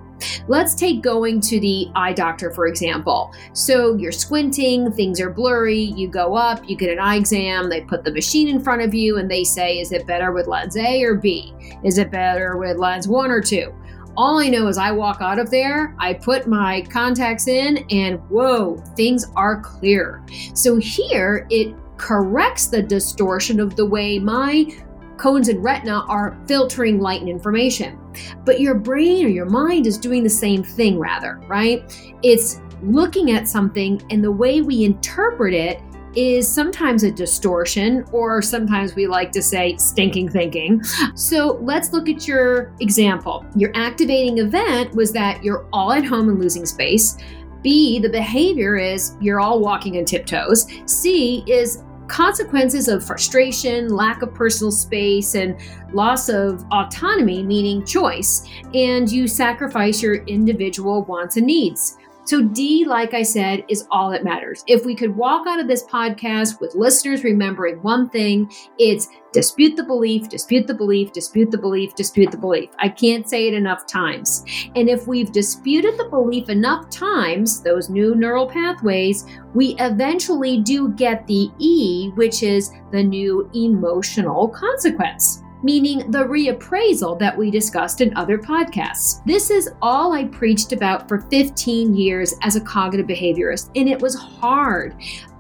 Let's 0.49 0.75
take 0.75 1.03
going 1.03 1.41
to 1.43 1.61
the 1.61 1.91
eye 1.95 2.13
doctor, 2.13 2.51
for 2.51 2.67
example. 2.67 3.33
So 3.53 3.95
you're 3.95 4.13
squinting, 4.13 4.93
things 4.93 5.21
are 5.21 5.31
blurry, 5.31 5.83
you 5.83 6.09
go 6.09 6.35
up, 6.35 6.69
you 6.69 6.77
get 6.77 6.91
an 6.91 6.99
eye 6.99 7.17
exam, 7.17 7.69
they 7.69 7.83
put 7.83 8.05
the 8.05 8.13
machine 8.13 8.49
in 8.49 8.61
front 8.61 8.83
of 8.83 8.95
you, 8.95 9.19
and 9.19 9.31
they 9.31 9.45
say, 9.45 9.79
Is 9.79 9.93
it 9.93 10.07
better 10.07 10.33
with 10.33 10.47
lens 10.47 10.77
A 10.77 11.03
or 11.03 11.15
B? 11.15 11.55
Is 11.83 11.99
it 11.99 12.11
better 12.11 12.57
with 12.57 12.79
lens 12.79 13.09
one 13.09 13.31
or 13.31 13.41
two? 13.41 13.75
All 14.17 14.39
I 14.39 14.49
know 14.49 14.69
is 14.69 14.79
I 14.79 14.93
walk 14.93 15.21
out 15.21 15.41
of 15.41 15.51
there, 15.51 15.97
I 15.99 16.15
put 16.15 16.47
my 16.47 16.83
contacts 16.83 17.49
in, 17.49 17.85
and 17.91 18.21
whoa, 18.31 18.77
things 18.97 19.27
are 19.35 19.61
clear. 19.61 20.25
So 20.55 20.77
here 20.77 21.49
it 21.51 21.75
corrects 21.97 22.69
the 22.69 22.83
distortion 22.83 23.59
of 23.59 23.75
the 23.75 23.87
way 23.87 24.19
my 24.19 24.71
cones 25.17 25.49
and 25.49 25.63
retina 25.63 26.05
are 26.09 26.39
filtering 26.47 27.01
light 27.01 27.21
and 27.21 27.29
information. 27.29 27.99
But 28.45 28.61
your 28.61 28.75
brain 28.75 29.27
or 29.27 29.29
your 29.29 29.47
mind 29.47 29.87
is 29.87 29.99
doing 29.99 30.23
the 30.23 30.31
same 30.31 30.63
thing, 30.63 30.99
rather, 30.99 31.41
right? 31.49 31.83
It's 32.23 32.61
looking 32.83 33.31
at 33.31 33.49
something, 33.49 34.03
and 34.11 34.23
the 34.23 34.33
way 34.33 34.61
we 34.63 34.85
interpret 34.85 35.55
it 35.55 35.81
is 36.17 36.47
sometimes 36.47 37.03
a 37.03 37.11
distortion, 37.11 38.05
or 38.13 38.41
sometimes 38.41 38.95
we 38.95 39.07
like 39.09 39.33
to 39.33 39.43
say 39.43 39.77
stinking 39.79 40.29
thinking. 40.29 40.81
So 41.15 41.59
let's 41.63 41.93
look 41.93 42.09
at 42.09 42.29
your 42.29 42.73
example. 42.81 43.45
Your 43.57 43.73
activating 43.75 44.39
event 44.39 44.95
was 44.95 45.13
that 45.13 45.43
you're 45.43 45.67
all 45.73 45.93
at 45.93 46.05
home 46.05 46.29
and 46.29 46.39
losing 46.39 46.67
space. 46.67 47.17
B, 47.63 47.99
the 47.99 48.11
behavior 48.11 48.77
is 48.77 49.17
you're 49.21 49.41
all 49.41 49.59
walking 49.59 49.97
on 49.97 50.05
tiptoes. 50.05 50.67
C 50.87 51.43
is 51.49 51.83
consequences 52.09 52.89
of 52.89 53.05
frustration, 53.05 53.89
lack 53.89 54.23
of 54.23 54.35
personal 54.35 54.71
space, 54.71 55.35
and 55.35 55.57
loss 55.93 56.29
of 56.29 56.65
autonomy, 56.71 57.43
meaning 57.43 57.85
choice, 57.85 58.49
and 58.75 59.11
you 59.11 59.27
sacrifice 59.27 60.03
your 60.03 60.17
individual 60.25 61.03
wants 61.05 61.37
and 61.37 61.47
needs. 61.47 61.99
So, 62.25 62.43
D, 62.43 62.85
like 62.87 63.13
I 63.13 63.23
said, 63.23 63.65
is 63.69 63.87
all 63.91 64.11
that 64.11 64.25
matters. 64.25 64.65
If 64.67 64.87
we 64.87 64.95
could 64.95 65.15
walk 65.15 65.47
out 65.47 65.61
of 65.61 65.69
this 65.69 65.85
podcast 65.85 66.59
with 66.61 66.75
listeners 66.75 67.23
remembering 67.23 67.83
one 67.83 68.09
thing, 68.09 68.51
it's 68.79 69.09
dispute 69.33 69.77
the 69.77 69.83
belief, 69.83 70.29
dispute 70.31 70.67
the 70.67 70.75
belief, 70.75 71.13
dispute 71.13 71.51
the 71.51 71.59
belief, 71.59 71.95
dispute 71.95 72.31
the 72.31 72.39
belief. 72.39 72.71
I 72.79 72.89
can't 72.89 73.29
say 73.29 73.49
it 73.49 73.55
enough 73.55 73.87
times. 73.87 74.45
And 74.75 74.89
if 74.89 75.07
we've 75.07 75.33
disputed 75.33 75.99
the 75.99 76.09
belief 76.09 76.49
enough 76.49 76.89
times, 76.89 77.63
those 77.63 77.91
new 77.91 78.15
neural 78.15 78.49
pathways, 78.49 79.27
we 79.53 79.77
eventually 79.79 80.61
do 80.61 80.91
get 80.91 81.27
the 81.27 81.51
E, 81.59 82.11
which 82.15 82.43
is 82.43 82.71
the 82.91 83.03
new 83.03 83.51
emotional 83.55 84.49
consequence 84.49 85.44
meaning 85.65 86.11
the 86.11 86.19
reappraisal 86.19 87.19
that 87.19 87.37
we 87.37 87.51
discussed 87.51 88.01
in 88.01 88.17
other 88.17 88.39
podcasts. 88.39 89.25
This 89.25 89.51
is 89.51 89.71
all 89.81 90.13
I 90.13 90.25
preached 90.25 90.73
about 90.73 91.09
for 91.09 91.23
15 91.23 91.97
years 91.97 92.35
as 92.43 92.55
a 92.55 92.61
cognitive 92.61 93.07
behaviorist, 93.07 93.71
and 93.75 93.89
it 93.89 94.01
was 94.01 94.15
hard. 94.15 94.95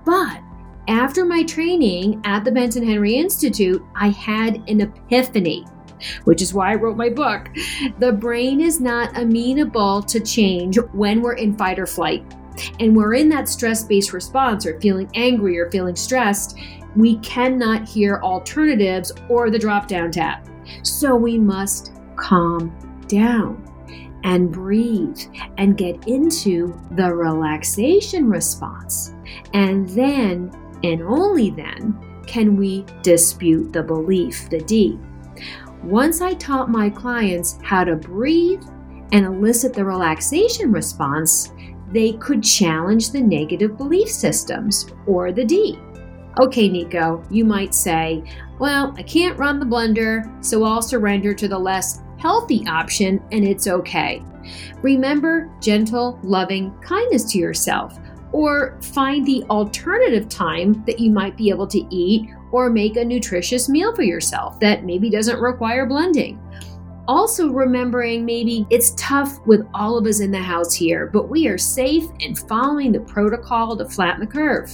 But 0.05 0.41
after 0.89 1.25
my 1.25 1.43
training 1.45 2.23
at 2.25 2.45
the 2.45 2.53
Benson 2.53 2.85
Henry 2.85 3.17
Institute, 3.17 3.85
I 3.95 4.09
had 4.09 4.69
an 4.69 4.81
epiphany 4.81 5.67
which 6.25 6.43
is 6.43 6.53
why 6.53 6.73
I 6.73 6.75
wrote 6.75 6.97
my 6.97 7.09
book. 7.09 7.49
The 7.99 8.13
brain 8.13 8.61
is 8.61 8.81
not 8.81 9.17
amenable 9.17 10.03
to 10.03 10.21
change 10.21 10.79
when 10.93 11.23
we're 11.23 11.35
in 11.35 11.57
fight 11.57 11.79
or 11.79 11.87
flight. 11.87 12.25
And 12.79 12.95
we're 12.95 13.15
in 13.15 13.29
that 13.31 13.49
stress 13.49 13.85
based 13.85 14.13
response 14.13 14.67
or 14.67 14.79
feeling 14.81 15.09
angry 15.15 15.59
or 15.59 15.71
feeling 15.71 15.97
stressed 15.97 16.59
we 16.97 17.19
cannot 17.19 17.89
hear 17.89 18.21
alternatives 18.23 19.13
or 19.29 19.51
the 19.51 19.59
drop 19.59 19.89
down 19.89 20.11
tab. 20.11 20.49
So 20.83 21.15
we 21.15 21.39
must 21.39 21.93
calm 22.17 22.77
down 23.09 23.63
and 24.25 24.51
breathe 24.51 25.21
and 25.59 25.77
get 25.77 26.09
into 26.09 26.81
the 26.93 27.15
relaxation 27.15 28.29
response. 28.29 29.15
And 29.53 29.89
then, 29.91 30.51
and 30.83 31.03
only 31.03 31.51
then, 31.51 31.99
can 32.27 32.57
we 32.57 32.87
dispute 33.03 33.73
the 33.73 33.83
belief, 33.83 34.49
the 34.49 34.61
D. 34.61 34.99
Once 35.83 36.23
I 36.23 36.33
taught 36.35 36.71
my 36.71 36.89
clients 36.89 37.59
how 37.63 37.85
to 37.85 37.97
breathe 37.97 38.63
and 39.13 39.27
elicit 39.27 39.75
the 39.75 39.85
relaxation 39.85 40.73
response, 40.73 41.53
they 41.93 42.15
could 42.15 42.43
challenge 42.43 43.11
the 43.11 43.21
negative 43.21 43.77
belief 43.77 44.09
systems 44.09 44.87
or 45.07 45.31
the 45.31 45.45
D. 45.45 45.79
Okay, 46.41 46.69
Nico, 46.69 47.23
you 47.31 47.45
might 47.45 47.75
say, 47.75 48.25
well, 48.59 48.93
I 48.97 49.03
can't 49.03 49.39
run 49.39 49.61
the 49.61 49.67
blender, 49.67 50.45
so 50.45 50.65
I'll 50.65 50.83
surrender 50.83 51.33
to 51.33 51.47
the 51.47 51.59
less 51.59 52.03
healthy 52.19 52.67
option 52.67 53.23
and 53.31 53.45
it's 53.45 53.69
okay. 53.69 54.23
Remember 54.83 55.51
gentle, 55.61 56.19
loving 56.23 56.77
kindness 56.81 57.25
to 57.33 57.39
yourself, 57.39 57.99
or 58.33 58.81
find 58.83 59.25
the 59.25 59.45
alternative 59.45 60.29
time 60.29 60.85
that 60.87 60.99
you 60.99 61.11
might 61.11 61.37
be 61.37 61.51
able 61.51 61.69
to 61.69 61.87
eat 61.95 62.29
or 62.51 62.69
make 62.69 62.97
a 62.97 63.05
nutritious 63.05 63.69
meal 63.69 63.95
for 63.95 64.03
yourself 64.03 64.59
that 64.59 64.85
maybe 64.85 65.11
doesn't 65.11 65.41
require 65.41 65.87
blending. 65.87 66.41
Also, 67.07 67.51
remembering 67.51 68.25
maybe 68.25 68.67
it's 68.71 68.95
tough 68.97 69.39
with 69.47 69.67
all 69.75 69.99
of 69.99 70.07
us 70.07 70.21
in 70.21 70.31
the 70.31 70.39
house 70.39 70.75
here, 70.75 71.07
but 71.13 71.29
we 71.29 71.47
are 71.47 71.59
safe 71.59 72.05
and 72.21 72.39
following 72.39 72.93
the 72.93 73.01
protocol 73.01 73.77
to 73.77 73.85
flatten 73.89 74.21
the 74.21 74.27
curve, 74.27 74.73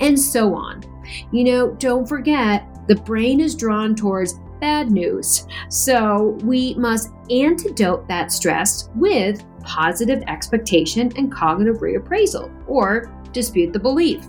and 0.00 0.18
so 0.18 0.54
on. 0.54 0.84
You 1.32 1.44
know, 1.44 1.70
don't 1.74 2.08
forget, 2.08 2.66
the 2.88 2.96
brain 2.96 3.40
is 3.40 3.54
drawn 3.54 3.94
towards 3.94 4.34
bad 4.60 4.90
news. 4.90 5.46
So 5.68 6.38
we 6.44 6.74
must 6.74 7.10
antidote 7.30 8.06
that 8.08 8.32
stress 8.32 8.90
with 8.94 9.44
positive 9.62 10.22
expectation 10.26 11.12
and 11.16 11.32
cognitive 11.32 11.78
reappraisal, 11.78 12.50
or 12.66 13.12
dispute 13.32 13.72
the 13.72 13.78
belief. 13.78 14.24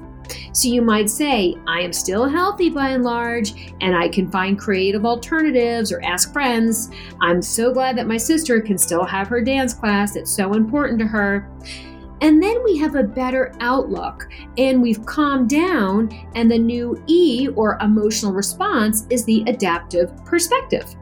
So 0.54 0.70
you 0.70 0.82
might 0.82 1.10
say, 1.10 1.56
I 1.68 1.82
am 1.82 1.92
still 1.92 2.28
healthy 2.28 2.70
by 2.70 2.90
and 2.90 3.04
large, 3.04 3.74
and 3.82 3.96
I 3.96 4.08
can 4.08 4.32
find 4.32 4.58
creative 4.58 5.06
alternatives 5.06 5.92
or 5.92 6.02
ask 6.04 6.32
friends. 6.32 6.90
I'm 7.22 7.42
so 7.42 7.74
glad 7.74 7.98
that 7.98 8.08
my 8.08 8.18
sister 8.18 8.62
can 8.62 8.78
still 8.78 9.04
have 9.04 9.28
her 9.28 9.42
dance 9.42 9.74
class, 9.74 10.16
it's 10.16 10.32
so 10.32 10.54
important 10.54 11.00
to 11.00 11.06
her. 11.06 11.50
And 12.22 12.42
then 12.42 12.64
we 12.64 12.78
have 12.78 12.96
a 12.96 13.04
better 13.04 13.52
outlook 13.60 14.30
and 14.58 14.82
we've 14.82 15.06
calmed 15.06 15.50
down, 15.50 16.12
and 16.36 16.50
the 16.50 16.58
new 16.58 17.04
E 17.08 17.50
or 17.56 17.80
emotional 17.82 18.32
response 18.32 19.08
is 19.10 19.26
the 19.26 19.44
adaptive 19.48 20.16
perspective. 20.24 20.96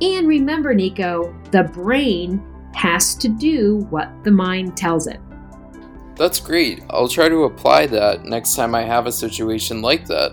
And 0.00 0.28
remember, 0.28 0.72
Nico, 0.72 1.34
the 1.50 1.64
brain 1.64 2.42
has 2.74 3.16
to 3.16 3.28
do 3.28 3.86
what 3.90 4.12
the 4.22 4.30
mind 4.30 4.76
tells 4.76 5.08
it. 5.08 5.20
That's 6.14 6.38
great. 6.38 6.82
I'll 6.90 7.08
try 7.08 7.28
to 7.28 7.44
apply 7.44 7.86
that 7.86 8.24
next 8.24 8.54
time 8.54 8.74
I 8.74 8.82
have 8.82 9.06
a 9.06 9.12
situation 9.12 9.82
like 9.82 10.06
that. 10.06 10.32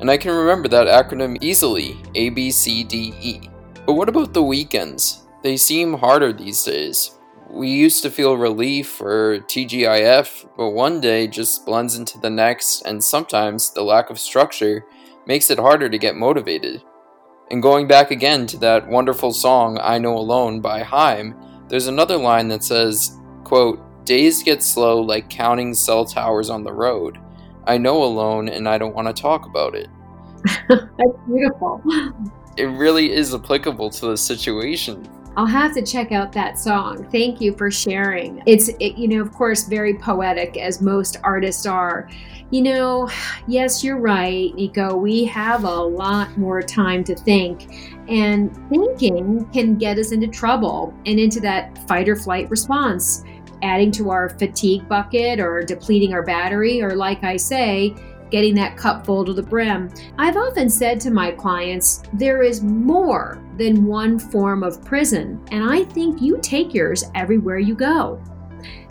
And 0.00 0.10
I 0.10 0.16
can 0.16 0.34
remember 0.34 0.68
that 0.68 0.86
acronym 0.86 1.38
easily 1.40 1.96
A, 2.14 2.28
B, 2.30 2.50
C, 2.50 2.84
D, 2.84 3.14
E. 3.20 3.48
But 3.86 3.94
what 3.94 4.08
about 4.08 4.34
the 4.34 4.42
weekends? 4.42 5.26
They 5.42 5.56
seem 5.56 5.94
harder 5.94 6.32
these 6.32 6.62
days. 6.62 7.18
We 7.52 7.68
used 7.68 8.02
to 8.02 8.10
feel 8.10 8.38
relief 8.38 8.98
or 8.98 9.40
TGIF, 9.40 10.48
but 10.56 10.70
one 10.70 11.02
day 11.02 11.26
just 11.26 11.66
blends 11.66 11.96
into 11.96 12.18
the 12.18 12.30
next, 12.30 12.80
and 12.82 13.04
sometimes 13.04 13.70
the 13.74 13.82
lack 13.82 14.08
of 14.08 14.18
structure 14.18 14.86
makes 15.26 15.50
it 15.50 15.58
harder 15.58 15.90
to 15.90 15.98
get 15.98 16.16
motivated. 16.16 16.82
And 17.50 17.62
going 17.62 17.86
back 17.86 18.10
again 18.10 18.46
to 18.46 18.56
that 18.58 18.88
wonderful 18.88 19.32
song 19.32 19.78
I 19.82 19.98
Know 19.98 20.16
Alone 20.16 20.62
by 20.62 20.82
Haim, 20.82 21.34
there's 21.68 21.88
another 21.88 22.16
line 22.16 22.48
that 22.48 22.64
says, 22.64 23.18
quote, 23.44 23.78
Days 24.06 24.42
get 24.42 24.62
slow 24.62 25.02
like 25.02 25.28
counting 25.28 25.74
cell 25.74 26.06
towers 26.06 26.48
on 26.48 26.64
the 26.64 26.72
road. 26.72 27.18
I 27.66 27.76
know 27.76 28.02
alone 28.02 28.48
and 28.48 28.68
I 28.68 28.78
don't 28.78 28.94
want 28.94 29.14
to 29.14 29.22
talk 29.22 29.46
about 29.46 29.74
it. 29.74 29.88
That's 30.68 31.18
beautiful. 31.26 31.82
It 32.56 32.64
really 32.64 33.12
is 33.12 33.34
applicable 33.34 33.90
to 33.90 34.06
the 34.06 34.16
situation. 34.16 35.08
I'll 35.36 35.46
have 35.46 35.72
to 35.74 35.82
check 35.82 36.12
out 36.12 36.32
that 36.32 36.58
song. 36.58 37.08
Thank 37.10 37.40
you 37.40 37.54
for 37.54 37.70
sharing. 37.70 38.42
It's, 38.46 38.68
it, 38.68 38.98
you 38.98 39.08
know, 39.08 39.22
of 39.22 39.32
course, 39.32 39.64
very 39.64 39.94
poetic 39.94 40.58
as 40.58 40.82
most 40.82 41.16
artists 41.22 41.64
are. 41.64 42.08
You 42.50 42.60
know, 42.60 43.10
yes, 43.46 43.82
you're 43.82 43.98
right, 43.98 44.54
Nico. 44.54 44.94
We 44.94 45.24
have 45.24 45.64
a 45.64 45.74
lot 45.74 46.36
more 46.36 46.60
time 46.60 47.02
to 47.04 47.14
think, 47.14 47.96
and 48.08 48.54
thinking 48.68 49.46
can 49.54 49.76
get 49.76 49.98
us 49.98 50.12
into 50.12 50.28
trouble 50.28 50.92
and 51.06 51.18
into 51.18 51.40
that 51.40 51.78
fight 51.88 52.10
or 52.10 52.16
flight 52.16 52.50
response 52.50 53.24
adding 53.62 53.92
to 53.92 54.10
our 54.10 54.28
fatigue 54.28 54.88
bucket 54.88 55.38
or 55.38 55.62
depleting 55.62 56.12
our 56.12 56.22
battery, 56.22 56.82
or 56.82 56.96
like 56.96 57.22
I 57.24 57.36
say, 57.36 57.94
getting 58.32 58.54
that 58.56 58.76
cup 58.76 59.06
full 59.06 59.24
to 59.24 59.32
the 59.32 59.42
brim. 59.42 59.88
I've 60.18 60.36
often 60.36 60.68
said 60.68 61.00
to 61.02 61.10
my 61.10 61.30
clients, 61.30 62.02
there 62.14 62.42
is 62.42 62.62
more 62.62 63.40
than 63.58 63.84
one 63.84 64.18
form 64.18 64.64
of 64.64 64.84
prison, 64.84 65.40
and 65.52 65.70
I 65.70 65.84
think 65.84 66.20
you 66.20 66.38
take 66.42 66.74
yours 66.74 67.04
everywhere 67.14 67.58
you 67.58 67.76
go. 67.76 68.20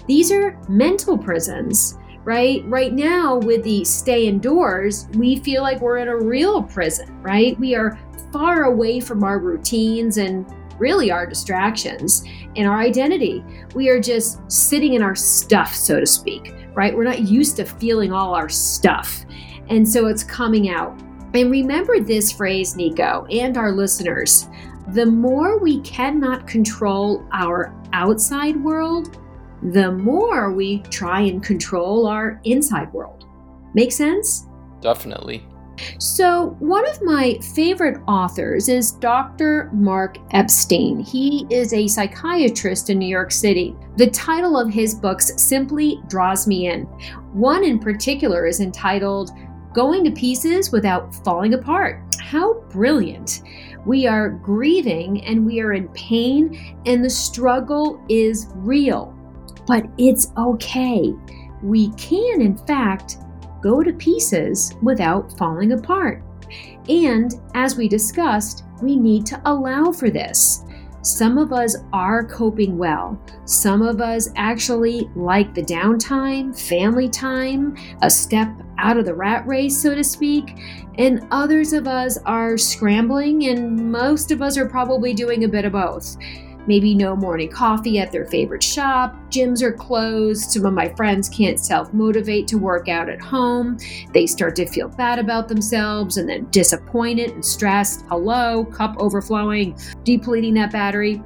These 0.08 0.32
are 0.32 0.58
mental 0.70 1.18
prisons, 1.18 1.98
right? 2.24 2.64
Right 2.68 2.94
now, 2.94 3.38
with 3.38 3.64
the 3.64 3.84
stay 3.84 4.28
indoors, 4.28 5.08
we 5.16 5.38
feel 5.38 5.64
like 5.64 5.82
we're 5.82 5.98
in 5.98 6.08
a 6.08 6.18
real 6.18 6.62
prison, 6.62 7.22
right? 7.22 7.60
We 7.60 7.76
are 7.76 8.00
far 8.32 8.64
away 8.64 9.00
from 9.00 9.24
our 9.24 9.39
routines 9.39 10.18
and 10.18 10.46
really 10.82 11.12
our 11.12 11.26
distractions 11.26 12.26
and 12.58 12.68
our 12.68 12.80
identity. 12.80 13.46
We 13.76 13.88
are 13.90 14.02
just 14.02 14.40
sitting 14.52 14.96
in 14.96 15.02
our 15.02 15.16
stuff, 15.16 15.74
so 15.74 16.00
to 16.00 16.06
speak, 16.06 16.54
right? 16.74 16.94
We're 16.94 17.06
not 17.06 17.22
used 17.22 17.56
to 17.58 17.66
feeling 17.66 18.12
all 18.12 18.34
our 18.34 18.50
stuff. 18.50 19.26
And 19.70 19.88
so 19.88 20.08
it's 20.08 20.24
coming 20.24 20.70
out. 20.70 21.00
And 21.34 21.50
remember 21.50 22.02
this 22.02 22.32
phrase, 22.32 22.76
Nico, 22.76 23.26
and 23.30 23.56
our 23.58 23.72
listeners 23.72 24.50
the 24.88 25.06
more 25.06 25.58
we 25.60 25.80
cannot 25.82 26.48
control 26.48 27.26
our 27.32 27.74
outside 27.94 28.62
world, 28.62 29.18
the 29.62 29.92
more 29.92 30.52
we 30.52 30.80
try 30.90 31.22
and 31.22 31.42
control 31.42 32.08
our 32.08 32.42
inside 32.44 32.92
world. 32.92 33.26
Make 33.74 33.92
sense? 33.92 34.48
Definitely. 34.82 35.46
So, 36.00 36.56
one 36.60 36.88
of 36.88 37.02
my 37.02 37.38
favorite 37.54 38.02
authors 38.08 38.70
is 38.70 38.92
Dr. 38.94 39.70
Mark 39.74 40.18
Epstein. 40.32 41.00
He 41.00 41.46
is 41.50 41.74
a 41.74 41.88
psychiatrist 41.88 42.90
in 42.90 43.00
New 43.00 43.08
York 43.08 43.32
City. 43.32 43.76
The 43.98 44.10
title 44.10 44.58
of 44.58 44.74
his 44.74 44.96
books 44.96 45.32
simply 45.42 46.02
draws 46.08 46.48
me 46.48 46.68
in. 46.68 46.84
One 47.34 47.64
in 47.64 47.80
particular 47.80 48.46
is 48.46 48.60
entitled 48.60 49.32
Going 49.74 50.04
to 50.04 50.12
Pieces 50.12 50.72
Without 50.72 51.14
Falling 51.24 51.54
Apart. 51.54 52.04
How 52.20 52.62
brilliant! 52.70 53.42
We 53.86 54.06
are 54.06 54.30
grieving 54.30 55.24
and 55.24 55.46
we 55.46 55.60
are 55.62 55.74
in 55.74 55.88
pain, 55.90 56.78
and 56.86 57.04
the 57.04 57.10
struggle 57.10 58.04
is 58.10 58.48
real. 58.56 59.16
But 59.66 59.86
it's 59.98 60.32
okay. 60.38 61.14
We 61.64 61.92
can, 61.92 62.42
in 62.42 62.58
fact, 62.58 63.18
go 63.62 63.84
to 63.84 63.93
pieces 63.93 64.76
without 64.82 65.38
falling 65.38 65.74
apart. 65.74 66.24
And 66.89 67.34
as 67.53 67.76
we 67.76 67.88
discussed, 67.88 68.64
we 68.82 68.95
need 68.95 69.26
to 69.28 69.41
allow 69.45 69.91
for 69.91 70.09
this. 70.09 70.64
Some 71.03 71.39
of 71.39 71.51
us 71.51 71.78
are 71.93 72.24
coping 72.24 72.78
well. 72.78 73.20
Some 73.45 73.82
of 73.82 74.01
us 74.01 74.30
actually 74.36 75.09
like 75.16 75.55
the 75.55 75.64
downtime, 75.64 76.57
family 76.59 77.09
time, 77.09 77.76
a 78.03 78.09
step 78.09 78.49
out 78.78 78.97
of 78.97 79.05
the 79.05 79.14
rat 79.14 79.45
race, 79.47 79.82
so 79.82 79.95
to 79.95 80.03
speak. 80.03 80.59
And 80.99 81.26
others 81.32 81.74
of 81.74 81.88
us 81.88 82.20
are 82.26 82.55
scrambling, 82.57 83.47
and 83.47 83.91
most 83.91 84.30
of 84.32 84.43
us 84.43 84.57
are 84.57 84.70
probably 84.70 85.14
doing 85.14 85.43
a 85.43 85.47
bit 85.47 85.66
of 85.66 85.72
both 85.72 86.18
maybe 86.68 86.95
no 86.95 87.16
morning 87.16 87.49
coffee 87.49 87.99
at 87.99 88.12
their 88.12 88.26
favorite 88.26 88.64
shop, 88.64 89.16
gyms 89.30 89.62
are 89.62 89.72
closed, 89.72 90.51
some 90.51 90.66
of 90.66 90.74
my 90.74 90.89
friends 90.95 91.30
can't 91.30 91.59
self 91.59 91.93
motivate 91.93 92.47
to 92.47 92.57
work 92.57 92.88
out 92.89 93.09
at 93.09 93.22
home, 93.22 93.78
they 94.14 94.28
start 94.28 94.55
to 94.55 94.66
feel 94.68 94.89
bad 94.89 95.20
about 95.20 95.47
themselves 95.47 96.18
and 96.18 96.28
then 96.28 96.47
disappointed 96.51 97.32
and 97.32 97.45
stressed. 97.45 98.05
Hello, 98.09 98.66
cup 98.66 98.95
overflowing, 98.99 99.78
depleting 100.03 100.53
that 100.55 100.72
battery. 100.72 101.22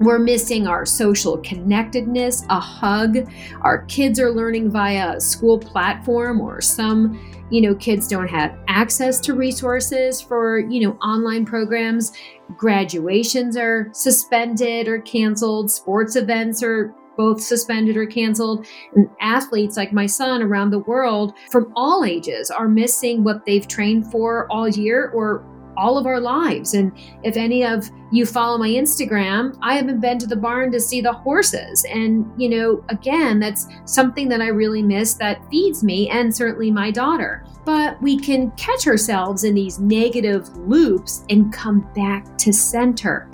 We're 0.00 0.18
missing 0.18 0.66
our 0.66 0.84
social 0.84 1.38
connectedness, 1.38 2.44
a 2.50 2.60
hug. 2.60 3.30
Our 3.62 3.84
kids 3.86 4.20
are 4.20 4.30
learning 4.30 4.70
via 4.70 5.16
a 5.16 5.20
school 5.20 5.58
platform 5.58 6.40
or 6.40 6.60
some 6.60 7.18
you 7.48 7.60
know 7.60 7.76
kids 7.76 8.08
don't 8.08 8.26
have 8.26 8.58
access 8.66 9.20
to 9.20 9.32
resources 9.34 10.20
for 10.20 10.58
you 10.58 10.80
know 10.80 10.92
online 10.96 11.44
programs. 11.46 12.12
Graduations 12.56 13.56
are 13.56 13.88
suspended 13.92 14.88
or 14.88 15.00
canceled. 15.00 15.70
Sports 15.70 16.16
events 16.16 16.62
are 16.62 16.94
both 17.16 17.40
suspended 17.40 17.96
or 17.96 18.06
canceled. 18.06 18.66
And 18.94 19.08
athletes 19.20 19.76
like 19.76 19.92
my 19.92 20.06
son 20.06 20.42
around 20.42 20.70
the 20.70 20.80
world 20.80 21.32
from 21.50 21.72
all 21.74 22.04
ages 22.04 22.50
are 22.50 22.68
missing 22.68 23.24
what 23.24 23.44
they've 23.46 23.66
trained 23.66 24.10
for 24.10 24.50
all 24.50 24.68
year 24.68 25.10
or 25.14 25.44
all 25.76 25.98
of 25.98 26.06
our 26.06 26.20
lives. 26.20 26.74
And 26.74 26.92
if 27.22 27.36
any 27.36 27.64
of 27.64 27.90
you 28.12 28.24
follow 28.24 28.58
my 28.58 28.68
Instagram, 28.68 29.56
I 29.62 29.74
haven't 29.74 30.00
been 30.00 30.18
to 30.18 30.26
the 30.26 30.36
barn 30.36 30.70
to 30.72 30.80
see 30.80 31.00
the 31.00 31.12
horses. 31.12 31.84
And, 31.90 32.30
you 32.36 32.48
know, 32.48 32.84
again, 32.88 33.40
that's 33.40 33.66
something 33.84 34.28
that 34.28 34.40
I 34.40 34.48
really 34.48 34.82
miss 34.82 35.14
that 35.14 35.48
feeds 35.50 35.82
me 35.82 36.08
and 36.08 36.34
certainly 36.34 36.70
my 36.70 36.90
daughter. 36.90 37.44
But 37.64 38.00
we 38.00 38.18
can 38.18 38.52
catch 38.52 38.86
ourselves 38.86 39.44
in 39.44 39.54
these 39.54 39.78
negative 39.78 40.56
loops 40.56 41.24
and 41.30 41.52
come 41.52 41.88
back 41.94 42.38
to 42.38 42.52
center 42.52 43.28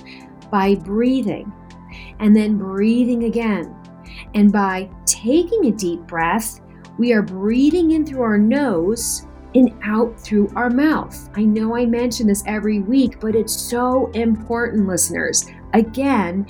by 0.51 0.75
breathing 0.77 1.53
and 2.19 2.35
then 2.35 2.57
breathing 2.57 3.25
again. 3.25 3.77
And 4.35 4.53
by 4.53 4.91
taking 5.05 5.67
a 5.67 5.73
deep 5.73 6.01
breath, 6.03 6.61
we 6.99 7.13
are 7.13 7.23
breathing 7.23 7.93
in 7.93 8.07
through 8.07 8.23
our 8.23 8.39
nose 8.39 9.27
and 9.55 9.73
out 9.85 10.19
through 10.19 10.51
our 10.57 10.71
mouth. 10.71 11.29
I 11.35 11.45
know 11.45 11.77
I 11.77 11.87
mention 11.87 12.27
this 12.27 12.43
every 12.47 12.81
week, 12.81 13.21
but 13.21 13.35
it's 13.35 13.55
so 13.55 14.11
important, 14.13 14.87
listeners. 14.87 15.47
Again, 15.75 16.47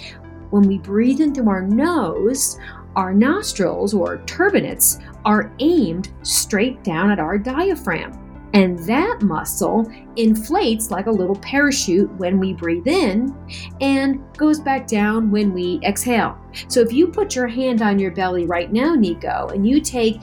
when 0.51 0.63
we 0.63 0.79
breathe 0.79 1.21
in 1.21 1.35
through 1.35 1.49
our 1.49 1.63
nose, 1.63 2.59
our 2.97 3.15
nostrils 3.15 3.95
or 3.95 4.19
turbinates 4.19 5.03
are 5.25 5.53
aimed 5.61 6.13
straight 6.23 6.83
down 6.85 7.11
at 7.11 7.19
our 7.19 7.39
diaphragm. 7.39 8.19
And 8.55 8.79
that 8.81 9.23
muscle 9.23 9.91
inflates 10.17 10.91
like 10.91 11.07
a 11.07 11.11
little 11.11 11.37
parachute 11.37 12.13
when 12.19 12.39
we 12.39 12.53
breathe 12.53 12.87
in 12.87 13.35
and 13.81 14.23
goes 14.37 14.61
back 14.61 14.87
down 14.87 15.31
when 15.31 15.55
we 15.55 15.81
exhale. 15.85 16.37
So 16.69 16.81
if 16.81 16.93
you 16.93 17.07
put 17.09 17.35
your 17.35 17.47
hand 17.49 17.81
on 17.81 17.99
your 17.99 18.11
belly 18.11 18.45
right 18.45 18.71
now, 18.71 18.95
Nico, 18.95 19.49
and 19.55 19.67
you 19.67 19.81
take 19.81 20.21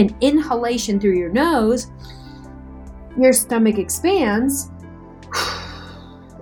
an 0.00 0.16
inhalation 0.20 0.98
through 0.98 1.18
your 1.18 1.28
nose, 1.28 1.90
your 3.18 3.32
stomach 3.32 3.78
expands. 3.78 4.70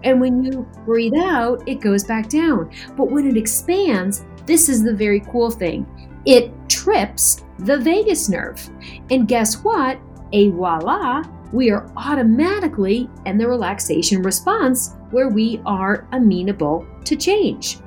And 0.05 0.21
when 0.21 0.45
you 0.45 0.67
breathe 0.85 1.17
out, 1.17 1.69
it 1.69 1.81
goes 1.81 2.05
back 2.05 2.29
down. 2.29 2.71
But 2.97 3.11
when 3.11 3.27
it 3.27 3.37
expands, 3.37 4.25
this 4.47 4.69
is 4.69 4.83
the 4.83 4.95
very 4.95 5.21
cool 5.21 5.51
thing 5.51 5.87
it 6.25 6.53
trips 6.69 7.45
the 7.59 7.79
vagus 7.79 8.29
nerve. 8.29 8.71
And 9.11 9.27
guess 9.27 9.57
what? 9.65 9.99
A 10.33 10.51
voila, 10.51 11.25
we 11.53 11.71
are 11.71 11.91
automatically 11.97 13.11
in 13.27 13.39
the 13.39 13.49
relaxation 13.49 14.23
response 14.23 14.95
where 15.11 15.29
we 15.29 15.61
are 15.67 16.07
amenable 16.13 16.87
to 17.05 17.17
change. 17.17 17.79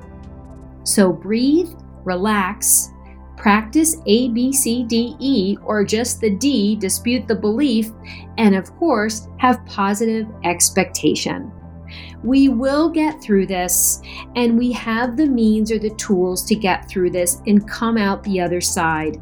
So 0.84 1.12
breathe, 1.12 1.70
relax, 2.04 2.90
practice 3.42 3.96
A, 4.06 4.28
B, 4.28 4.52
C, 4.52 4.84
D, 4.84 5.16
E, 5.18 5.56
or 5.64 5.82
just 5.82 6.20
the 6.20 6.30
D, 6.30 6.76
dispute 6.76 7.26
the 7.26 7.34
belief, 7.34 7.90
and 8.38 8.54
of 8.54 8.72
course, 8.76 9.26
have 9.38 9.66
positive 9.66 10.28
expectation. 10.44 11.50
We 12.22 12.48
will 12.48 12.88
get 12.88 13.20
through 13.20 13.48
this, 13.48 14.00
and 14.36 14.56
we 14.56 14.70
have 14.70 15.16
the 15.16 15.26
means 15.26 15.72
or 15.72 15.80
the 15.80 15.90
tools 15.96 16.44
to 16.44 16.54
get 16.54 16.88
through 16.88 17.10
this 17.10 17.42
and 17.48 17.68
come 17.68 17.98
out 17.98 18.22
the 18.22 18.40
other 18.40 18.60
side. 18.60 19.20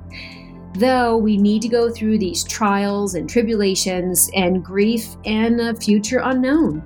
Though 0.74 1.16
we 1.16 1.38
need 1.38 1.62
to 1.62 1.68
go 1.68 1.90
through 1.90 2.18
these 2.18 2.44
trials 2.44 3.14
and 3.14 3.28
tribulations 3.28 4.30
and 4.36 4.62
grief 4.62 5.16
and 5.24 5.58
a 5.62 5.74
future 5.74 6.20
unknown. 6.22 6.82